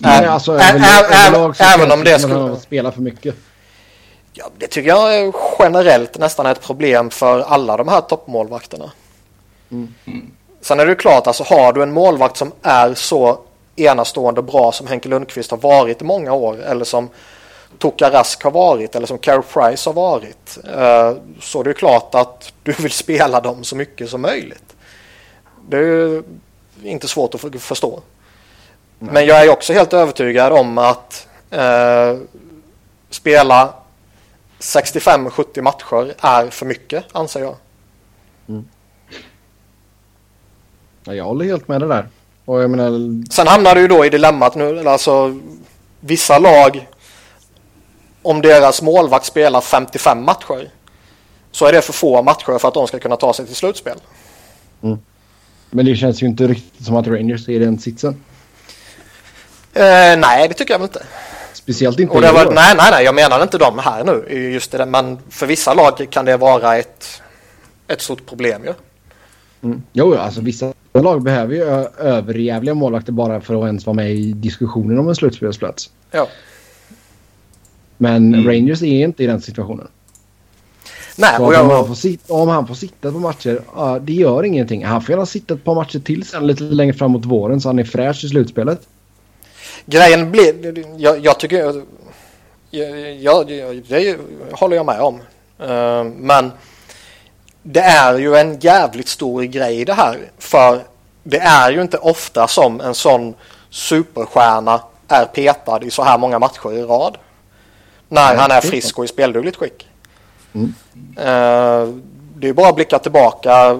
[0.00, 2.34] men Ä- alltså, ä- ä- ä- överlag så även om det skulle...
[2.34, 3.34] har spelat för mycket.
[4.32, 8.92] Ja, det tycker jag är generellt nästan ett problem för alla de här toppmålvakterna.
[10.60, 13.38] Sen är det ju klart, alltså har du en målvakt som är så
[13.76, 17.08] enastående bra som Henke Lundqvist har varit i många år eller som
[17.78, 21.74] Toka Rask har varit eller som Carey Price har varit eh, så är det ju
[21.74, 24.76] klart att du vill spela dem så mycket som möjligt.
[25.68, 26.22] Det är ju
[26.82, 28.00] inte svårt att för- förstå.
[28.98, 32.16] Men jag är också helt övertygad om att eh,
[33.10, 33.74] spela
[34.60, 37.54] 65-70 matcher är för mycket anser jag.
[38.46, 38.54] Ja,
[41.14, 42.08] jag håller helt med det där.
[42.44, 45.38] Och jag menar, Sen hamnar du ju då i dilemmat nu, alltså
[46.00, 46.88] vissa lag
[48.22, 50.70] om deras målvakt spelar 55 matcher
[51.50, 53.98] så är det för få matcher för att de ska kunna ta sig till slutspel.
[55.70, 58.22] men det känns ju inte riktigt som att Rangers är i den sitsen.
[59.74, 61.02] Eh, nej, det tycker jag väl inte.
[61.52, 64.34] Speciellt inte Och det var, nej, nej, nej, jag menar inte de här nu.
[64.52, 67.22] Just det, men för vissa lag kan det vara ett,
[67.88, 68.74] ett stort problem ju.
[69.62, 69.82] Mm.
[69.92, 70.72] Jo, alltså vissa
[71.02, 71.62] lag behöver ju
[71.98, 75.90] överjävliga målvakter bara för att ens vara med i diskussionen om en slutspelsplats.
[76.10, 76.28] Ja.
[77.96, 78.46] Men Mm.
[78.46, 79.88] Rangers är inte i den situationen.
[81.16, 83.60] Nej, Så och att om, han jag, får sitta, om han får sitta på matcher,
[83.76, 84.84] ja, det gör ingenting.
[84.84, 87.68] Han får gärna sitta ett par matcher till sen lite längre fram mot våren så
[87.68, 88.80] han är fräsch i slutspelet.
[89.86, 91.82] grejen blir, jag, jag tycker, jag,
[93.20, 94.18] jag, jag, det
[94.52, 95.20] håller jag med om.
[95.58, 96.50] Eh, men
[97.62, 100.18] det är ju en jävligt stor grej det här.
[100.38, 100.82] För
[101.22, 103.34] det är ju inte ofta som en sån
[103.70, 107.16] superstjärna är petad i så här många matcher i rad.
[108.08, 109.86] När han är frisk och i speldugligt skick.
[110.54, 110.74] Mm.
[111.16, 111.94] Eh,
[112.40, 113.78] Det är bara att blicka tillbaka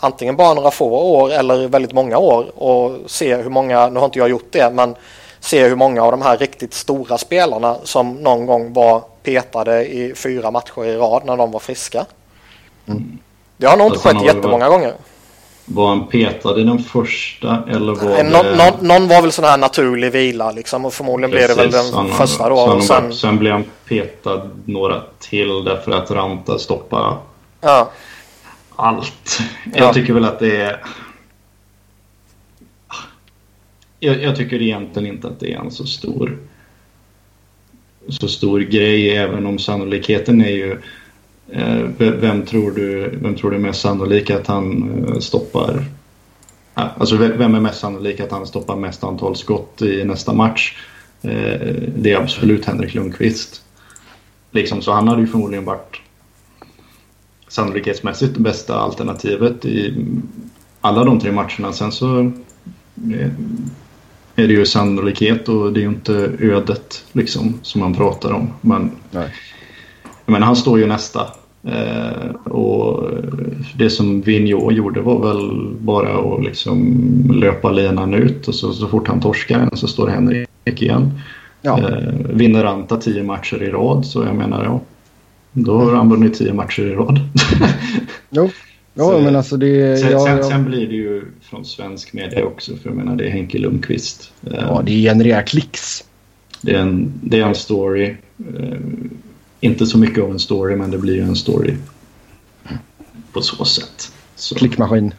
[0.00, 4.06] antingen bara några få år eller väldigt många år och se hur många, nu har
[4.06, 4.94] inte jag gjort det, men
[5.40, 10.14] se hur många av de här riktigt stora spelarna som någon gång var petade i
[10.14, 12.06] fyra matcher i rad när de var friska.
[12.86, 13.18] Mm.
[13.56, 14.94] Det har nog inte han skett jättemånga gånger.
[15.64, 18.30] Var han petad i den första eller var Nej, det...
[18.30, 21.70] någon, någon, någon var väl sån här naturlig vila liksom och förmodligen blev det väl
[21.70, 22.66] den Precis, första då.
[22.66, 27.16] Sen, Och sen, sen blev han petad några till därför att Ranta stoppade
[27.60, 27.90] ja,
[28.76, 29.40] allt.
[29.64, 29.70] Ja.
[29.84, 30.84] Jag tycker väl att det är...
[34.00, 36.38] Jag, jag tycker egentligen inte att det är en så stor
[38.08, 40.80] så stor grej även om sannolikheten är ju
[41.98, 45.84] vem tror du vem tror du är mest sannolik att han eh, stoppar
[46.74, 50.76] Alltså ve- vem är mest sannolik att han stoppar mest antal skott i nästa match?
[51.22, 51.60] Eh,
[51.96, 53.62] Det är absolut Henrik Lundqvist.
[54.50, 55.96] Liksom, så han hade ju förmodligen varit
[57.48, 60.06] sannolikhetsmässigt det bästa alternativet i
[60.80, 61.72] alla de tre matcherna.
[61.72, 63.30] Sen så eh,
[64.36, 68.50] är det ju sannolikhet och det är ju inte ödet liksom som man pratar om.
[68.60, 68.90] Men,
[70.26, 71.26] men han står ju nästa.
[71.64, 73.10] Eh, och
[73.76, 77.02] det som Vigneault gjorde var väl bara att liksom
[77.34, 80.48] löpa linan ut och så, så fort han torskar den så står Henrik
[80.82, 81.10] igen.
[81.62, 81.78] Ja.
[81.78, 84.80] Eh, vinner Anta tio matcher i rad så jag menar ja.
[85.52, 87.20] Då har han vunnit tio matcher i rad.
[88.34, 88.50] Jo,
[88.94, 89.96] jo Så- men alltså det...
[90.00, 90.42] sen, ja, sen, ja.
[90.42, 94.32] sen blir det ju från svensk media också för jag menar det är Henke Lundqvist.
[94.46, 96.04] Eh, ja, det genererar klicks.
[96.60, 98.14] det, är en, det är en story.
[99.64, 101.76] Inte så mycket av en story men det blir ju en story
[103.32, 104.12] på så sätt.
[104.36, 105.14] Så, Klickmaskin.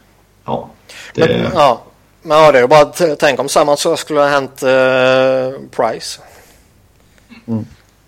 [0.46, 0.70] Ja,
[1.16, 1.84] men, det, ja.
[2.22, 6.22] Men ja, det är bara tänk om samma sak skulle ha hänt eh, Price.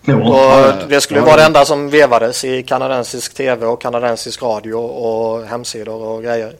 [0.04, 4.42] ja, Och det skulle ja, vara det enda som vevades i kanadensisk tv och kanadensisk
[4.42, 6.56] radio och hemsidor och grejer.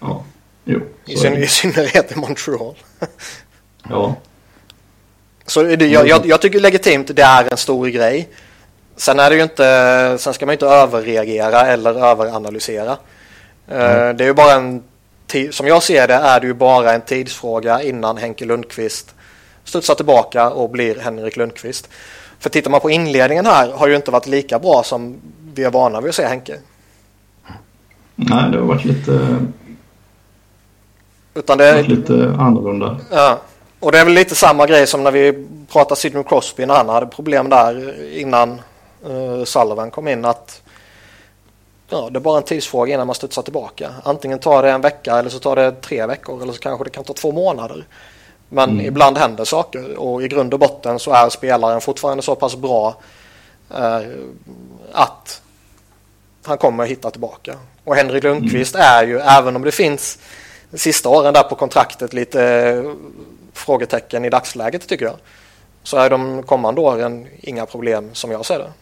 [0.00, 0.24] ja,
[0.64, 1.42] jo, I, syn-.
[1.42, 2.74] I synnerhet i Montreal.
[3.88, 4.14] ja,
[5.46, 8.28] Så det, jag, jag, jag tycker legitimt det är en stor grej.
[9.00, 12.92] Sen är det ju inte, sen ska man inte överreagera eller överanalysera.
[13.68, 14.82] Eh, Det är ju bara en,
[15.50, 19.14] som jag ser det är det ju bara en tidsfråga innan Henke Lundqvist
[19.64, 21.88] studsar tillbaka och blir Henrik Lundqvist.
[22.38, 25.16] För tittar man på inledningen här har ju inte varit lika bra som
[25.54, 26.58] vi är vana vid att se Henke.
[28.14, 29.36] nej det har varit lite,
[31.34, 32.96] Utan det, varit lite annorlunda.
[33.10, 33.40] Ja,
[33.80, 36.88] och det är väl lite samma grej som när vi pratade Sidney Crosby när han
[36.88, 38.60] hade problem där innan
[39.06, 40.24] uh, Sullivan kom in.
[40.24, 40.62] att
[41.88, 43.94] ja, Det är bara en tidsfråga innan man studsar tillbaka.
[44.04, 46.90] Antingen tar det en vecka eller så tar det tre veckor eller så kanske det
[46.90, 47.84] kan ta två månader.
[48.48, 48.86] Men Mm.
[48.86, 52.94] ibland händer saker och i grund och botten så är spelaren fortfarande så pass bra
[53.74, 54.00] eh,
[54.92, 55.42] att
[56.44, 57.54] han kommer hitta tillbaka.
[57.84, 60.18] Och Henrik Lundqvist är ju, även om det finns
[60.74, 62.92] sista åren där på kontraktet lite eh,
[63.52, 65.16] frågetecken i dagsläget tycker jag.
[65.82, 68.72] Så är de kommande åren inga problem som jag ser det.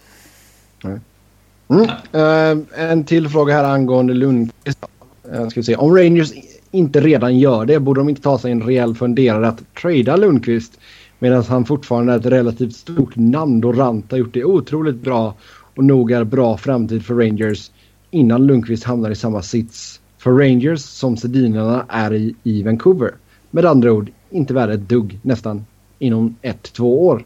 [0.85, 1.83] Mm.
[2.15, 4.85] Uh, en till fråga här angående Lundqvist.
[5.33, 5.77] Uh, ska vi se.
[5.77, 6.33] Om Rangers
[6.71, 10.79] inte redan gör det borde de inte ta sig en rejäl funderare att trada Lundqvist
[11.19, 15.35] medan han fortfarande är ett relativt stort namn då Ranta gjort det otroligt bra
[15.77, 17.71] och nog är bra framtid för Rangers
[18.11, 23.15] innan Lundqvist hamnar i samma sits för Rangers som Sedinarna är i, i Vancouver.
[23.51, 25.67] Med andra ord inte värre ett dugg nästan
[25.99, 27.25] inom ett, två år.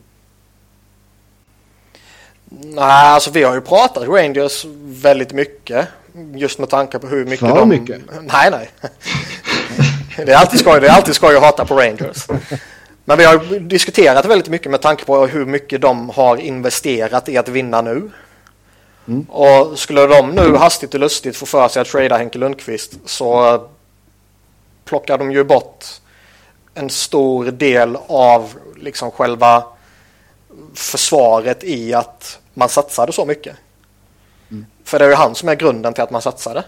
[2.60, 5.88] Nej, alltså vi har ju pratat Rangers väldigt mycket.
[6.34, 7.68] Just med tanke på hur mycket För de...
[7.68, 8.00] mycket?
[8.22, 8.70] Nej, nej.
[10.16, 12.26] Det är alltid skoj, det är alltid skoj att hata på Rangers.
[13.04, 17.36] Men vi har diskuterat väldigt mycket med tanke på hur mycket de har investerat i
[17.36, 18.10] att vinna nu.
[19.08, 19.22] Mm.
[19.22, 23.60] Och skulle de nu hastigt och lustigt få för sig att trada Henke Lundqvist så
[24.84, 25.84] plockar de ju bort
[26.74, 29.64] en stor del av liksom själva
[30.74, 33.56] försvaret i att man satsade så mycket.
[34.84, 36.64] För det är ju han som är grunden till att man satsade.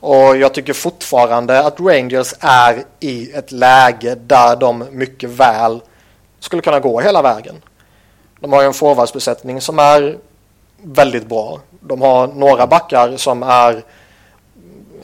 [0.00, 5.80] Och jag tycker fortfarande att Rangers är i ett läge där de mycket väl
[6.38, 7.62] skulle kunna gå hela vägen.
[8.40, 10.18] De har ju en forwardsbesättning som är
[10.76, 11.60] väldigt bra.
[11.80, 13.82] De har några backar som är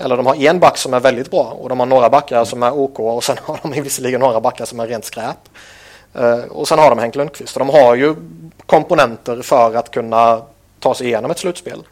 [0.01, 2.62] eller de har en back som är väldigt bra och de har några backar som
[2.62, 5.48] är OK och sen har de visserligen några backar som är rent skräp.
[6.19, 8.15] Eh, och sen har de Henk Lundqvist och de har ju
[8.67, 10.43] komponenter för att kunna
[10.81, 11.83] ta sig igenom ett slutspel.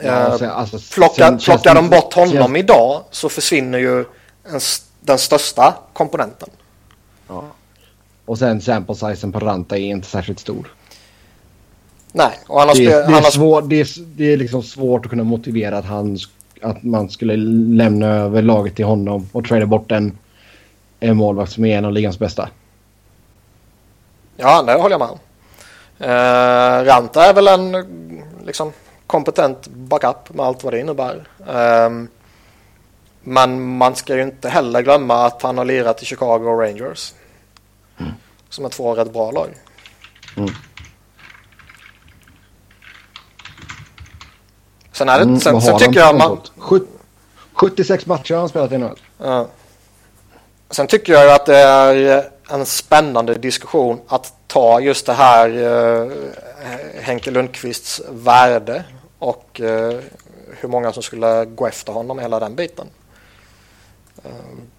[0.00, 4.00] Ja, Eh, sen- alltså, Plockar, plockar de bort honom känns- idag så försvinner ju
[4.44, 4.60] en,
[5.00, 6.48] den största komponenten.
[8.26, 10.74] Och sen sample sizen på Ranta är inte särskilt stor.
[12.12, 14.62] Nej, och han har, Det är, det, är har svår, det, är, det är liksom
[14.62, 16.18] svårt att kunna motivera att, han,
[16.62, 17.36] att man skulle
[17.76, 20.18] lämna över laget till honom och trada bort en,
[21.08, 22.48] en målvakt som är en av ligans bästa.
[24.36, 25.18] Ja, det håller jag med om.
[25.98, 27.84] Eh, Ranta är väl en
[28.44, 28.72] liksom,
[29.06, 31.28] kompetent backup med allt vad det innebär.
[31.46, 32.08] Um,
[33.20, 37.14] men man ska ju inte heller glömma att han har lirat i Chicago Rangers.
[37.98, 38.12] Mm.
[38.48, 39.48] Som är två rätt bra lag.
[40.36, 40.50] Mm.
[44.92, 46.40] Sen, är det, mm, sen, sen tycker jag man...
[47.52, 48.98] 76 matcher har han spelat i NHL.
[49.18, 49.48] Ja.
[50.74, 56.12] Sen tycker jag att det är en spännande diskussion att ta just det här eh,
[57.00, 58.84] Henke Lundqvists värde
[59.18, 60.00] och eh,
[60.48, 62.86] hur många som skulle gå efter honom, hela den biten.
[64.24, 64.30] Eh,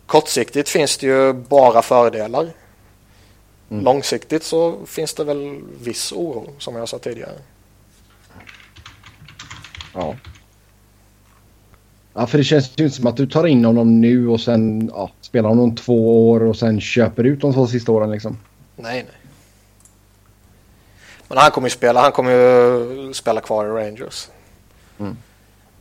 [0.05, 2.49] kortsiktigt finns det ju bara fördelar.
[3.69, 3.83] Mm.
[3.83, 7.39] Långsiktigt så finns det väl viss oro som jag sa tidigare.
[9.93, 10.15] Ja.
[12.17, 14.91] Ja, för det känns ju inte som att du tar in honom nu och sen
[14.93, 18.37] ja, spelar honom två år och sen köper ut de två sista åren liksom.
[18.75, 19.17] Nej, nej.
[21.27, 24.27] Men han kommer ju spela, han kommer ju spela kvar i Rangers.
[24.99, 25.17] Mm.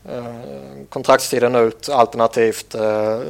[0.09, 3.21] Uh, kontraktstiden ut alternativt uh,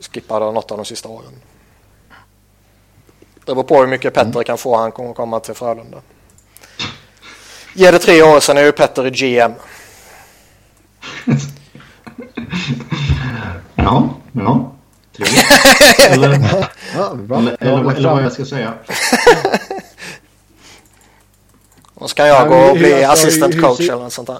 [0.00, 1.32] skippa något av de sista åren.
[3.44, 4.44] Det beror på hur mycket Petter mm.
[4.44, 5.98] kan få han kommer komma till Frölunda.
[7.74, 9.52] Ge det tre år sen är ju Petter i GM.
[13.76, 14.72] Ja, ja.
[16.10, 16.32] Eller,
[16.94, 18.74] ja, eller, eller, eller vad jag ska säga.
[21.94, 24.38] Och så kan jag gå och bli assistant coach eller något sånt där.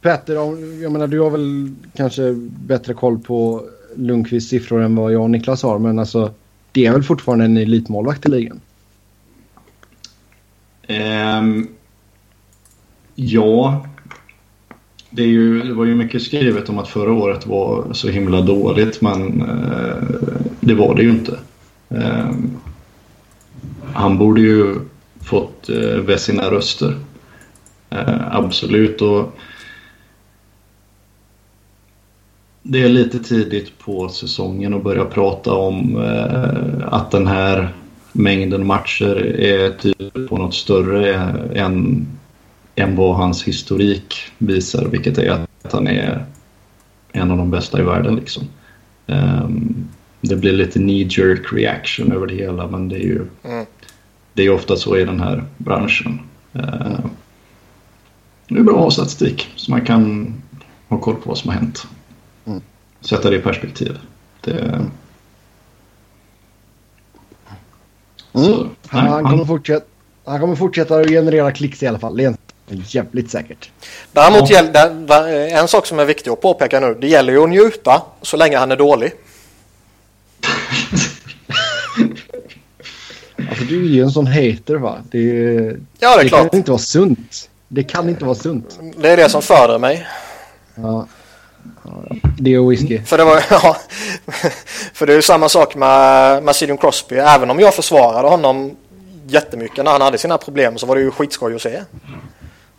[0.00, 0.34] Petter,
[0.82, 3.64] jag menar du har väl kanske bättre koll på
[3.96, 5.78] Lundqvists siffror än vad jag och Niklas har.
[5.78, 6.34] Men alltså
[6.72, 8.60] det är väl fortfarande en elitmålvakt i ligan?
[10.88, 11.68] Um,
[13.14, 13.86] ja,
[15.14, 19.00] det, ju, det, var ju mycket skrivet om att förra året var så himla dåligt
[19.00, 20.04] men eh,
[20.60, 21.38] det var det ju inte.
[21.88, 22.30] Eh,
[23.92, 24.74] han borde ju
[25.24, 26.94] fått uh, sina röster.
[27.90, 29.02] Eh, absolut.
[29.02, 29.38] Och
[32.62, 37.68] det är lite tidigt på säsongen att börja prata om eh, att den här
[38.12, 41.14] mängden matcher är typ på något större
[41.54, 42.06] än,
[42.76, 44.88] än vad hans historik visar.
[44.88, 45.30] Vilket är
[45.62, 46.24] att han är
[47.12, 48.16] en av de bästa i världen.
[48.16, 48.42] Liksom.
[49.06, 49.88] Um,
[50.20, 53.66] det blir lite knee jerk reaction över det hela men det är ju mm
[54.34, 56.20] det är ofta så i den här branschen.
[56.52, 56.98] Eh,
[58.48, 60.34] det är bra att ha statistik så man kan
[60.88, 61.86] ha koll på vad som har hänt.
[62.44, 62.60] Mm.
[63.00, 63.98] Sätta det i perspektiv.
[64.40, 64.60] Det...
[64.60, 64.90] Mm.
[68.32, 69.86] Så, han, han, kommer fortsätta,
[70.24, 72.16] han kommer fortsätta att generera klicks i alla fall.
[72.16, 72.28] Det är
[72.66, 73.70] jävligt säkert.
[74.12, 74.56] Däremot ja.
[74.56, 76.96] gäller, en sak som är viktig att påpeka nu.
[77.00, 79.12] Det gäller ju att njuta så länge han är dålig.
[83.48, 84.98] Alltså du är ju en sån hater va?
[85.10, 85.18] Det,
[85.98, 87.50] ja, det är det kan inte vara sunt.
[87.68, 88.78] Det kan inte vara sunt.
[88.96, 90.06] Det är det som föder mig.
[90.74, 91.06] Ja.
[92.38, 93.02] Det och whisky.
[93.02, 93.76] För det, var, ja,
[94.92, 97.16] för det är ju samma sak med, med Sidon Crosby.
[97.16, 98.76] Även om jag försvarade honom
[99.26, 101.82] jättemycket när han hade sina problem så var det ju skitskoj att se.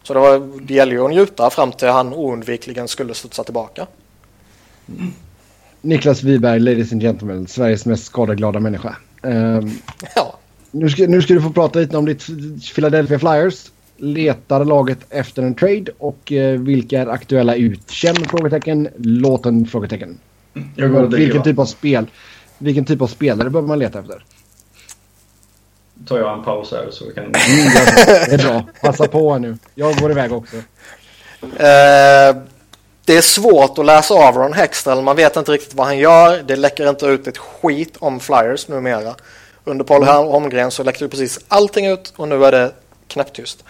[0.08, 3.88] Så det, var, det gäller ju att njuta fram till han oundvikligen skulle studsa tillbaka.
[5.82, 8.96] Niklas Wiberg, ladies and gentlemen, Sveriges mest skadeglada människa.
[9.22, 9.72] Um,
[10.16, 10.40] ja.
[10.72, 12.28] Nu ska, nu ska du få prata lite om ditt
[12.76, 13.72] Philadelphia Flyers.
[13.98, 17.92] Letar laget efter en trade och eh, vilka är aktuella ut?
[17.92, 18.16] Känn?
[18.16, 18.90] Frågetecken.
[18.98, 19.66] Låten?
[19.66, 20.18] Frågetecken.
[21.10, 22.08] vilken, typ av spel,
[22.58, 24.24] vilken typ av spelare behöver man leta efter?
[26.08, 27.24] Tar jag en paus här så vi kan...
[27.26, 27.36] Mm,
[28.30, 28.64] det är bra.
[28.82, 29.58] Passa på nu.
[29.76, 30.56] Jag går iväg också.
[30.56, 32.42] Uh,
[33.06, 35.02] det är svårt att läsa av Ron Hextall.
[35.02, 36.44] Man vet inte riktigt vad han gör.
[36.44, 39.16] Det läcker inte ut ett skit om Flyers numera.
[39.64, 40.16] Under Paul mm.
[40.16, 42.72] Holmgren så läckte precis allting ut och nu är det
[43.08, 43.64] knäpptyst.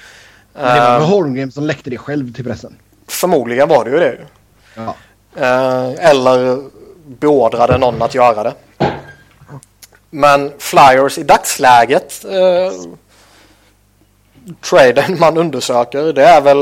[0.54, 2.76] Det var uh, Holmgren som läckte det själv till pressen.
[3.08, 4.18] Förmodligen var det ju det.
[4.76, 4.96] Ja.
[5.38, 6.64] Uh, eller
[7.08, 8.54] beordrade någon att göra det.
[10.16, 12.96] Men Flyers i dagsläget uh,
[14.62, 16.58] traden man undersöker det är väl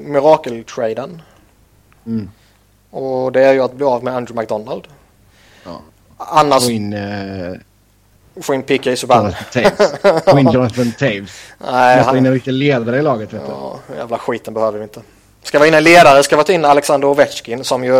[0.00, 1.22] mirakeltraden.
[2.06, 2.30] Mm.
[2.90, 4.88] Och det är ju att bli av med Andrew McDonald.
[5.64, 5.80] Ja.
[6.16, 6.64] Annars...
[6.64, 7.56] Och in, uh,
[8.40, 9.34] Få in PK Subban.
[10.24, 11.40] Få in Jonathan Taves.
[11.58, 12.16] Nej, Måste han...
[12.16, 13.32] in en riktig ledare i laget.
[13.32, 13.94] Vet ja, du.
[13.94, 15.00] jävla skiten behöver vi inte.
[15.42, 17.92] Ska vi in en ledare ska vi ta in Alexander Ovechkin som ju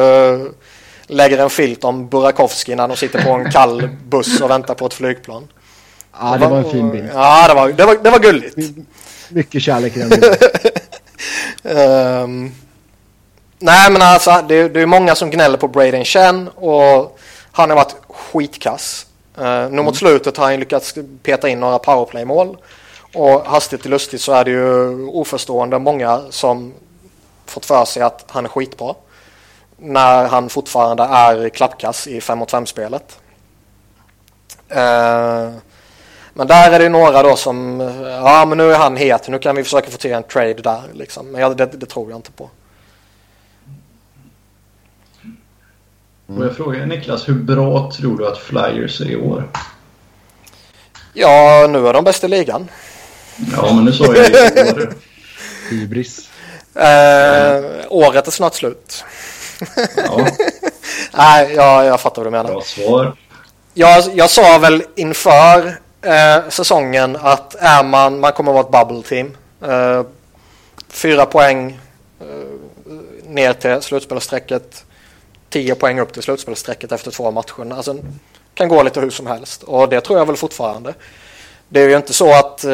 [1.12, 4.86] lägger en filt om Burakovsky när de sitter på en kall buss och väntar på
[4.86, 5.48] ett flygplan.
[6.20, 7.10] Ja, det var, en fin bild.
[7.14, 8.56] Ja, det var, det var, det var gulligt.
[9.28, 10.34] Mycket kärlek i den bilden.
[12.22, 12.54] um,
[13.58, 17.18] nej, men alltså det, det är många som gnäller på Braden Chen och
[17.52, 19.06] han har varit skitkass.
[19.40, 22.56] Uh, nu mot slutet har han lyckats peta in några powerplay-mål.
[23.14, 26.72] Och hastigt och lustigt så är det ju oförstående många som
[27.46, 28.94] fått för sig att han är skitbra.
[29.84, 33.18] När han fortfarande är klappkass i 5 mot 5-spelet.
[34.68, 35.50] Eh,
[36.34, 39.56] men där är det några då som, ja men nu är han het, nu kan
[39.56, 41.26] vi försöka få till en trade där liksom.
[41.26, 42.50] Men jag, det, det tror jag inte på.
[46.26, 49.48] Och jag frågar Niklas, hur bra tror du att Flyers är i år?
[51.12, 52.68] Ja, nu är de bäst i ligan.
[53.56, 54.94] Ja, men nu sa jag år.
[55.70, 56.28] Hybris.
[56.74, 59.04] Eh, året är snart slut.
[59.96, 60.26] Ja,
[61.12, 62.50] Nej, jag, jag fattar vad du menar.
[62.50, 63.16] bra svar.
[63.74, 68.88] Jag, jag sa väl inför eh, säsongen att är man, man kommer att vara ett
[68.88, 69.36] bubble team.
[69.62, 70.02] Eh,
[70.88, 71.78] fyra poäng
[72.20, 72.26] eh,
[73.26, 74.84] ner till slutspelsstrecket.
[75.50, 77.72] Tio poäng upp till slutspelsstrecket efter två matcher.
[77.72, 77.98] Alltså,
[78.54, 80.94] kan gå lite hur som helst och det tror jag väl fortfarande.
[81.68, 82.72] Det är ju inte så att eh,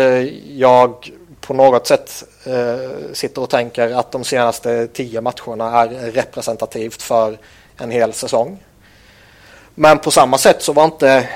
[0.59, 1.11] jag
[1.49, 7.39] på något sätt eh, sitter och tänker att de senaste tio matcherna är representativt för
[7.77, 8.59] en hel säsong.
[9.75, 11.29] Men på samma sätt så var inte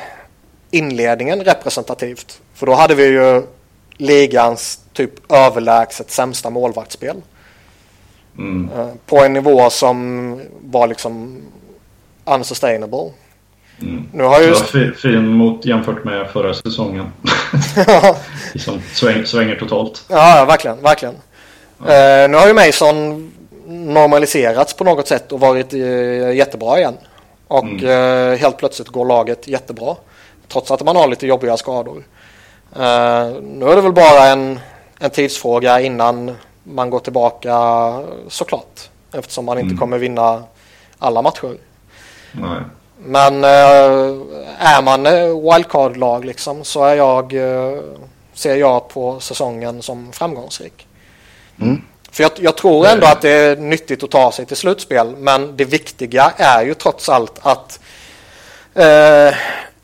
[0.70, 2.40] inledningen representativt.
[2.54, 3.42] För då hade vi ju
[3.96, 7.22] ligans typ överlägset sämsta målvaktsspel.
[8.38, 8.70] Mm.
[8.76, 11.42] Eh, På en nivå som var liksom
[12.24, 13.10] unsustainable.
[13.82, 14.06] Mm.
[14.12, 14.50] Nu har Det ju...
[14.52, 17.12] var fi- fin mot jämfört med förra säsongen.
[18.52, 20.04] liksom sväng, svänger totalt.
[20.08, 21.14] Ja, ja verkligen, verkligen.
[21.80, 23.32] Eh, nu har ju Mason
[23.66, 26.94] normaliserats på något sätt och varit eh, jättebra igen.
[27.48, 27.88] Och Mm.
[28.32, 29.96] eh, helt plötsligt går laget jättebra.
[30.48, 32.04] Trots att man har lite jobbiga skador.
[33.42, 34.60] Nu är det väl bara en,
[35.00, 37.54] en tidsfråga innan man går tillbaka
[38.28, 38.80] såklart.
[39.12, 39.78] Eftersom man inte Mm.
[39.78, 40.42] kommer vinna
[40.98, 41.56] alla matcher.
[42.32, 42.60] Nej.
[43.04, 44.20] Men eh,
[44.58, 47.80] är man eh, wildcard-lag liksom så är jag, eh,
[48.34, 50.86] ser jag på säsongen som framgångsrik.
[51.60, 51.82] Mm.
[52.10, 55.56] För jag, jag tror ändå att det är nyttigt att ta sig till slutspel men
[55.56, 57.80] det viktiga är ju trots allt att
[58.74, 59.34] eh,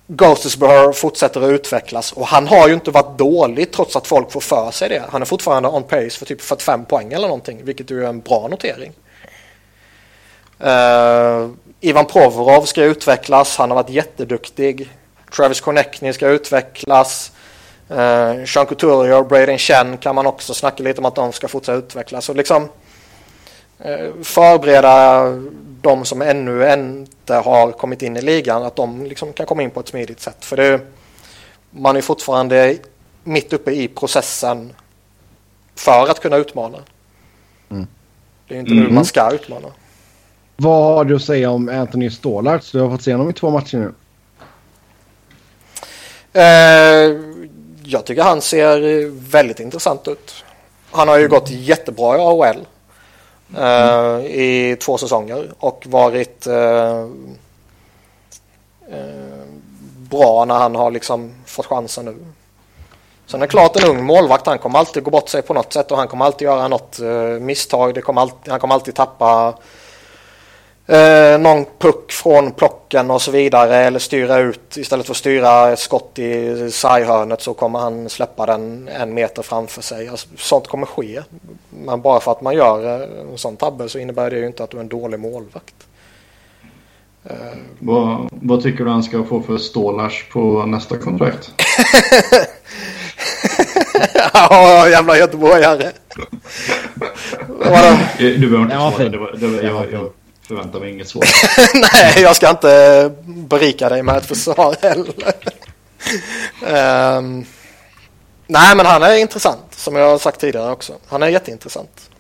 [0.07, 4.41] Ghostesborough fortsätter att utvecklas och han har ju inte varit dålig trots att folk får
[4.41, 5.03] för sig det.
[5.11, 8.21] Han är fortfarande on pace för typ 45 poäng eller någonting vilket ju är en
[8.21, 8.93] bra notering.
[10.61, 11.49] Eh,
[11.81, 14.91] Ivan Provorov ska utvecklas, han har varit jätteduktig.
[15.37, 17.33] Travis Konechny ska utvecklas.
[17.91, 21.49] Uh, Sean Couturier och Braden Chen kan man också snacka lite om att de ska
[21.49, 22.29] fortsätta utvecklas.
[22.29, 22.69] Och liksom
[23.79, 25.25] eh, förbereda
[25.83, 29.71] de som ännu inte har kommit in i ligan att de liksom kan komma in
[29.71, 30.45] på ett smidigt sätt.
[30.45, 30.81] För det,
[31.71, 32.79] man är fortfarande
[33.25, 34.73] mitt uppe i processen
[35.75, 36.79] för att kunna utmana.
[37.71, 37.87] Mm.
[38.49, 38.95] Det är inte nu Mm.
[38.95, 39.69] man ska utmana.
[40.61, 42.73] Vad har du att säga om Anthony Stålarts?
[42.73, 43.95] Du har fått se honom i två matcher nu.
[46.41, 47.17] Eh,
[47.85, 50.45] jag tycker han ser väldigt intressant ut.
[50.91, 52.67] Han har ju gått jättebra i AHL
[53.57, 57.01] eh, i två säsonger och varit eh,
[58.91, 59.45] eh,
[59.97, 62.17] bra när han har liksom fått chansen nu.
[63.27, 65.73] Sen är det klart en ung målvakt, han kommer alltid gå bort sig på något
[65.73, 67.95] sätt och han kommer alltid göra något eh, misstag.
[67.95, 69.55] Det kommer alltid, han kommer alltid tappa
[70.89, 75.73] eh, någon puck från plocken och så vidare eller styra ut istället för att styra
[75.73, 80.09] ett skott i sarghörnet så kommer han släppa den en meter framför sig.
[80.09, 81.23] Alltså, sånt kommer ske.
[81.71, 84.65] Men bara för att man gör eh, en sån tabbe så innebär det ju inte
[84.65, 85.75] att du är en dålig målvakt.
[87.25, 87.37] Eh,
[87.79, 91.51] Vad, vad tycker du han ska få för stålars på nästa kontrakt?
[94.33, 95.93] Ja, jävla göteborgare.
[97.49, 97.99] Vadå?
[98.19, 99.09] Du behöver inte svara.
[99.09, 100.11] Det var, det var, jag, jag
[100.49, 101.25] förväntar mig inget svar.
[101.93, 105.15] Nej, jag ska inte berika dig med ett försvar heller.
[106.67, 107.45] Ehm,
[108.47, 110.93] nej, men han är intressant, som jag har sagt tidigare också.
[111.07, 112.11] Han är jätteintressant.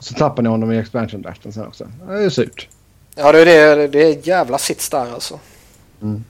[0.00, 1.88] Så tappar ni honom i expansion draften sen också.
[2.08, 2.68] Det är ju surt.
[3.14, 5.40] Ja, det är, det, det är jävla sits där alltså.
[6.02, 6.24] Mm.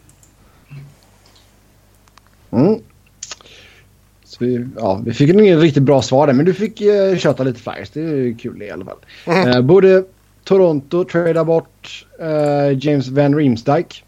[4.24, 7.42] Så vi, ja, vi fick inget riktigt bra svar där, men du fick uh, köta
[7.42, 7.90] lite flyers.
[7.90, 8.98] Det är ju kul i alla fall.
[9.26, 10.04] Eh, borde
[10.52, 14.04] Toronto trada bort eh, James Van Riemsdyk?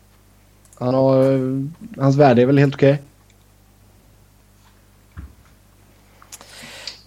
[0.78, 1.38] Han har, eh,
[2.02, 3.02] hans värde är väl helt okej?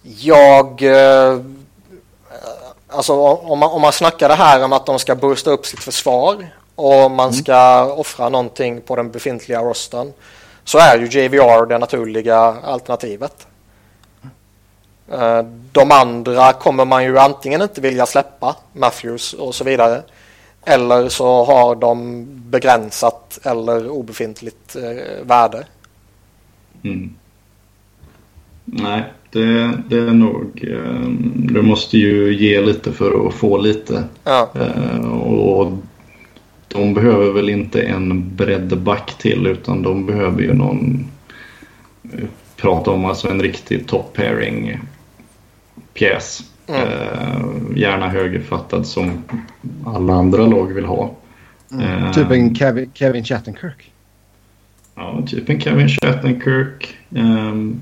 [0.02, 0.82] Jag...
[0.82, 1.40] Eh,
[2.88, 5.84] alltså om man, om man snackar det här om att de ska boosta upp sitt
[5.84, 10.12] försvar och man ska offra någonting på den befintliga rosten
[10.64, 13.47] så är ju JVR det naturliga alternativet.
[15.12, 20.02] Eh, De andra kommer man ju antingen inte vilja släppa, Matthews och så vidare.
[20.64, 25.66] Eller så har de begränsat eller obefintligt eh, värde.
[26.82, 27.14] Mm.
[28.64, 30.64] Nej, det, det är nog...
[30.72, 34.04] Eh, du måste ju ge lite för att få lite.
[34.24, 34.48] Ja.
[35.30, 35.72] Och
[36.68, 41.06] de behöver väl inte en breddback till utan de behöver ju någon...
[42.56, 44.78] Prata om alltså en riktig top pairing
[45.98, 46.40] pjäs.
[46.66, 46.82] Mm.
[46.82, 49.24] Eh, gärna högerfattad som
[49.86, 51.14] alla andra lag vill ha.
[51.80, 53.92] Eh, Typ en Kevin, Kevin Chattenkirk.
[54.94, 56.96] Ja, typ en Kevin Shattenkirk.
[57.10, 57.80] Um,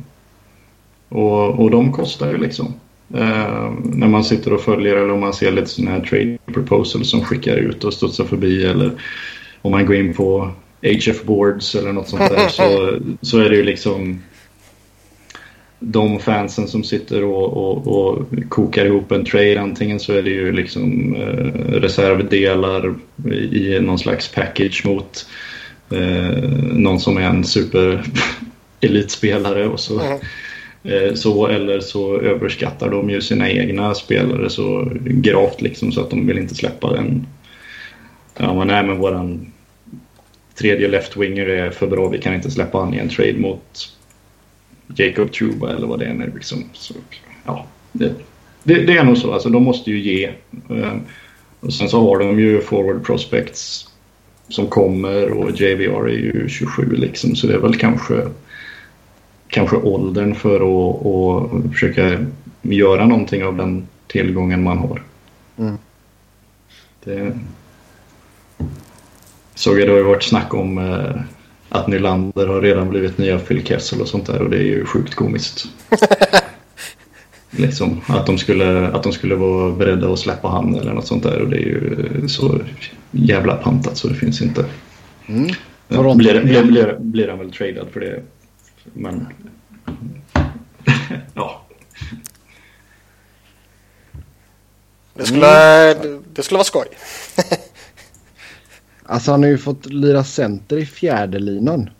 [1.08, 2.74] och, och de kostar ju liksom.
[3.14, 7.10] Ehm, när man sitter och följer eller om man ser lite sådana här trade proposals
[7.10, 8.92] som skickar ut och studsar förbi eller
[9.62, 10.50] om man går in på
[10.82, 14.22] HF boards eller något sånt där så, så är det ju liksom
[15.78, 19.60] de fansen som sitter och, och, och kokar ihop en trade.
[19.60, 22.94] Antingen så är det ju liksom eh, reservdelar
[23.52, 25.26] i någon slags package mot
[25.90, 28.02] eh, någon som är en super
[28.80, 31.08] elitspelare och så, Mm.
[31.08, 36.10] eh, så eller så överskattar de ju sina egna spelare så gravt liksom så att
[36.10, 37.26] de vill inte släppa den.
[38.38, 39.52] Ja men nej men våran
[40.58, 43.95] tredje left-winger är för bra, vi kan inte släppa han i en trade mot
[44.94, 46.32] Jacob Truba eller vad det än är.
[46.34, 46.64] Liksom.
[46.72, 46.94] Så,
[47.44, 48.14] ja, det,
[48.62, 50.24] det, det är nog så, alltså de måste ju ge.
[50.70, 50.96] Eh,
[51.60, 53.88] och sen så har de ju forward prospects
[54.48, 58.26] som kommer och JVR är ju 27 liksom så det är väl kanske
[59.48, 62.26] kanske åldern för att, att försöka
[62.62, 65.02] göra någonting av den tillgången man har.
[65.58, 65.78] Mm.
[67.04, 67.38] Det
[69.54, 71.20] såg jag det har varit snack om eh,
[71.68, 74.84] att Nylander har redan blivit nya Phil Kessel och sånt där och det är ju
[74.84, 75.64] sjukt komiskt.
[77.50, 81.22] liksom, att, de skulle, att de skulle vara beredda att släppa han eller något sånt
[81.22, 82.60] där och det är ju så
[83.10, 84.64] jävla pantat så det finns inte.
[85.26, 85.50] Mm.
[85.88, 86.18] Toronto.
[86.18, 88.22] blir, blir, blir, blir han väl tradad för det.
[88.92, 89.26] Men...
[91.34, 91.62] ja.
[95.14, 95.46] Det skulle,
[95.94, 96.86] det, det skulle vara skoj.
[99.08, 101.90] Alltså han har ju fått lira center i fjärde linan.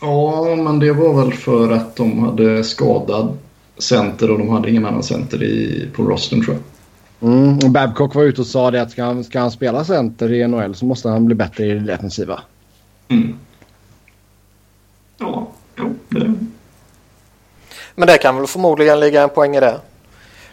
[0.00, 3.38] ja, men det var väl för att de hade skadad
[3.78, 6.62] center och de hade ingen annan center i, på rosten tror jag.
[7.22, 7.58] Mm.
[7.58, 10.48] Och Babcock var ute och sa det att ska han, ska han spela center i
[10.48, 12.40] NHL så måste han bli bättre i det defensiva.
[13.08, 13.34] Mm.
[15.18, 15.48] Ja,
[15.78, 16.34] jo, det...
[17.94, 19.80] Men det kan väl förmodligen ligga en poäng i det.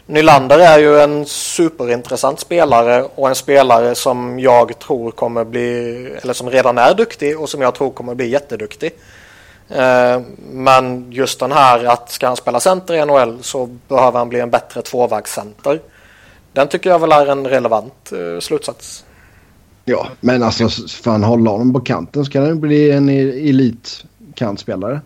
[0.09, 6.33] Nylander är ju en superintressant spelare och en spelare som jag tror kommer bli, eller
[6.33, 8.91] som redan är duktig och som jag tror kommer bli jätteduktig.
[9.69, 10.21] Eh,
[10.51, 14.39] Men just den här att ska han spela center i NHL så behöver han bli
[14.39, 15.81] en bättre tvåvägscenter.
[16.53, 19.03] Den tycker jag väl är en relevant eh, slutsats.
[19.85, 20.69] Ja, men alltså
[21.03, 25.01] fan hålla honom på kanten så kan han bli en e- elitkantspelare.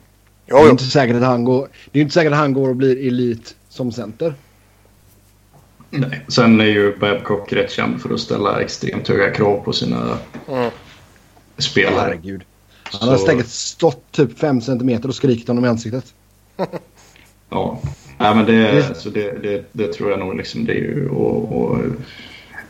[0.45, 0.71] Jo, Det är jo.
[0.71, 3.55] inte säkert att han går, det är inte säkert att han går och blir elit
[3.69, 4.33] som center.
[5.93, 6.25] Nej.
[6.27, 10.17] Sen är ju Babcock rätt känd för att ställa extremt höga krav på sina
[10.49, 10.69] Mm.
[11.57, 11.99] spelare.
[11.99, 12.41] Herregud.
[12.83, 16.13] Han har säkert stått typ 5 centimeter och skrikit honom i ansiktet.
[17.49, 17.79] Ja,
[18.17, 21.09] Nej, men det, Det- så det, det, det tror jag nog liksom det är ju
[21.09, 21.77] och, och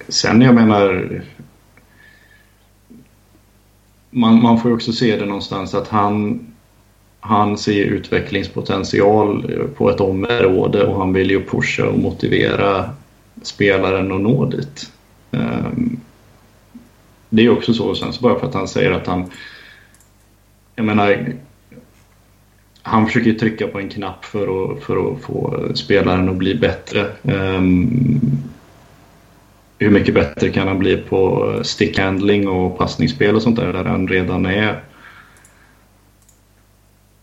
[0.07, 1.21] sen jag menar
[4.09, 6.45] man, man får ju också se det någonstans att han
[7.19, 12.89] han ser utvecklingspotential på ett område och han vill ju pusha och motivera
[13.41, 14.91] spelaren att nå dit.
[15.31, 15.99] Ehm,
[17.29, 19.31] det är också så, sen så bara för att han säger att han...
[20.75, 21.33] Jag menar,
[22.81, 26.55] han försöker ju trycka på en knapp för att, för att få spelaren att bli
[26.55, 27.07] bättre.
[27.23, 28.21] Ehm,
[29.79, 34.07] hur mycket bättre kan han bli på stickhandling och passningsspel och sånt där, där han
[34.07, 34.83] redan är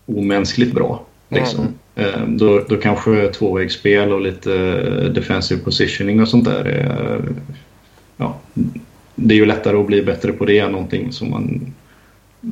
[0.05, 1.03] omänskligt bra.
[1.29, 1.59] Liksom.
[1.59, 1.73] Mm.
[1.95, 7.21] Eh, då, då kanske tvåvägsspel och lite eh, defensive positioning och sånt där är...
[8.17, 8.39] Ja,
[9.15, 11.73] det är ju lättare att bli bättre på det än någonting som man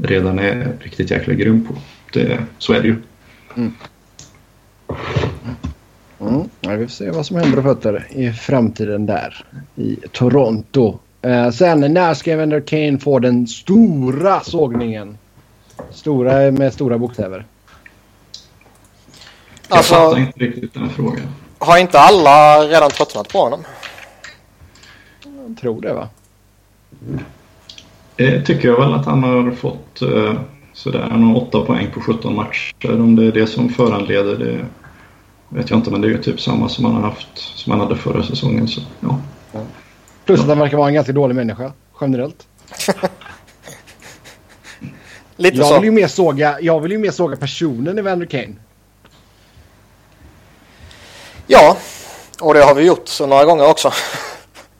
[0.03, 1.73] redan är riktigt jäkla grym på.
[2.13, 2.95] Det, så är det ju.
[3.55, 3.73] Mm,
[6.19, 6.49] mm.
[6.61, 9.45] ja, vi får se vad som händer och fötter i framtiden där
[9.75, 10.99] i Toronto.
[11.21, 15.17] Eh, sen när ska Evander Kane få den stora sågningen?
[15.91, 17.45] Stora med stora bokstäver.
[19.69, 21.27] Jag Alltså- fattar inte riktigt den här frågan.
[21.57, 23.63] Har inte alla redan tröttnat på honom?
[25.47, 26.09] Jag tror det va?
[28.15, 30.33] Det tycker jag väl att han har fått eh,
[30.73, 31.07] sådär.
[31.11, 32.91] Han har 8 poäng på 17 matcher.
[33.01, 34.65] Om det är det som föranleder det
[35.49, 35.91] vet jag inte.
[35.91, 38.67] Men det är ju typ samma som han har haft som han hade förra säsongen.
[38.67, 39.19] Så, ja.
[40.25, 41.71] Plus att han verkar vara en ganska dålig människa
[42.01, 42.47] generellt.
[45.35, 45.75] Lite Jag så.
[45.75, 48.53] vill, ju mer såga, jag vill ju mer såga personen Evander Kane.
[51.51, 51.77] Ja,
[52.41, 53.91] och det har vi gjort så några gånger också.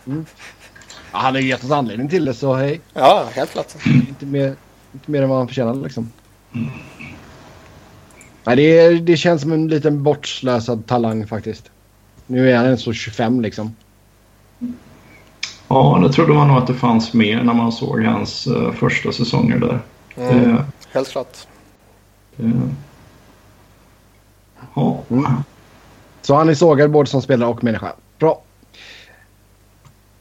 [0.04, 0.14] Ja,
[1.12, 2.82] han har ju gett oss anledning till det så hej.
[2.94, 3.74] Ja, helt klart.
[3.86, 4.56] Inte mer,
[4.94, 6.12] inte mer än vad han förtjänar liksom.
[8.44, 11.72] Nej, det, det känns som en liten bortslösad talang faktiskt.
[12.28, 13.76] Nu är han så 25 liksom.
[15.68, 19.12] Ja, det trodde man nog att det fanns mer när man såg hans uh, första
[19.12, 19.80] säsonger där.
[20.18, 21.38] Mm, Det, helt klart.
[22.36, 22.52] det,
[24.76, 25.04] ja.
[25.10, 25.44] Mm.
[26.30, 27.94] Så han är sågad både som spelare och människa.
[28.20, 28.42] Bra.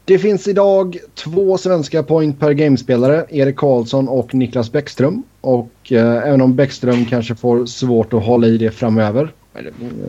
[0.05, 3.27] Det finns idag två svenska point per game-spelare.
[3.31, 5.23] Erik Karlsson och Niklas Bäckström.
[5.41, 9.33] Och eh, även om Bäckström kanske får svårt att hålla i det framöver.
[9.55, 10.09] Eller, eh,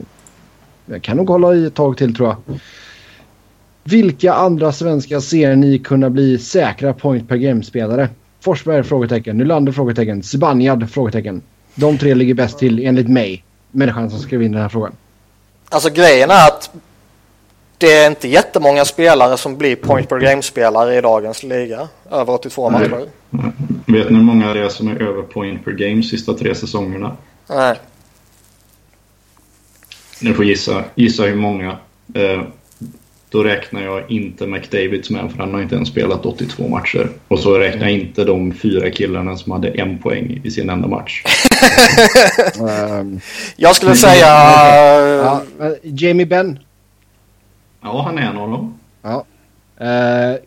[0.86, 2.60] jag kan nog hålla i ett tag till tror jag.
[3.84, 8.10] Vilka andra svenska ser ni kunna bli säkra point per game-spelare?
[8.42, 8.84] Forsberg?
[8.84, 9.38] Frågetecken.
[9.38, 9.72] Nylander?
[9.72, 10.24] Frågetecken.
[10.24, 10.90] Zibanejad?
[10.90, 11.42] Frågetecken.
[11.76, 13.44] De tre ligger bäst till enligt mig.
[13.72, 14.94] Människan som skrev in den här frågan.
[15.70, 16.72] Alltså grejen är att
[17.78, 21.88] det är inte jättemånga spelare som blir point per game-spelare i dagens liga.
[22.12, 22.90] Över 82 Nej.
[22.90, 23.10] matcher.
[23.86, 27.18] Vet ni hur många det är som är över point per game sista tre säsongerna?
[27.48, 27.76] Nej.
[30.22, 31.78] Ni får gissa, gissa hur många.
[32.14, 32.42] Eh,
[33.30, 37.10] då räknar jag inte McDavids med för han har inte ens spelat 82 matcher.
[37.28, 40.88] Och så räknar jag inte de fyra killarna som hade en poäng i sin enda
[40.88, 41.24] match.
[43.56, 44.28] Jag skulle säga...
[45.60, 46.60] ja, Jamie Benn.
[47.82, 48.80] Ja, han är en av dem.
[49.02, 49.26] Ja.
[49.82, 50.38] Uh,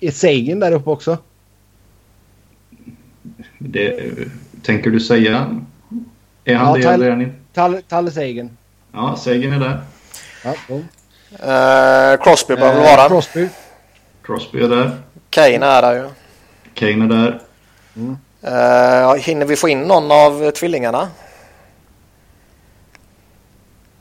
[0.00, 1.18] är Sagan där uppe också?
[3.58, 4.00] Det,
[4.62, 5.60] tänker du säga?
[6.44, 7.36] Är han Ja, det Tyler- eller är han inte?
[7.52, 8.50] Talle, Talle Sagan.
[8.92, 9.80] Ja, Sagan är där.
[10.44, 10.54] Ja.
[11.32, 13.08] Eh, Crosby behöver Eh, vara där.
[13.08, 13.48] Crosby.
[14.22, 14.90] Crosby är där.
[15.30, 16.08] Kane är där ju.
[16.74, 17.40] Kane är där.
[18.42, 21.08] Eh, hinner vi få in någon av tvillingarna?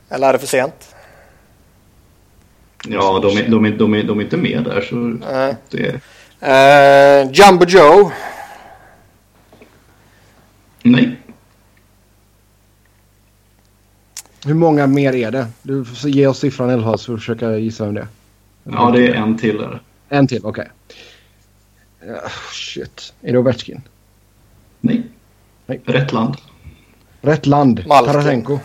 [0.10, 0.96] Eller är det för sent?
[2.88, 5.56] Ja, de är, de är, de är, de är inte med där så Nej.
[5.70, 6.00] det...
[7.34, 8.12] Jumbo Joe.
[10.84, 11.20] Nej.
[14.46, 15.48] Hur många mer är det?
[15.62, 18.08] Du får ge oss siffran fall så får vi försöka gissa vem det är.
[18.64, 19.82] Ja, det är en till där.
[20.10, 20.68] En till, okej.
[22.08, 22.22] Ja,
[22.52, 23.14] shit.
[23.22, 23.82] Är det Ovechkin?
[24.80, 25.04] Nej.
[25.66, 25.82] Nej.
[25.86, 26.38] Rätt land.
[27.22, 27.84] Rätt land.
[27.88, 28.14] Malkin.
[28.14, 28.60] Tarasenko.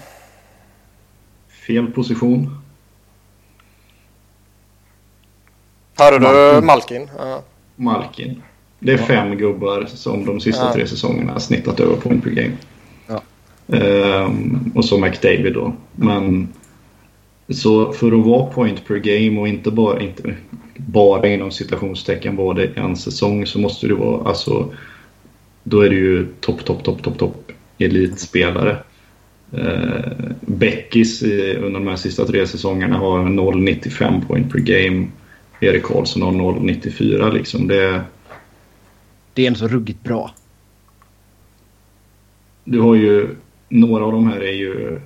[1.67, 2.59] Fel position.
[5.99, 6.67] Hörde du Malkin.
[6.67, 7.11] Malkin?
[7.19, 7.43] Ja.
[7.77, 8.43] Malkin.
[8.79, 10.73] Det är fem gubbar som de sista Ja.
[10.73, 12.57] tre säsongerna har snittat över point per game.
[13.73, 15.73] Ehm, och så McDavid då.
[15.97, 16.49] Men
[17.49, 20.35] så för att vara point per game och inte bara, inte
[20.77, 24.75] bara inom citationstecken vara det en säsong så måste du vara alltså
[25.63, 28.77] då är du ju topp, topp, topp, topp, topp elitspelare.
[29.55, 35.07] Uh, Beckis i, under de här sista tre säsongerna har 0,95 point per game.
[35.61, 37.69] Erik Karlsson har 0,94 liksom.
[37.69, 38.01] Det,
[39.35, 40.31] Det är en så ruggigt bra.
[42.71, 43.29] du har ju,
[43.69, 45.01] några av de här är ju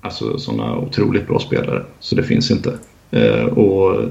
[0.00, 1.84] alltså sådana otroligt bra spelare.
[2.00, 2.78] Så det finns inte.
[3.10, 4.08] Eh, och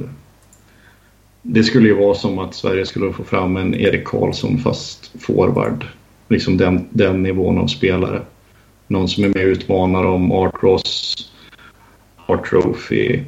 [1.42, 5.86] det skulle ju vara som att Sverige skulle få fram en Erik Karlsson fast forward.
[6.28, 8.22] Liksom den, den nivån av spelare.
[8.88, 11.16] Någon som är med och utmanar om Art Ross,
[12.26, 13.24] Art Trophy,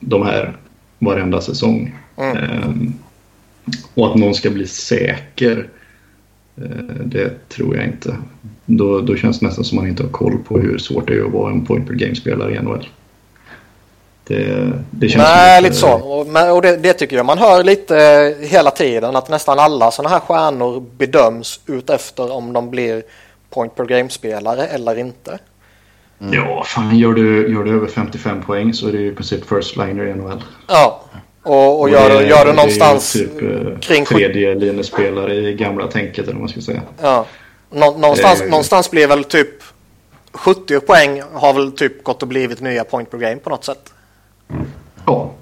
[0.00, 0.56] de här
[0.98, 1.94] varenda säsong.
[2.16, 2.36] Mm.
[2.36, 2.92] Ehm,
[3.94, 5.79] och att någon ska bli säker, eh,
[7.04, 8.16] det tror jag inte.
[8.66, 11.24] Då, då känns det nästan som man inte har koll på hur svårt det är
[11.24, 12.88] att vara en point per game-spelare i NHL.
[14.24, 15.92] Det, det känns Nej, som lite så.
[15.92, 19.58] Och, men, och det, det tycker jag man hör lite eh, hela tiden att nästan
[19.58, 23.02] alla sådana här stjärnor bedöms utefter om de blir
[23.50, 25.38] point per game-spelare eller inte.
[26.32, 29.48] Ja, fan gör du, gör du över 55 poäng så är det ju i princip
[29.48, 30.42] first liner i NHL.
[30.68, 31.02] Ja,
[31.42, 35.86] och, och det- gör, gör det någonstans ju typ eh, kring tredje linjespelare i gamla
[35.86, 36.82] tänket eller vad man ska säga.
[37.02, 37.26] Ja.
[37.72, 38.48] Nå, någonstans, Eh.
[38.48, 39.48] någonstans blir väl typ
[40.32, 43.92] 70 poäng har väl typ gått och blivit nya point per game på något sätt.
[45.06, 45.32] Ja,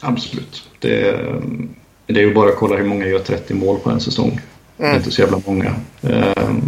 [0.00, 0.68] absolut.
[0.78, 1.40] Det, är-
[2.06, 4.40] det är ju bara att kolla hur många gör 30 mål på en säsong.
[4.76, 5.74] Det är inte så jävla många.
[6.02, 6.60] Ehm,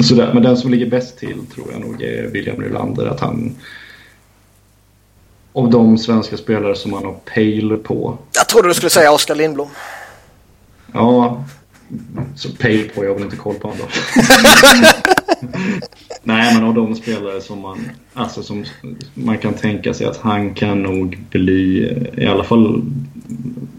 [0.00, 3.06] Sådär, men den som ligger bäst till tror jag nog är William Nylander.
[3.06, 3.56] Att han
[5.54, 8.18] av de svenska spelare som han har pejl på.
[8.34, 9.68] Jag trodde du skulle säga Oskar Lindblom.
[10.92, 11.44] Ja,
[12.36, 13.84] så pejl på, jag har väl inte koll på då.
[16.22, 18.64] Nej, men av de spelare som man, alltså som
[19.14, 22.82] man kan tänka sig att han kan nog bli i alla fall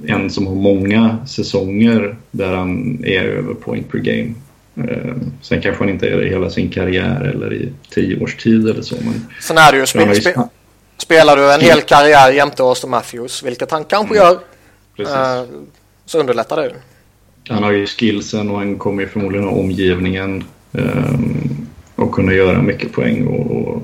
[0.08, 4.34] en som har många säsonger där han är över point per game.
[4.76, 8.36] Eh, sen kanske han inte är det i hela sin karriär eller i tio års
[8.36, 8.96] tid eller så.
[8.96, 10.50] Men Sen är det ju, spe, spe,
[10.98, 14.28] spelar du en hel karriär jämte Austin Matthews, vilket han kanske Mm.
[14.28, 14.40] gör,
[14.96, 15.16] precis.
[15.16, 15.44] eh,
[16.06, 16.76] så underlättar det.
[17.50, 20.44] Han har ju skillsen och han kommer ju förmodligen ha omgivningen
[20.74, 21.20] eh,
[21.96, 23.82] och kunna göra mycket poäng och, och,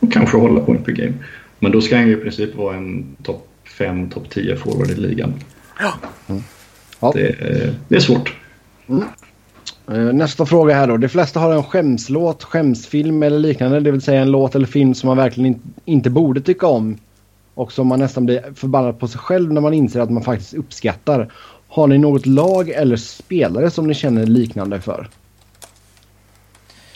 [0.00, 1.12] och kanske hålla point per game.
[1.58, 4.94] Men då ska han ju i princip vara en topp 5, topp 10 forward i
[4.94, 5.34] ligan.
[5.80, 5.92] Ja.
[7.00, 7.12] Ja.
[7.14, 8.34] Det, är- det är svårt.
[8.88, 8.96] Eh,
[9.86, 10.96] Nästa fråga här då.
[10.96, 13.80] De flesta har en skämslåt, skämsfilm eller liknande.
[13.80, 16.98] Det vill säga en låt eller film som man verkligen in, inte borde tycka om.
[17.54, 20.54] Och som man nästan blir förbannad på sig själv när man inser att man faktiskt
[20.54, 21.32] uppskattar.
[21.68, 25.08] Har ni något lag eller spelare som ni känner liknande för?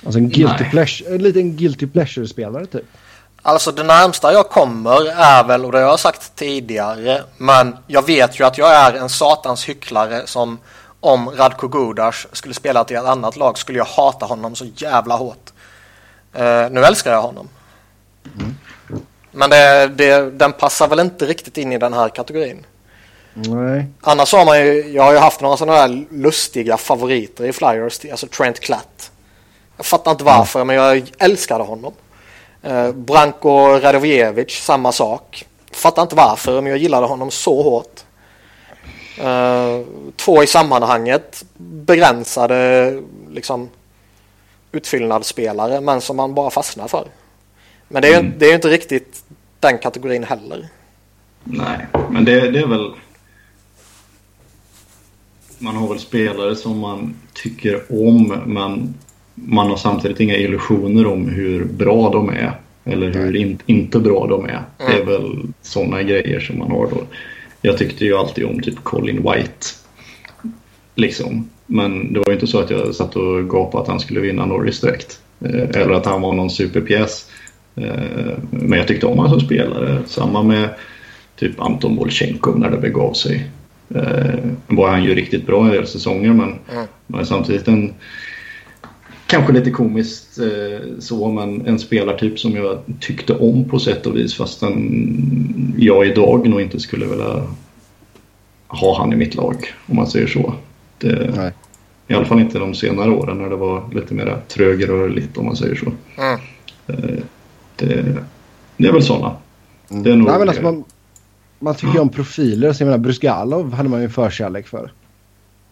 [0.05, 0.71] Alltså en guilty Nej.
[0.71, 2.85] pleasure, en liten guilty pleasure-spelare typ.
[3.43, 8.07] Alltså det närmsta jag kommer är väl, och det har jag sagt tidigare, men jag
[8.07, 10.59] vet ju att jag är en satans hycklare som
[11.07, 15.17] om Radko Gudas skulle spela till ett annat lag skulle jag hata honom så jävla
[15.17, 15.53] hårt.
[16.33, 17.49] Eh, nu älskar jag honom.
[19.31, 22.67] Men det, det, den passar väl inte riktigt in i den här kategorin.
[23.35, 23.87] Nej.
[24.01, 28.01] Annars har man ju, jag har ju haft några sådana här lustiga favoriter i Flyers,
[28.11, 29.11] alltså Trent Klatt.
[29.77, 31.93] Jag fattar inte varför, men jag älskade honom.
[32.63, 35.47] Eh, Branko Radovijevic, samma sak.
[35.73, 38.06] Fattar inte varför, men jag gillade honom så hårt.
[39.19, 39.81] Eh,
[40.17, 43.69] två i sammanhanget begränsade liksom
[44.73, 47.05] utfyllnadsspelare, men som man bara fastnar för.
[47.89, 48.33] Men det är ju Mm.
[48.39, 49.25] det är ju inte riktigt
[49.61, 50.69] den kategorin heller.
[51.45, 52.91] Nej, men det, det är väl...
[55.59, 58.95] Man har väl spelare som man tycker om men
[59.35, 62.61] man har samtidigt inga illusioner om hur bra de är.
[62.85, 64.63] Eller hur in, inte bra de är.
[64.79, 67.03] Det är väl sådana grejer som man har då.
[67.63, 69.67] Jag tyckte ju alltid om typ Colin White.
[70.95, 71.51] Liksom.
[71.67, 74.47] Men det var ju inte så att jag satt och gapade att han skulle vinna
[74.47, 75.21] Norris direkt.
[75.41, 77.31] Eh, Eller att han var någon superpjäs.
[77.77, 79.99] Eh, Men jag tyckte om honom som spelare.
[80.07, 80.69] Samma med
[81.37, 83.49] typ Anton Volchenkov när det begav sig.
[83.95, 84.35] Eh,
[84.67, 86.87] var han ju riktigt bra i hela säsonger men, Mm.
[87.07, 87.95] men samtidigt en
[89.27, 94.17] kanske lite komiskt eh, så men en spelartyp som jag tyckte om på sätt och
[94.17, 97.43] vis fastän jag idag nog inte skulle vilja
[98.69, 100.55] ha han i mitt lag om man säger så.
[100.99, 101.53] Det, Nej.
[102.09, 105.57] I alla fall inte de senare åren när det var lite mer trögrörligt om man
[105.57, 105.93] säger så.
[106.23, 106.41] Mm.
[106.87, 107.23] Eh,
[107.77, 108.17] det,
[108.77, 109.37] det är väl sådana.
[109.91, 110.03] Mm.
[110.03, 110.85] Det är nog- Nej, men alltså man,
[111.59, 112.73] man tycker ju om profiler.
[112.73, 114.93] Så jag menar Brusgalov hade man ju en förkärlek för.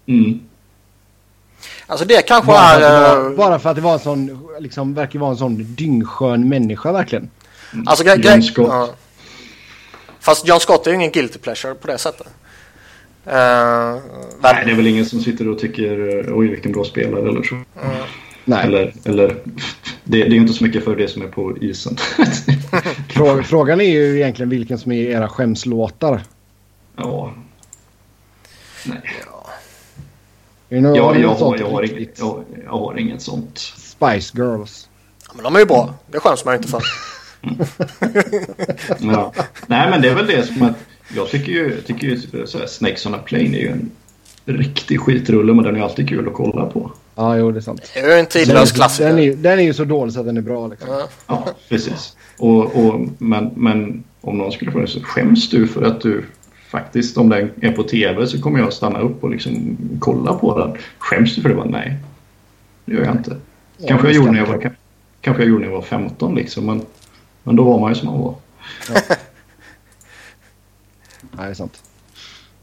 [0.07, 0.41] Mm.
[1.87, 3.17] Alltså det kanske Bara för, är...
[3.17, 6.49] var, eh, bara för att det var en sån, liksom, verkar vara en sån dyngskön
[6.49, 7.31] människa verkligen.
[7.87, 8.69] Alltså, John Scott.
[8.69, 8.89] Ja.
[10.21, 12.27] Fast John Scott är ju ingen guilty pleasure på det sättet.
[13.27, 13.33] Uh,
[14.41, 17.43] Nej, det är väl ingen som sitter och tycker eh, oj vilken bra spelare eller
[17.43, 17.63] så.
[18.45, 19.29] Nej, Eller, eller
[20.05, 21.97] det, det är ju inte så mycket för det som är på isen.
[23.09, 26.23] frå, frågan är ju egentligen vilken som är era skämslåtar.
[26.97, 27.35] ja.
[28.85, 29.01] Nej,
[30.75, 31.03] Är det något, jag,
[31.35, 33.59] har jag, har, inget, jag, jag har inget sånt.
[33.77, 34.89] Spice Girls.
[35.35, 35.95] men de är ju bra.
[36.11, 36.83] Det skäms man inte för.
[39.01, 39.27] Men,
[39.67, 40.75] nej men det är väl det som att
[41.17, 43.91] jag tycker ju, tycker ju så här, Snakes on a Plane är ju en
[44.45, 46.93] riktig skitrulle men den är alltid kul att kolla på.
[47.15, 47.91] Ja, jo det är sant.
[47.95, 49.09] Det är ju en tidlös klassiker.
[49.09, 50.89] den, är, ju- den är ju så dålig så att den är bra liksom.
[50.91, 51.09] Ja.
[51.27, 52.17] Ja, precis.
[52.39, 56.25] Och, och, men, men om någon skulle fråga så skäms du för att du
[56.75, 60.59] faktiskt, om den är på tv så kommer jag stanna upp och liksom kolla på
[60.59, 60.77] den.
[60.99, 61.55] Skäms du för det?
[61.55, 61.97] Bara, nej,
[62.85, 63.37] det gör jag inte.
[63.77, 64.75] Ja, kanske, jag gjorde när jag var,
[65.21, 66.83] kanske jag gjorde när jag var 15 liksom, men,
[67.43, 68.35] men då var man ju som man var.
[71.31, 71.83] Nej, det är sant.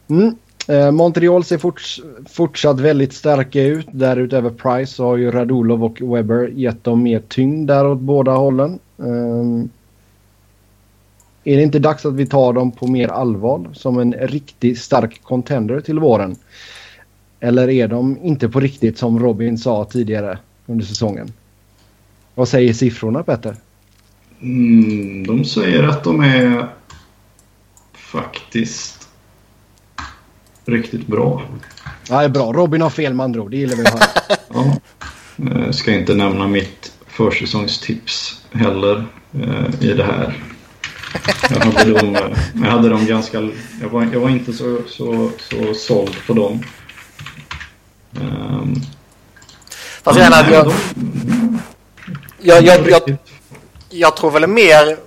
[0.07, 0.35] Mm.
[0.67, 3.87] Eh, Montreal ser forts fortsatt väldigt starka ut.
[3.91, 8.31] Därutöver Price så har ju Radulov och Webber gett dem mer tyngd där åt båda
[8.31, 8.79] hållen.
[8.99, 9.69] Ehm,
[11.43, 15.23] är det inte dags att vi tar dem på mer allvar som en riktigt stark
[15.23, 16.35] contender till våren?
[17.39, 21.31] Eller är de inte på riktigt som Robin sa tidigare under säsongen?
[22.35, 23.55] Vad säger siffrorna Petter?
[24.41, 26.67] Mm, de säger att de är
[27.93, 29.09] faktiskt
[30.65, 31.41] riktigt bra.
[32.09, 32.53] Ja, det är bra.
[32.53, 33.51] Robin har fel med andra ord.
[33.51, 34.01] Det gillar vi att höra.
[34.53, 34.77] Ja.
[35.65, 40.50] Jag ska inte nämna mitt försäsongstips heller eh, i det här.
[41.49, 42.17] Jag hade dem,
[42.63, 43.49] jag hade dem ganska...
[43.81, 46.63] Jag var, jag var inte så, så, så såld på dem.
[48.19, 48.75] Um,
[50.03, 50.73] Fast jag, menar, jag,
[52.41, 53.17] jag, jag, jag,
[53.89, 54.97] jag tror väl mer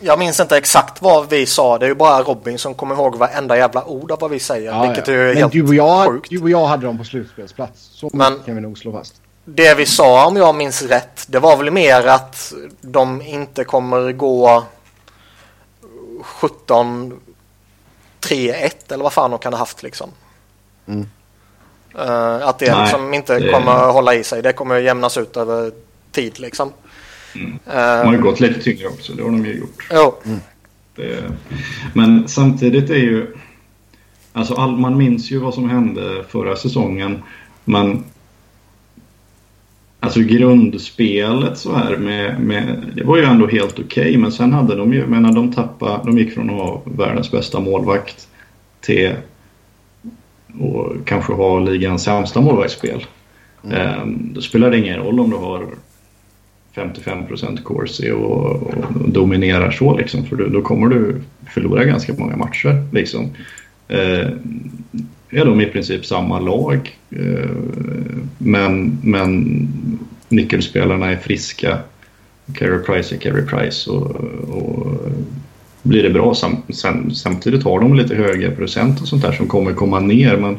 [0.00, 1.78] Jag minns inte exakt vad vi sa.
[1.78, 4.72] Det är ju bara Robin som kommer ihåg varenda jävla ord av vad vi säger.
[4.72, 5.14] Ja, vilket ja.
[5.14, 6.30] är Men helt du och, jag, sjukt.
[6.30, 7.88] du och jag hade dem på slutspelsplats.
[7.92, 9.14] Så Men- kan vi nog slå fast.
[9.44, 11.24] Det vi sa om jag minns rätt.
[11.28, 14.64] Det var väl mer att de inte kommer gå
[16.22, 17.20] 17
[18.20, 20.10] 3-1 eller vad fan de kan ha haft liksom.
[20.86, 21.06] Mm.
[21.98, 24.42] Eh, att det Nej, liksom inte det- kommer hålla i sig.
[24.42, 25.72] Det kommer jämnas ut över
[26.12, 26.72] tid liksom.
[27.34, 27.52] Mm.
[27.66, 29.88] Eh, De har ju gått lite tyngre också, det har de ju gjort.
[29.92, 30.14] jo.
[30.94, 31.24] Det,
[31.94, 33.36] men samtidigt är ju...
[34.32, 37.22] Alltså all, man minns ju vad som hände förra säsongen.
[37.64, 38.04] Men...
[40.00, 44.16] Alltså grundspelet så här med, med det var ju ändå helt okej.
[44.16, 47.60] men sen hade de ju, menar de tappade, de gick från att ha världens bästa
[47.60, 48.28] målvakt
[48.80, 49.12] till
[50.58, 53.04] och kanske ha ligans sämsta målvaktsspel.
[53.72, 55.66] Ehm, då spelar det ingen roll om du har
[56.74, 60.24] 55% corsi och, och dominerar så liksom.
[60.24, 61.20] För då, då kommer du
[61.54, 63.30] förlora ganska många matcher liksom.
[63.88, 64.28] Eh,
[65.30, 66.98] är de i princip samma lag.
[67.10, 67.50] Eh,
[68.38, 69.58] men, men
[70.28, 71.78] nyckelspelarna är friska.
[72.54, 73.90] Carey Price är Carey Price.
[73.90, 74.10] Och,
[74.48, 74.98] och
[75.82, 79.46] blir det bra sam, sam, samtidigt har de lite höga procent och sånt där som
[79.46, 80.36] kommer komma ner.
[80.36, 80.58] Men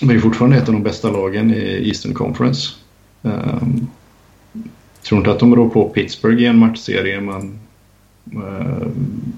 [0.00, 2.72] de är fortfarande ett av de bästa lagen i Eastern Conference.
[3.22, 3.86] Um,
[5.02, 7.58] tror inte att de rår på Pittsburgh i en matchserie men
[8.34, 9.32] um,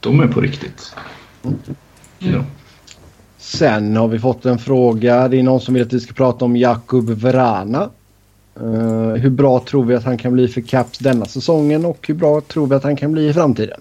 [0.00, 0.94] de är på riktigt.
[3.38, 5.28] Sen har vi fått en fråga.
[5.28, 7.90] Det är någon som vill att vi ska prata om Jakub Vrana.
[8.60, 12.14] Eh, hur bra tror vi att han kan bli för Caps denna säsongen och hur
[12.14, 13.80] bra tror vi att han kan bli i framtiden?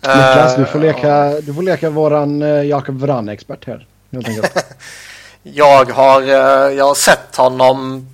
[0.00, 3.86] Niklas, du får Eh, leka, du får leka våran uh, Jakub Vrana-expert här.
[4.12, 4.64] enkelt.
[5.42, 8.08] Jag har, eh, jag har sett honom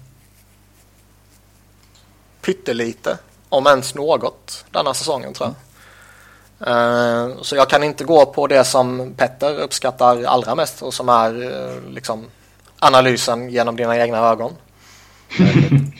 [2.41, 5.55] pyttelite, om ens något, denna säsongen tror jag.
[6.67, 11.09] Eh, Så jag kan inte gå på det som Petter uppskattar allra mest och som
[11.09, 12.27] är eh, liksom
[12.79, 14.53] analysen genom dina egna ögon.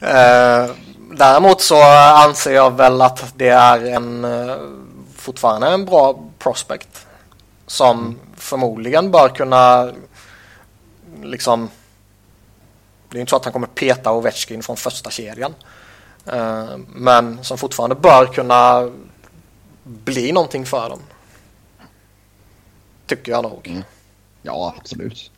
[0.00, 0.70] Eh,
[1.12, 1.82] Däremot så
[2.16, 4.26] anser jag väl att det är en
[5.16, 7.06] fortfarande en bra prospect
[7.66, 9.92] som förmodligen bör kunna
[11.22, 11.70] liksom
[13.10, 15.54] det är inte så att han kommer peta Ovechkin från första kedjan.
[16.32, 18.90] Eh, Men som fortfarande bör kunna
[19.84, 20.98] bli någonting för dem.
[23.06, 23.82] Tycker jag nog.
[24.42, 25.30] ja, absolut.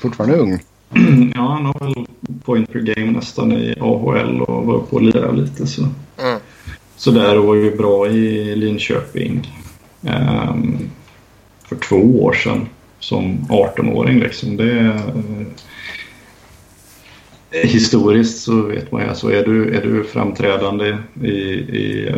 [0.00, 0.58] Fortfarande ung.
[1.34, 2.06] ja, han har väl
[2.44, 5.82] point per game nästan i AHL och var på att lira lite så.
[6.18, 6.40] Mm.
[6.96, 9.62] Så där och var ju bra i Linköping
[10.02, 10.90] ehm,
[11.64, 12.68] för två år sedan
[12.98, 14.56] som 18-åring liksom.
[14.56, 15.46] Det eh,
[17.62, 22.08] historiskt så vet man ju, alltså är du, är du framträdande i, i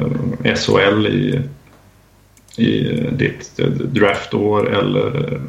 [0.44, 1.40] eh, SHL i,
[2.56, 5.40] i eh, ditt eh, draftår eller eh,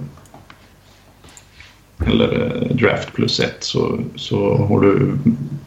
[2.08, 5.18] eller eh, draft plus ett så, så har du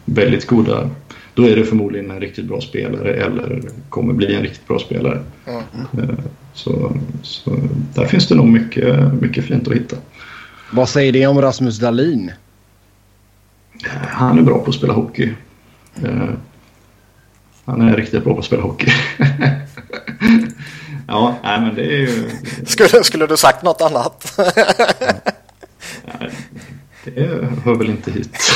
[0.05, 0.89] väldigt goda
[1.33, 5.21] då är du förmodligen en riktigt bra spelare eller kommer bli en riktigt bra spelare.
[5.45, 6.09] Mm.
[6.09, 6.15] Eh,
[6.53, 7.59] Så, så
[7.95, 9.95] där finns det nog mycket, mycket fint att hitta.
[10.71, 12.31] Vad säger det om Rasmus Dahlin?
[13.89, 15.33] Han är bra på att spela hockey.
[16.03, 16.29] Eh,
[17.65, 18.91] Han är riktigt bra på att spela hockey.
[21.07, 22.29] Ja, nej, men det är ju...
[22.65, 24.39] Skulle, skulle du sagt något annat?
[26.05, 26.31] nej,
[27.03, 28.37] Det hör väl inte hit.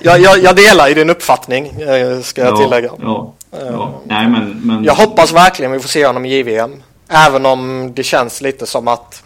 [0.00, 2.90] jag, jag, jag delar i din uppfattning, eh, ska jag tillägga.
[3.02, 4.00] Ja, ja.
[4.04, 4.84] Nej, men, men...
[4.84, 6.82] Jag hoppas verkligen vi får se honom i JVM.
[7.08, 9.22] Även om det känns lite som att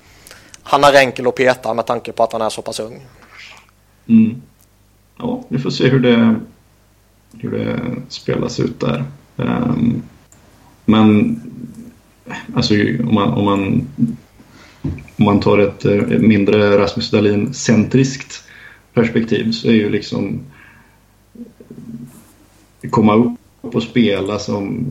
[0.63, 3.07] han är enkel att peta med tanke på att han är så pass ung.
[4.07, 4.35] Mm.
[5.19, 6.37] Ja, vi får se hur det,
[7.39, 9.05] hur det spelas ut där.
[9.37, 10.03] Um,
[10.85, 11.41] men
[12.55, 12.75] alltså
[13.09, 13.87] om man, om man,
[15.17, 18.45] om man tar ett, ett mindre Rasmus Dahlin-centriskt
[18.93, 20.41] perspektiv så är ju liksom
[22.91, 24.87] komma upp och spela som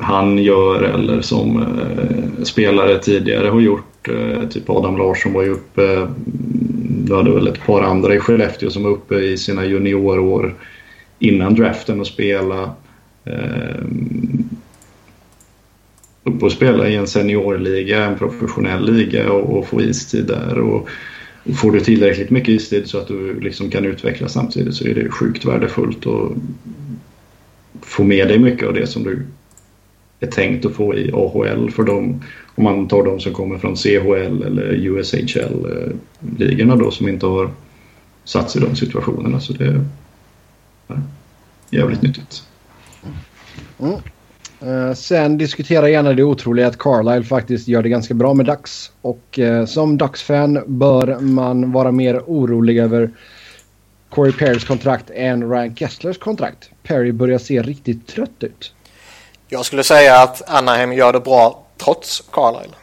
[0.00, 4.08] han gör eller som eh, spelare tidigare har gjort.
[4.08, 6.08] Eh, typ Adam Larsson var ju uppe, eh,
[7.06, 10.54] du hade väl ett par andra i Skellefteå som var uppe i sina juniorår
[11.18, 12.74] innan draften och spela.
[13.24, 13.84] Eh,
[16.24, 20.58] uppe och spela i en seniorliga, en professionell liga och, och få istid där.
[20.58, 20.88] Och,
[21.44, 24.94] och får du tillräckligt mycket istid så att du liksom kan utvecklas samtidigt så är
[24.94, 26.32] det sjukt värdefullt att
[27.82, 29.22] få med dig mycket av det som du
[30.20, 32.22] är tänkt att få i AHL för dem.
[32.54, 37.50] Om man tar de som kommer från CHL eller USHL-ligorna eh, då som inte har
[38.24, 39.40] satt sig i de situationerna.
[39.40, 39.84] Så det är
[40.88, 40.98] eh,
[41.70, 42.42] jävligt nyttigt.
[43.78, 43.94] Mm.
[44.60, 48.90] Eh, sen diskutera gärna det otroliga att Carlisle faktiskt gör det ganska bra med Dax.
[49.00, 53.10] Och som Dax-fan bör man vara mer orolig över
[54.08, 56.70] Corey Perrys kontrakt än Ryan Kesslers kontrakt.
[56.82, 58.72] Perry börjar se riktigt trött ut.
[59.48, 62.74] Jag skulle säga att Anaheim gör det bra trots Carlisle.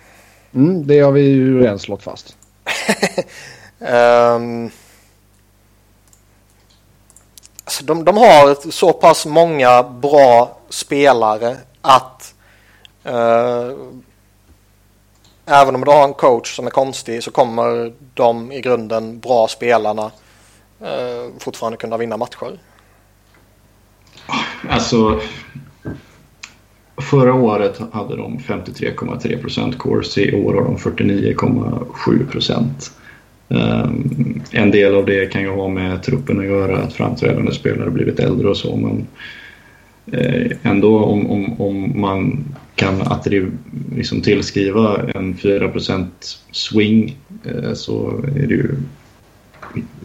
[0.53, 2.37] Mm, det har vi ju redan slått fast.
[3.79, 4.65] um,
[7.63, 12.33] alltså de, de har så pass många bra spelare att
[13.05, 13.73] uh,
[15.45, 19.47] även om du har en coach som är konstig så kommer de i grunden bra
[19.47, 20.11] spelarna
[20.81, 22.59] uh, fortfarande kunna vinna matcher.
[24.69, 25.19] Alltså
[27.03, 30.21] Förra året hade de 53,3 procent course.
[30.21, 32.91] I år har de 49,7 procent.
[34.51, 38.19] En del av det kan ju ha med truppen att göra, att framträdande spelare blivit
[38.19, 38.75] äldre och så.
[38.75, 39.07] Men
[40.13, 43.51] uh, ändå om, om, om man kan attriv,
[43.95, 46.05] liksom tillskriva en 4%
[46.51, 48.75] swing uh, så är det ju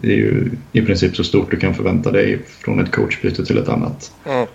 [0.01, 3.57] det är ju i princip så stort du kan förvänta dig från ett coachbyte till
[3.57, 4.11] ett annat.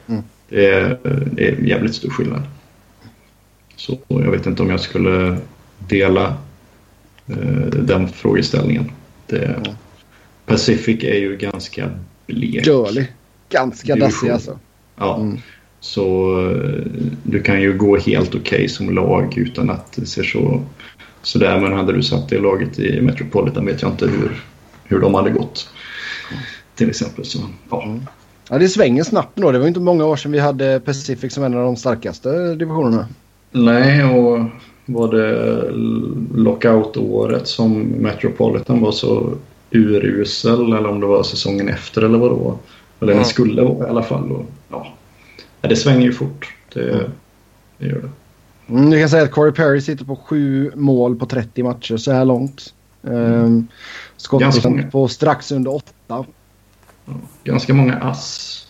[0.07, 0.23] Mm.
[0.51, 0.61] Mm.
[0.61, 0.99] Det är,
[1.33, 2.43] det är jävligt stor skillnad.
[3.77, 5.37] Så jag vet inte om jag skulle
[5.79, 6.37] dela
[7.27, 8.91] eh, den frågeställningen.
[9.27, 9.63] Det, mm.
[10.47, 11.91] Pacific är ju ganska
[12.27, 12.65] blek.
[12.65, 13.13] Dålig.
[13.49, 14.59] Ganska dassig alltså.
[14.97, 15.17] Ja.
[15.17, 15.39] Mm.
[15.81, 16.87] Så eh,
[17.23, 20.63] du kan ju gå helt okej okay som lag utan att det ser så
[21.23, 21.61] sådär.
[21.61, 24.45] Men hade du satt det laget i Metropolitan vet jag inte hur,
[24.85, 25.71] hur de hade gått.
[26.75, 27.25] Till exempel.
[27.25, 27.39] Så,
[27.71, 27.99] ja.
[28.49, 29.53] Ja, det svänger snabbt då.
[29.53, 33.09] Det var inte många år sedan vi hade Pacific som en av de starkaste divisionerna.
[33.51, 34.41] Nej, och
[34.87, 35.71] var det
[36.35, 39.33] lockout-året som Metropolitan var så
[39.71, 42.59] urusel eller om det var säsongen efter eller vad då.
[43.01, 43.23] Eller mm.
[43.23, 44.33] den skulle vara i alla fall.
[44.33, 44.87] Och, ja.
[45.61, 46.55] Det svänger ju fort.
[46.73, 47.11] Det,
[47.79, 48.11] det gör det.
[48.69, 52.13] Mm, du kan säga att Corey Perry sitter på sju mål på 30 matcher så
[52.13, 52.75] här långt.
[53.03, 53.45] Mm.
[53.45, 53.69] Um,
[54.17, 56.25] Skottprocent på strax under åtta
[57.45, 58.61] ganska många ass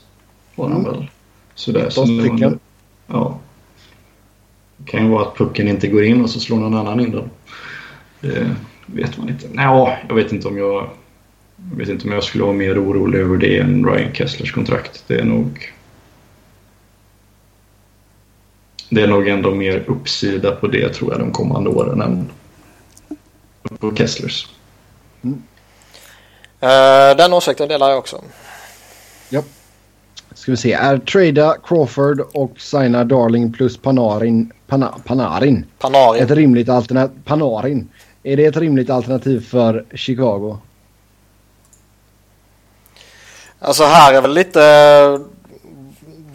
[0.55, 0.93] var han mm.
[0.93, 1.11] väl.
[1.55, 1.90] Sådär.
[1.90, 2.59] Så stycken.
[3.06, 3.39] Ja.
[4.77, 7.11] Det kan ju vara att pucken inte går in och så slår någon annan in
[7.11, 7.31] den.
[8.20, 8.56] Det
[8.86, 9.48] vet man inte.
[9.52, 10.90] Nej, jag vet inte om jag...
[11.70, 15.05] Jag vet inte om jag skulle vara mer orolig över det än Ryan Kesslers kontrakt.
[15.06, 15.73] Det är nog...
[18.89, 22.31] Det är nog ändå mer uppsida på det tror jag de kommande åren än
[23.78, 24.48] på Kesslers.
[25.23, 25.43] Mm.
[26.65, 28.20] Uh, den åsikten delar jag också.
[29.28, 29.43] Ja.
[30.35, 30.73] Ska vi se.
[30.73, 36.23] Är trada Crawford och signa Darling plus Panarin, Pana, Panarin, Panarin.
[36.23, 37.89] Ett rimligt alternativ, Panarin.
[38.23, 40.59] Är det ett rimligt alternativ för Chicago?
[43.59, 45.20] Alltså här är väl lite...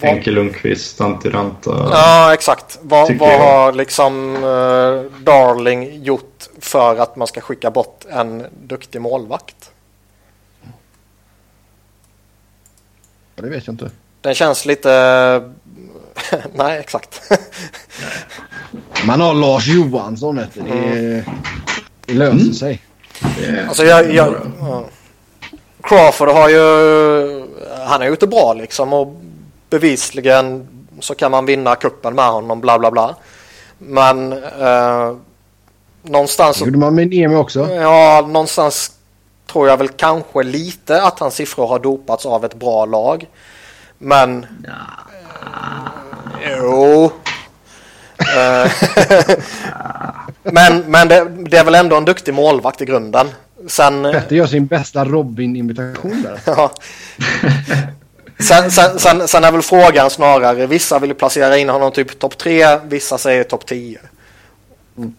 [0.02, 1.90] Henke Lundqvist, Antiranta.
[1.92, 2.80] Ja, exakt.
[2.82, 9.02] Vad, vad har liksom uh, Darling gjort för att man ska skicka bort en duktig
[9.02, 9.72] målvakt?
[13.42, 13.90] Det vet jag inte.
[14.22, 15.52] Den känns lite...
[16.54, 17.22] Nej, exakt.
[19.06, 20.62] Man har Lars Johansson, vet du.
[20.62, 21.24] Det, mm.
[22.06, 22.54] det löser mm.
[22.54, 22.82] sig.
[23.68, 24.86] Alltså, jag, jag, ja.
[25.82, 27.46] Crawford har ju...
[27.88, 29.22] Han gjort det bra liksom och
[29.70, 30.68] bevisligen
[31.00, 33.16] så kan man vinna kuppen med honom, bla bla bla.
[33.78, 35.16] Men eh,
[36.04, 36.60] någonstans...
[36.60, 37.74] Det gjorde man med Niemi också.
[37.74, 38.92] Ja, någonstans
[39.52, 43.28] tror jag väl kanske lite att hans siffror har dopats av ett bra lag.
[43.98, 44.46] Men...
[44.64, 44.74] Ja.
[46.58, 47.12] Jo.
[48.38, 48.72] Eh,
[50.44, 53.28] men men det, det, är väl ändå en duktig målvakt i grunden.
[53.68, 54.04] Sen...
[54.04, 56.40] Petter gör sin bästa Robin-imitation där.
[56.46, 56.72] ja.
[58.40, 62.38] Sen, sen, sen, sen, är väl frågan snarare, vissa vill placera in honom typ topp
[62.38, 64.00] 3, vissa säger topp 10.
[64.98, 65.16] Mm.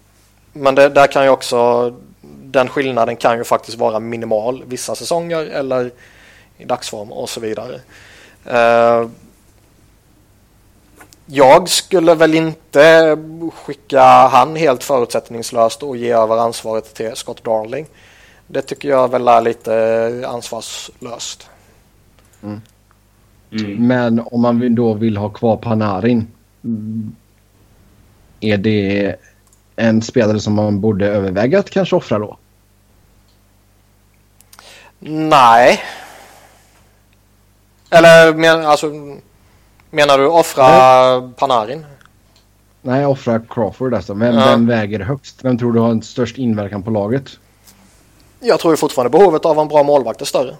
[0.53, 1.93] Men det, där kan ju också
[2.51, 5.91] den skillnaden kan ju faktiskt vara minimal vissa säsonger eller
[6.59, 7.81] i dagsform och så vidare.
[8.47, 9.11] Uh,
[11.27, 13.17] jag skulle väl inte
[13.55, 17.87] skicka han helt förutsättningslöst och ge över ansvaret till Scott Darling.
[18.47, 21.49] Det tycker jag väl är lite ansvarslöst.
[22.43, 22.61] Mm.
[23.51, 23.87] Mm.
[23.87, 26.27] Men om man då vill ha kvar Panarin.
[28.41, 29.17] Är det
[29.77, 32.37] en spelare som man borde överväga att kanske offra då?
[35.01, 35.83] Nej.
[37.91, 38.87] Eller men, alltså,
[39.91, 40.69] menar du offra
[41.21, 41.31] Nej.
[41.37, 41.87] Panarin?
[42.83, 44.15] Nej, offra Crawford alltså.
[44.15, 44.47] Vem, Ja.
[44.47, 45.37] vem väger högst?
[45.45, 47.31] Vem tror du har en störst inverkan på laget?
[48.41, 50.57] Jag tror fortfarande behovet av en bra målvakt är större.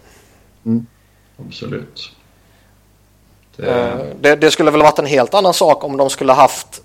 [1.49, 2.13] Absolut.
[3.59, 6.83] Eh, Det, Det, det skulle väl varit en helt annan sak om de skulle haft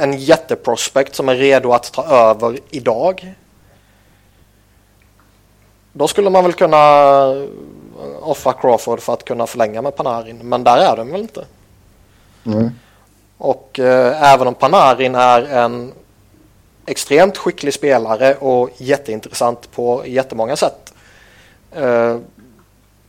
[0.00, 3.34] en jätteprospect som är redo att ta över idag.
[6.00, 7.24] Då skulle man väl kunna
[8.20, 10.38] offra Crawford för att kunna förlänga med Panarin.
[10.42, 11.44] Men där är de väl inte.
[12.46, 12.70] Mm.
[13.38, 15.92] Och eh, även om Panarin är en
[16.86, 20.94] extremt skicklig spelare och jätteintressant på jättemånga sätt.
[21.72, 22.16] Eh,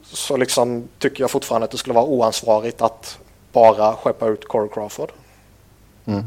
[0.04, 3.18] så liksom tycker jag fortfarande att det skulle vara oansvarigt att
[3.52, 5.12] bara skeppa ut Corey Crawford.
[6.06, 6.26] Mm.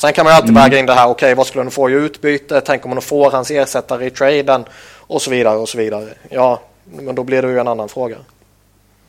[0.00, 1.92] Sen kan man ju alltid väga in det här, okej vad skulle de få i
[1.92, 2.60] utbyte?
[2.60, 4.64] Tänk om de får hans ersättare i traden?
[4.96, 6.08] Och så vidare och så vidare.
[6.28, 8.16] Ja, men då blir det ju en annan fråga.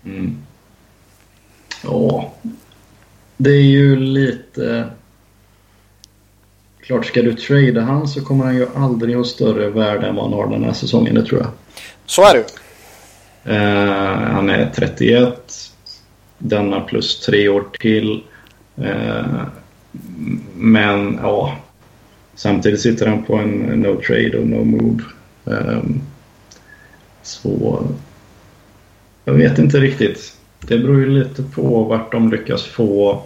[0.06, 0.38] mm.
[1.84, 2.34] Ja,
[3.38, 4.86] det är ju lite...
[6.82, 10.24] Klart, ska du trada han så kommer han ju aldrig ha större värde än vad
[10.24, 11.50] han har den här säsongen, det tror jag.
[12.06, 12.46] Så är det ju.
[13.56, 15.54] Eh, han är 31.
[16.38, 18.24] Denna plus tre år till.
[18.78, 19.42] Eh,
[20.56, 21.58] men ja,
[22.36, 25.04] samtidigt sitter han på en no trade och no move.
[25.46, 26.02] Ehm,
[27.22, 27.84] så
[29.26, 30.38] jag vet inte riktigt.
[30.60, 33.24] Det beror ju lite på vart de lyckas få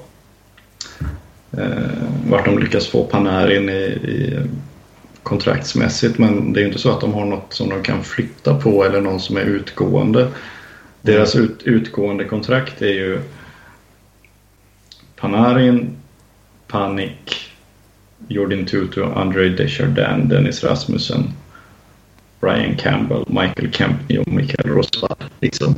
[1.51, 4.39] eh, vart de lyckas få Panarin i, i
[5.23, 8.55] kontraktsmässigt men det är ju inte så att de har något som de kan flytta
[8.55, 10.27] på eller någon som är utgående.
[11.01, 13.19] Deras ut, utgående kontrakt är ju
[15.15, 15.97] Panarin,
[16.67, 17.35] Panik,
[18.27, 21.23] Jordan Tutu, Andrei Desjardins, Dennis Rasmussen,
[22.39, 25.15] Brian Campbell, Michael Kempney och Mikael Rosvall.
[25.39, 25.75] Liksom.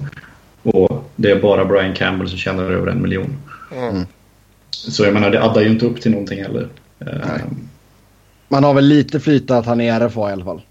[0.64, 3.38] Och det är bara Brian Campbell som tjänar över en miljon.
[3.72, 4.06] Mm.
[4.72, 6.68] Så jag menar, det addar ju inte upp till någonting heller.
[6.98, 7.12] Nej.
[7.14, 7.68] Ehm,
[8.48, 10.62] Man har väl lite flyt att han är RFA i alla fall.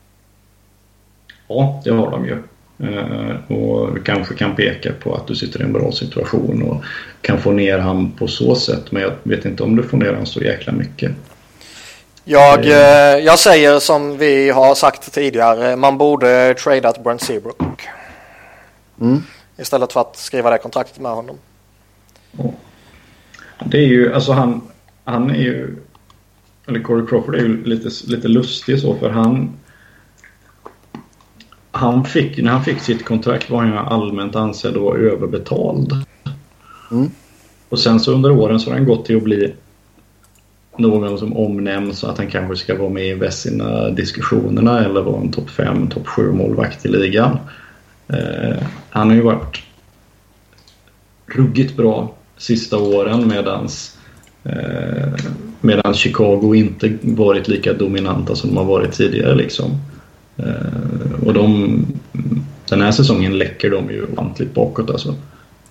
[1.49, 2.43] Ja, det har de ju.
[2.79, 6.85] Eh, och kanske kan peka på att du sitter i en bra situation och
[7.21, 8.93] kan få ner han på så sätt.
[8.93, 11.13] Men jag vet inte om du får ner han så jäkla mycket.
[12.25, 17.83] Jag, eh, jag säger som vi har sagt tidigare, man borde tradat Brent Seabrook.
[19.01, 19.23] Mm.
[19.59, 21.39] Istället för att skriva det kontraktet med honom.
[23.65, 24.61] Det är ju, alltså han,
[25.05, 25.77] han är ju,
[26.69, 29.57] eller Corey Crawford är ju lite, lite lustig så för han
[31.77, 35.93] han fick, när han fick sitt kontrakt var han allmänt ansedd att vara överbetald.
[36.91, 37.11] Mm.
[37.69, 39.55] Och sen så under åren så har han gått till att bli
[40.79, 45.33] någon som omnämns så att han kanske ska vara med i Vessina-diskussionerna eller vara en
[45.33, 47.39] topp 5, topp 7 målvakt i ligan.
[48.09, 48.57] Eh,
[48.91, 49.63] han har ju varit
[51.27, 53.99] ruggigt bra sista åren medans,
[54.45, 55.13] eh,
[55.61, 59.35] medan Chicago inte varit lika dominanta som de har varit tidigare.
[59.35, 59.71] Liksom.
[60.37, 61.87] Eh, och de,
[62.69, 64.91] den här säsongen läcker de ju ordentligt bakåt.
[64.91, 65.15] Alltså.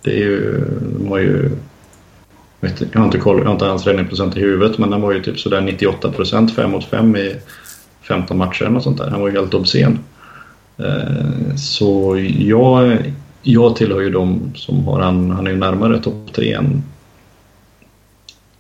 [0.02, 0.64] Det är ju,
[0.98, 1.50] de har ju
[2.60, 5.12] vet, jag, har inte koll, jag har inte hans räddningsprocent i huvudet men den var
[5.12, 7.36] ju typ sådär 98 procent 5 mot 5 i
[8.02, 9.10] 15 matcher och sånt där.
[9.10, 10.00] Han var ju helt obscen.
[10.78, 12.98] Eh, så jag,
[13.42, 16.84] jag tillhör ju de som har han, han är ju närmare topp 3 än,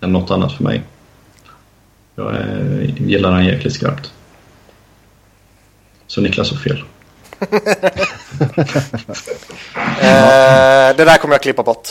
[0.01, 0.83] än något annat för mig.
[2.15, 4.14] Jag eh, gillar han jäkligt skarpt.
[6.07, 6.83] Så Niklas har fel.
[10.01, 11.87] Eh, det där kommer jag klippa bort.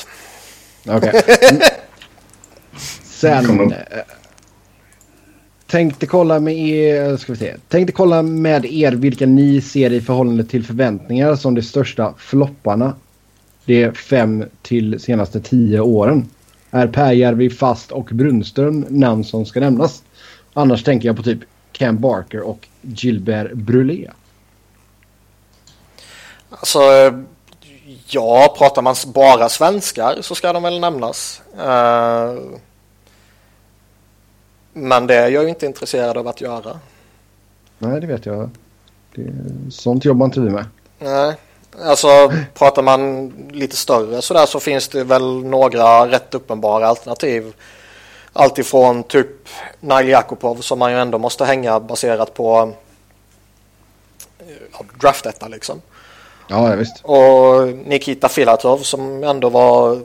[0.87, 1.23] Okej.
[3.05, 3.73] Sen...
[3.73, 3.79] Eh,
[5.67, 7.55] Tänkte kolla med er, ska vi se.
[7.69, 12.95] Tänkte kolla med er vilka ni ser i förhållande till förväntningar som de största flopparna
[13.65, 16.29] de fem till senaste tio åren.
[16.71, 20.03] Är Pääjärvi, Fast och Brunström namn som ska nämnas?
[20.53, 21.39] Annars tänker jag på typ
[21.75, 24.11] Cam Barker och Gilbert Brulé.
[26.51, 26.81] Alltså,
[28.07, 31.43] ja, pratar man bara svenskar så ska de väl nämnas.
[31.59, 32.35] Eh,
[34.73, 36.81] men det är jag ju inte intresserad av att göra.
[37.79, 38.51] Nej, det vet jag.
[39.15, 39.33] Det,
[39.71, 40.65] sånt jobbar inte vi med.
[40.99, 41.35] Nej,
[41.83, 47.55] alltså pratar man lite större sådär så finns det väl några rätt uppenbara alternativ.
[48.37, 49.49] Alltifrån typ
[49.81, 52.73] Nail Jakubov som man ju ändå måste hänga baserat på
[54.73, 55.83] ja, draftetta liksom.
[56.49, 57.01] Ja, ja, visst.
[57.03, 60.01] Och Nikita Filatov som ändå var,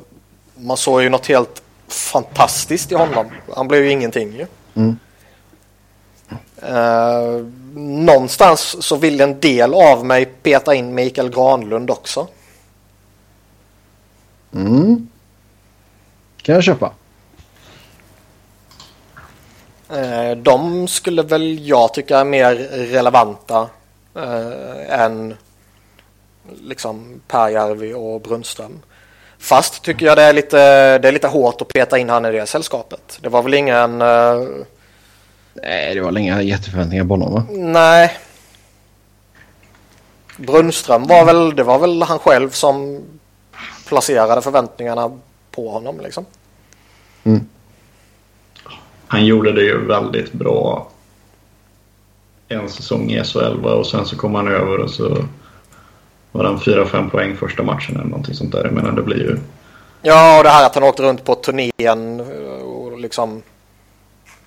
[0.55, 3.25] man såg ju något helt fantastiskt i honom.
[3.55, 4.45] Han blev ju ingenting ju.
[4.75, 4.99] Mm.
[6.61, 7.45] Eh,
[7.75, 12.27] någonstans så vill en del av mig peta in Mikael Granlund också.
[14.53, 15.07] Mm.
[16.41, 16.93] Kan jag köpa.
[19.89, 23.69] Eh, de skulle väl jag tycka är mer relevanta
[24.15, 25.35] eh, än
[26.61, 28.81] liksom Järvi och Brunström.
[29.39, 30.57] Fast tycker jag det är lite,
[30.97, 33.19] det är lite hårt att peta in han i det sällskapet.
[33.21, 34.01] Det var väl ingen...
[34.01, 34.47] Uh...
[35.53, 37.45] Nej, det var väl inga jätteförväntningar på honom va?
[37.49, 38.17] Nej.
[40.37, 43.03] Brunström var väl, det var väl han själv som
[43.87, 45.19] placerade förväntningarna
[45.51, 46.25] på honom liksom.
[47.23, 47.47] Mm.
[49.11, 50.87] Han gjorde det ju väldigt bra
[52.47, 55.17] en säsong i SHL och sen så kom han över och så
[56.31, 58.63] var han 4-5 poäng första matchen eller någonting sånt där.
[58.63, 59.37] Jag menar det blir ju...
[60.01, 62.21] Ja, och det här att han åkte runt på turnén
[62.63, 63.41] och liksom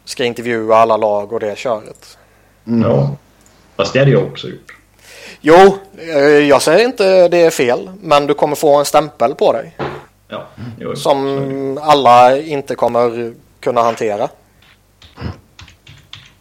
[0.04, 2.18] ska intervjua alla lag och det köret.
[2.66, 2.90] Mm.
[2.90, 3.16] Ja,
[3.76, 4.76] fast det hade jag också gjort.
[5.40, 9.52] Jo, eh, jag säger inte det är fel, men du kommer få en stämpel på
[9.52, 9.76] dig.
[10.28, 10.46] Ja,
[10.78, 14.28] jo, som alla inte kommer kunna hantera.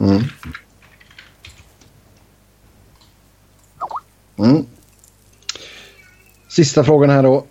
[0.01, 0.21] Mm.
[4.37, 4.65] Mm.
[6.47, 7.45] Sista frågan här då.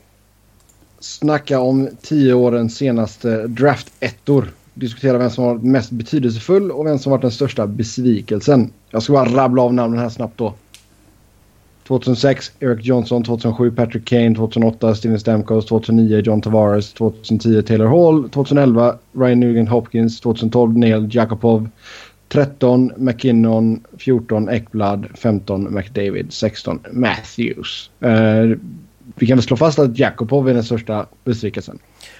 [1.00, 4.50] Snacka om tio årens senaste draftettor.
[4.74, 8.72] Diskutera vem som varit mest betydelsefull och vem som varit den största besvikelsen.
[8.90, 10.54] Jag ska bara rabbla av namnen här snabbt då.
[11.90, 18.30] 2006 Eric Johnson, 2007 Patrick Kane, 2008 Steven Stamkos, 2009 John Tavares, 2010 Taylor Hall,
[18.30, 21.68] 2011 Ryan Nugent Hopkins, 2012 Neil Jakobov,
[22.32, 27.90] 13 McKinnon, 14 Ekblad, 15 McDavid, 16 Matthews.
[28.04, 28.56] Uh,
[29.14, 31.78] vi kan väl slå fast att Jakobov är den största besvikelsen.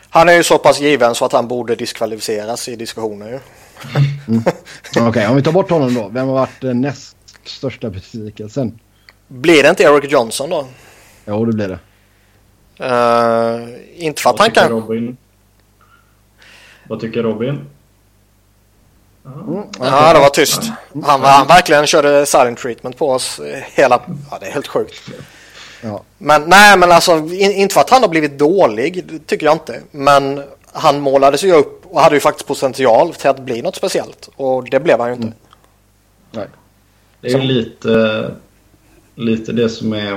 [0.08, 3.38] Han är ju så pass given så att han borde diskvalificeras i diskussioner ju.
[4.28, 4.42] mm.
[4.90, 6.08] Okej, okay, om vi tar bort honom då.
[6.08, 8.78] Vem har varit den näst största besvikelsen?
[9.28, 10.66] Blir det inte Eric Johnson då?
[11.26, 11.78] Jo, det blir det.
[12.84, 14.70] Uh, inte för att han kan...
[14.70, 15.16] Robin?
[16.88, 17.60] Vad tycker Robin?
[19.26, 19.64] Mm.
[19.80, 20.62] Ja, det var tyst.
[21.04, 23.40] Han, han verkligen körde silent treatment på oss
[23.74, 24.00] hela...
[24.30, 25.10] Ja, det är helt sjukt.
[25.82, 26.02] Ja.
[26.18, 29.80] Men nej, men alltså in, inte för att han har blivit dålig, tycker jag inte.
[29.90, 30.42] Men
[30.72, 34.30] han målades ju upp och hade ju faktiskt potential till att bli något speciellt.
[34.36, 35.26] Och det blev han ju inte.
[35.26, 35.38] Mm.
[36.30, 36.46] Nej.
[37.20, 38.30] Det är ju lite,
[39.14, 40.12] lite det som är...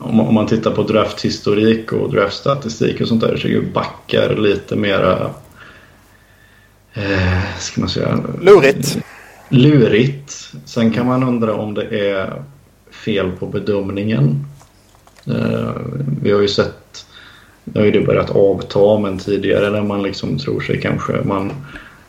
[0.00, 4.76] Om, man tittar på drafthistorik och draftstatistik och sånt där så är ju backar lite
[4.76, 5.30] mera...
[6.94, 8.18] Eh, ska man säga?
[8.40, 8.98] Lurigt.
[9.48, 10.52] Lurigt.
[10.64, 12.42] Sen kan man undra om det är
[12.90, 14.46] fel på bedömningen.
[15.26, 15.70] Eh,
[16.22, 17.06] vi har ju sett,
[17.64, 21.52] nu har ju det börjat avta men tidigare när man liksom tror sig kanske, man,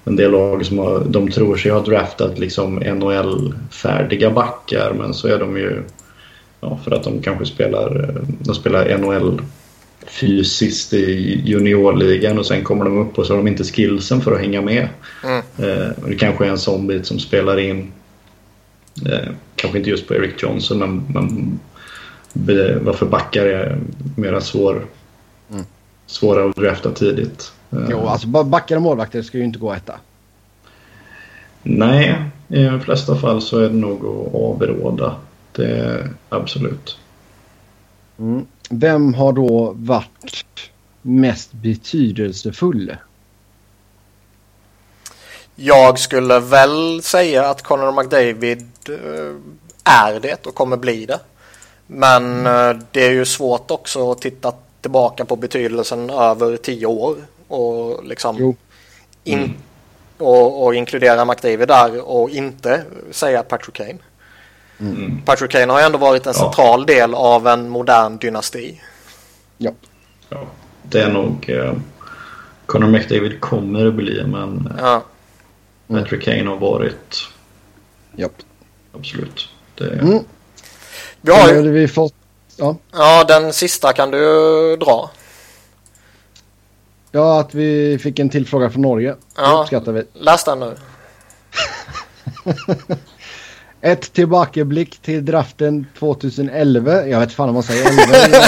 [0.06, 5.28] en del lag som har, de tror sig ha draftat liksom NHL-färdiga backar men så
[5.28, 5.84] är de ju,
[6.62, 9.42] ja, för att de kanske spelar, de spelar NHL
[10.10, 14.32] fysiskt i juniorligan och sen kommer de upp och så har de inte skillsen för
[14.32, 14.88] att hänga med.
[15.24, 15.38] Mm.
[15.38, 17.92] Eh, det kanske är en sån bit som spelar in
[19.06, 21.60] Eh, kanske inte just på Eric Johnson men, men
[22.86, 23.80] varför backar är
[24.16, 24.86] mera svår,
[25.52, 25.66] mm.
[26.06, 27.52] svåra att drafta tidigt.
[27.90, 29.96] Jo, alltså backar och målvakter ska ju inte gå etta.
[31.64, 35.16] Nej, i de flesta fall så är det nog att avråda.
[35.52, 36.98] Det är absolut.
[38.20, 38.46] Mm.
[38.70, 40.72] Vem har då varit
[41.02, 42.96] mest betydelsefull?
[45.56, 49.36] Jag skulle väl säga att Conor McDavid eh,
[49.84, 51.20] är det och kommer bli det.
[51.88, 57.16] Men eh, det är ju svårt också att titta tillbaka på betydelsen över tio år
[57.48, 58.56] och liksom
[59.24, 59.52] in, mm.
[60.18, 63.98] och, och, inkludera McDavid där och inte säga Patrick Kane.
[64.80, 65.22] Mm.
[65.26, 66.94] Patrick Kane har ju ändå varit en central ja.
[66.94, 68.82] del av en modern dynasti.
[69.58, 69.72] Ja.
[70.30, 70.48] ja.
[70.84, 71.74] Det är nog eh,
[72.66, 75.04] Conor McDavid kommer att bli men ja.
[75.88, 77.30] Patrick Kane har varit...
[78.16, 78.32] Japp.
[78.94, 79.50] Absolut.
[79.76, 79.94] Det...
[79.94, 80.24] Mm.
[81.22, 81.72] Vi har ju...
[81.72, 82.14] Vi fått...
[82.56, 82.76] ja.
[82.92, 85.10] ja, den sista kan du dra.
[87.12, 89.16] Ja, att vi fick en till fråga från Norge.
[89.36, 89.68] Ja.
[90.14, 90.76] Läs den nu.
[93.82, 97.08] Ett tillbakablick till draften 2011.
[97.08, 97.86] Jag vet fan om man säger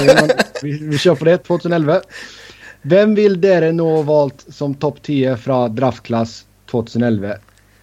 [0.01, 0.33] 11.
[0.61, 1.37] vi, vi kör på det.
[1.37, 2.01] 2011.
[2.81, 7.27] Vem vill dere nå valt som topp 10 från draftklass 2011.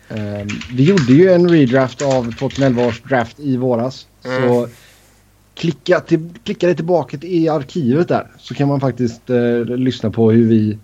[0.08, 4.06] Um, ehm, vi gjorde ju en redraft av 2011 års draft i våras.
[4.24, 4.48] Mm.
[4.48, 4.68] Så
[5.54, 10.30] klicka, till, klicka dig tillbaka i arkivet där så kan man faktiskt uh, lyssna på
[10.30, 10.78] hur vi,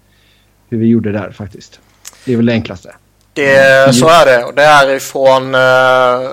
[0.69, 1.81] hur vi gjorde där faktiskt.
[2.25, 2.95] Det är väl det enklaste.
[3.35, 4.45] Det, så är det.
[4.45, 6.31] Och det är ifrån uh,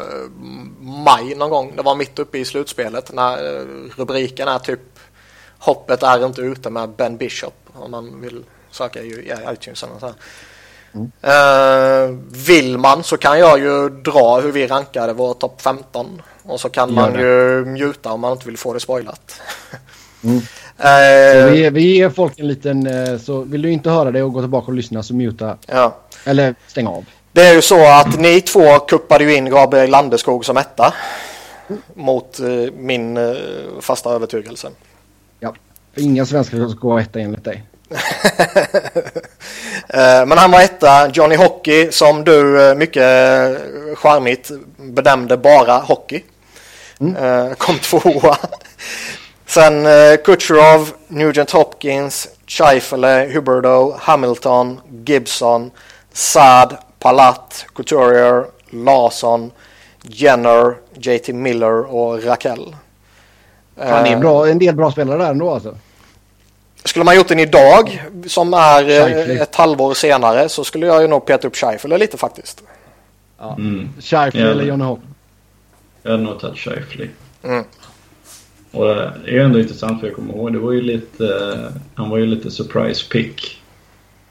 [0.79, 1.75] maj någon gång.
[1.75, 3.65] Det var mitt uppe i slutspelet när uh,
[3.97, 4.79] rubriken är typ
[5.57, 9.83] Hoppet är inte ute med Ben Bishop om man vill söka i, iTunes.
[9.83, 10.15] Och så här.
[10.93, 11.11] Mm.
[11.23, 16.21] Uh, vill man så kan jag ju dra hur vi rankade vår topp 15.
[16.43, 19.41] Och så kan man ju mjuta om man inte vill få det spoilat.
[20.23, 20.41] Mm.
[20.83, 22.87] Uh, vi, vi ger folk en liten...
[22.87, 25.57] Uh, så vill du inte höra det och gå tillbaka och lyssna så muta.
[25.67, 25.97] Ja.
[26.25, 27.05] Eller stäng av.
[27.31, 30.93] Det är ju så att ni två kuppade ju in Gabriel Landeskog som etta.
[31.93, 32.39] Mot
[32.73, 33.19] min
[33.79, 34.67] fasta övertygelse.
[35.39, 35.55] Ja,
[35.93, 37.63] för inga svenskar ska gå etta enligt dig.
[39.93, 41.09] Eh, men han var etta.
[41.13, 43.03] Johnny Hockey som du eh, mycket
[43.95, 46.23] charmigt benämnde bara hockey.
[46.99, 47.15] Mm.
[47.15, 48.37] Eh, kom tvåa.
[49.51, 49.87] Sen
[50.23, 55.71] Kucherov, Nugent Hopkins, Scheifele, Huberdo, Hamilton, Gibson,
[56.13, 59.51] Saad, Palat, Couturier, Larsson,
[60.03, 62.75] Jenner, JT Miller och Raquel.
[63.77, 65.77] Han är bra, en del bra spelare där ändå alltså.
[66.85, 69.43] Skulle man gjort den idag som är eh, Scheifele.
[69.43, 72.63] ett halvår senare så skulle jag ju nog peta upp Scheifele lite faktiskt.
[73.39, 73.55] Ja.
[73.57, 73.89] Mm.
[73.99, 74.99] Scheifele eller Johnny Hopp?
[76.03, 77.07] Jag hade nog tagit Scheifele.
[77.43, 77.63] Mm.
[78.71, 81.57] Och det är ändå intressant för jag kommer ihåg, det var ju lite,
[81.95, 83.61] han var ju lite surprise pick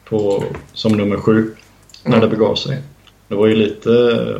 [0.04, 1.54] på, som nummer sju
[2.04, 2.30] när mm.
[2.30, 2.82] det begav sig.
[3.28, 3.90] Det var ju lite,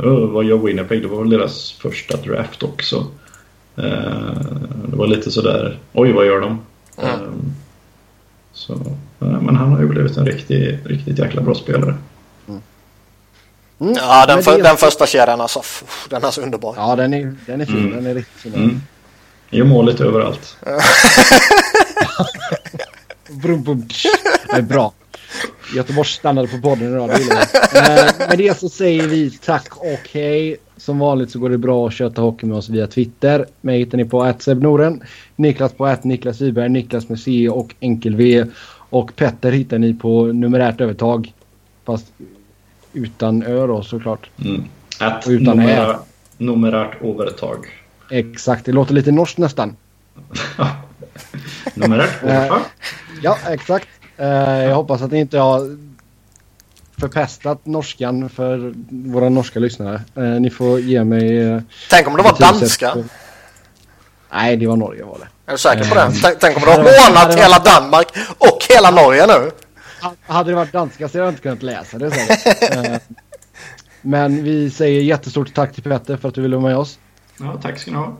[0.05, 1.03] uh, vad gör Winnipeg?
[1.03, 3.07] Det var väl deras första draft också.
[3.79, 4.41] Uh,
[4.87, 6.61] det var lite sådär, oj vad gör de?
[6.99, 7.21] Mm.
[7.21, 7.55] Um,
[8.53, 11.95] så, men han har ju blivit en riktig, riktigt jäkla bra spelare.
[13.81, 13.95] Mm.
[13.97, 15.63] Ja, den, för, den första kedjan alltså.
[16.09, 16.75] Den är så underbar.
[16.77, 17.77] Ja, den är, den är fin.
[17.77, 17.91] Mm.
[17.91, 18.55] Den är riktigt fin.
[18.55, 18.81] Mm.
[19.51, 20.57] Gör målet överallt.
[23.43, 23.89] brum, brum.
[24.51, 24.93] Det är bra.
[25.77, 27.09] Göteborgs standard på podden idag.
[27.09, 27.15] Det
[27.79, 30.57] eh, med det så säger vi tack och hej.
[30.77, 33.47] Som vanligt så går det bra att köta hockey med oss via Twitter.
[33.61, 35.03] Mig hittar ni på Noren.
[35.37, 38.45] Niklas på Niklas Wiberg, Niklas med C och enkel V.
[38.91, 41.33] Och Petter hittar ni på numerärt övertag.
[41.85, 42.07] Fast
[42.93, 44.31] utan ö då såklart.
[44.45, 44.65] Mm.
[45.01, 45.99] Att utan numera,
[46.39, 47.67] numerärt övertag.
[48.11, 49.77] Exakt, det låter lite norskt nästan.
[51.75, 52.59] numerärt övertag?
[52.59, 52.65] Eh,
[53.23, 53.89] ja, exakt.
[54.17, 54.29] Eh,
[54.65, 55.77] jag hoppas att ni inte har
[57.01, 60.03] förpestat norskan för våra norska lyssnare.
[60.17, 61.39] Eh, ni får ge mig...
[61.39, 61.61] Eh,
[61.91, 62.91] Tänk om det var danska?
[62.91, 63.05] På...
[64.33, 65.29] Nej, det var Norge var det.
[65.47, 66.01] Är du säker på det?
[66.01, 68.09] Eh, tänk, tänk om du har hånat hela Danmark
[68.39, 69.51] och hela Norge nu?
[70.27, 72.11] Hade det varit danska så hade jag inte kunnat läsa det.
[72.11, 72.99] Så.
[74.03, 76.99] Men vi säger jättestort tack till Petter för att du ville vara med oss.
[77.41, 78.17] Ja, tack ska ni ha.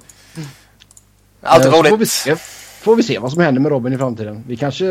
[1.43, 1.91] Alltid roligt.
[1.91, 2.37] Får vi, se,
[2.81, 4.45] får vi se vad som händer med Robin i framtiden.
[4.47, 4.85] Vi kanske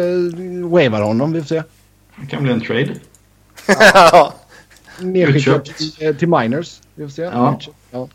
[0.64, 1.64] wavar honom, vi får se.
[2.22, 2.96] Det kan bli en trade.
[3.94, 4.34] Ja.
[5.00, 6.82] Nedskickat till, till miners.
[6.96, 7.22] Vi får se.
[7.22, 7.60] Ja.
[7.92, 8.08] ja.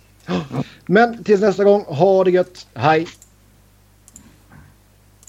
[0.87, 2.67] Men tills nästa gång, ha det gött.
[2.75, 3.07] Hej!